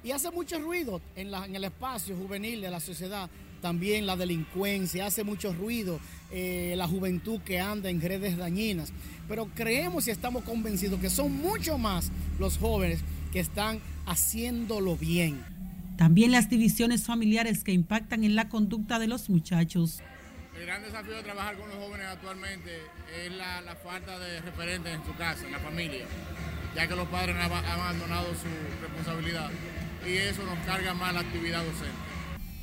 Y 0.05 0.12
hace 0.12 0.30
mucho 0.30 0.59
ruido 0.59 1.01
en, 1.16 1.30
la, 1.30 1.44
en 1.44 1.57
el 1.57 1.64
espacio 1.64 2.16
juvenil 2.16 2.61
de 2.61 2.70
la 2.70 2.80
sociedad, 2.80 3.28
también 3.61 4.07
la 4.07 4.16
delincuencia, 4.16 5.07
hace 5.07 5.24
mucho 5.24 5.53
ruido 5.53 5.99
eh, 6.30 6.74
la 6.76 6.86
juventud 6.86 7.40
que 7.40 7.61
anda 7.61 7.90
en 7.90 8.01
redes 8.01 8.36
dañinas. 8.36 8.92
Pero 9.28 9.49
creemos 9.55 10.07
y 10.07 10.11
estamos 10.11 10.44
convencidos 10.44 11.01
que 11.01 11.11
son 11.11 11.36
mucho 11.36 11.78
más 11.78 12.11
los 12.38 12.59
jóvenes 12.59 13.01
que 13.32 13.40
están 13.40 13.80
haciéndolo 14.07 14.96
bien. 14.96 15.42
También 15.96 16.30
las 16.30 16.49
divisiones 16.49 17.05
familiares 17.05 17.64
que 17.64 17.72
impactan 17.72 18.22
en 18.22 18.36
la 18.36 18.49
conducta 18.49 19.01
de 19.01 19.09
los 19.09 19.28
muchachos. 19.28 20.01
El 20.57 20.66
gran 20.66 20.82
desafío 20.82 21.16
de 21.16 21.22
trabajar 21.22 21.57
con 21.57 21.68
los 21.68 21.78
jóvenes 21.78 22.07
actualmente 22.07 22.70
es 23.24 23.32
la, 23.32 23.61
la, 23.61 23.74
falta 23.76 24.18
de 24.18 24.40
referentes 24.40 24.94
en 24.94 25.05
su 25.05 25.14
casa, 25.14 25.44
en 25.44 25.53
la 25.53 25.59
familia, 25.59 26.05
ya 26.74 26.88
que 26.88 26.96
los 26.96 27.07
padres 27.09 27.36
han 27.36 27.53
abandonado 27.53 28.26
su 28.34 28.80
responsabilidad 28.82 29.51
y 30.07 30.16
eso 30.16 30.42
nos 30.44 30.59
carga 30.66 30.94
más 30.94 31.14
la 31.14 31.20
actividad 31.20 31.64
docente. 31.64 32.09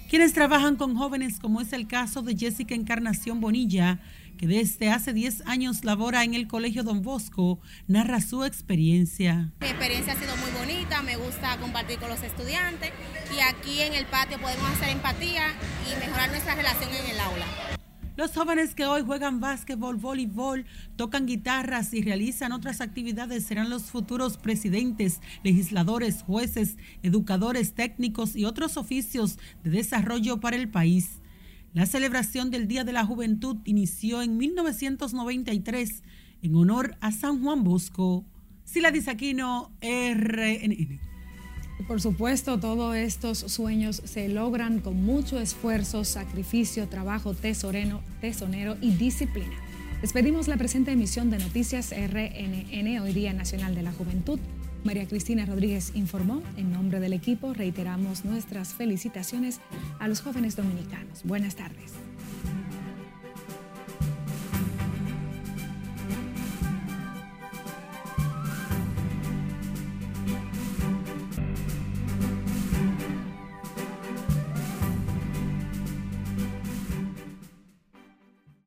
Quienes 0.09 0.33
trabajan 0.33 0.75
con 0.75 0.95
jóvenes, 0.95 1.39
como 1.39 1.61
es 1.61 1.73
el 1.73 1.87
caso 1.87 2.21
de 2.21 2.35
Jessica 2.37 2.75
Encarnación 2.75 3.41
Bonilla, 3.41 3.99
que 4.37 4.47
desde 4.47 4.91
hace 4.91 5.13
10 5.13 5.47
años 5.47 5.83
labora 5.83 6.23
en 6.23 6.33
el 6.35 6.47
Colegio 6.47 6.83
Don 6.83 7.01
Bosco, 7.01 7.59
narra 7.87 8.21
su 8.21 8.43
experiencia. 8.43 9.51
Mi 9.61 9.67
experiencia 9.67 10.13
ha 10.13 10.17
sido 10.17 10.35
muy 10.37 10.51
bonita, 10.51 11.01
me 11.01 11.15
gusta 11.17 11.57
compartir 11.57 11.99
con 11.99 12.09
los 12.09 12.21
estudiantes 12.21 12.91
y 13.35 13.39
aquí 13.39 13.81
en 13.81 13.93
el 13.93 14.05
patio 14.05 14.39
podemos 14.39 14.69
hacer 14.69 14.89
empatía 14.89 15.53
y 15.89 15.99
mejorar 15.99 16.29
nuestra 16.29 16.55
relación 16.55 16.89
en 16.93 17.11
el 17.11 17.19
aula. 17.19 17.74
Los 18.17 18.31
jóvenes 18.31 18.75
que 18.75 18.85
hoy 18.85 19.01
juegan 19.01 19.41
básquetbol, 19.41 19.97
voleibol, 19.97 20.65
tocan 20.95 21.25
guitarras 21.25 21.93
y 21.93 22.01
realizan 22.01 22.53
otras 22.53 22.79
actividades 22.79 23.43
serán 23.43 23.69
los 23.69 23.83
futuros 23.83 24.37
presidentes, 24.37 25.19
legisladores, 25.43 26.23
jueces, 26.23 26.77
educadores 27.03 27.73
técnicos 27.73 28.37
y 28.37 28.45
otros 28.45 28.77
oficios 28.77 29.37
de 29.65 29.71
desarrollo 29.71 30.39
para 30.39 30.55
el 30.55 30.69
país. 30.69 31.19
La 31.73 31.85
celebración 31.85 32.51
del 32.51 32.69
Día 32.69 32.85
de 32.85 32.93
la 32.93 33.05
Juventud 33.05 33.57
inició 33.65 34.21
en 34.21 34.37
1993 34.37 36.03
en 36.41 36.55
honor 36.55 36.95
a 37.01 37.11
San 37.11 37.43
Juan 37.43 37.65
Bosco. 37.65 38.25
Sila 38.63 38.91
Disaquino, 38.91 39.73
RNN. 39.81 41.14
Por 41.87 42.01
supuesto, 42.01 42.59
todos 42.59 42.95
estos 42.95 43.39
sueños 43.39 44.01
se 44.05 44.29
logran 44.29 44.79
con 44.79 45.03
mucho 45.03 45.39
esfuerzo, 45.39 46.03
sacrificio, 46.03 46.87
trabajo 46.87 47.33
tesoreno, 47.33 48.01
tesonero 48.21 48.77
y 48.81 48.91
disciplina. 48.91 49.53
Despedimos 50.01 50.47
la 50.47 50.57
presente 50.57 50.91
emisión 50.91 51.29
de 51.29 51.37
Noticias 51.37 51.91
RNN, 51.91 52.99
hoy 53.01 53.13
Día 53.13 53.33
Nacional 53.33 53.75
de 53.75 53.83
la 53.83 53.91
Juventud. 53.91 54.39
María 54.83 55.07
Cristina 55.07 55.45
Rodríguez 55.45 55.91
informó. 55.95 56.41
En 56.57 56.71
nombre 56.71 56.99
del 56.99 57.13
equipo 57.13 57.53
reiteramos 57.53 58.23
nuestras 58.23 58.73
felicitaciones 58.73 59.59
a 59.99 60.07
los 60.07 60.21
jóvenes 60.21 60.55
dominicanos. 60.55 61.23
Buenas 61.23 61.55
tardes. 61.55 62.04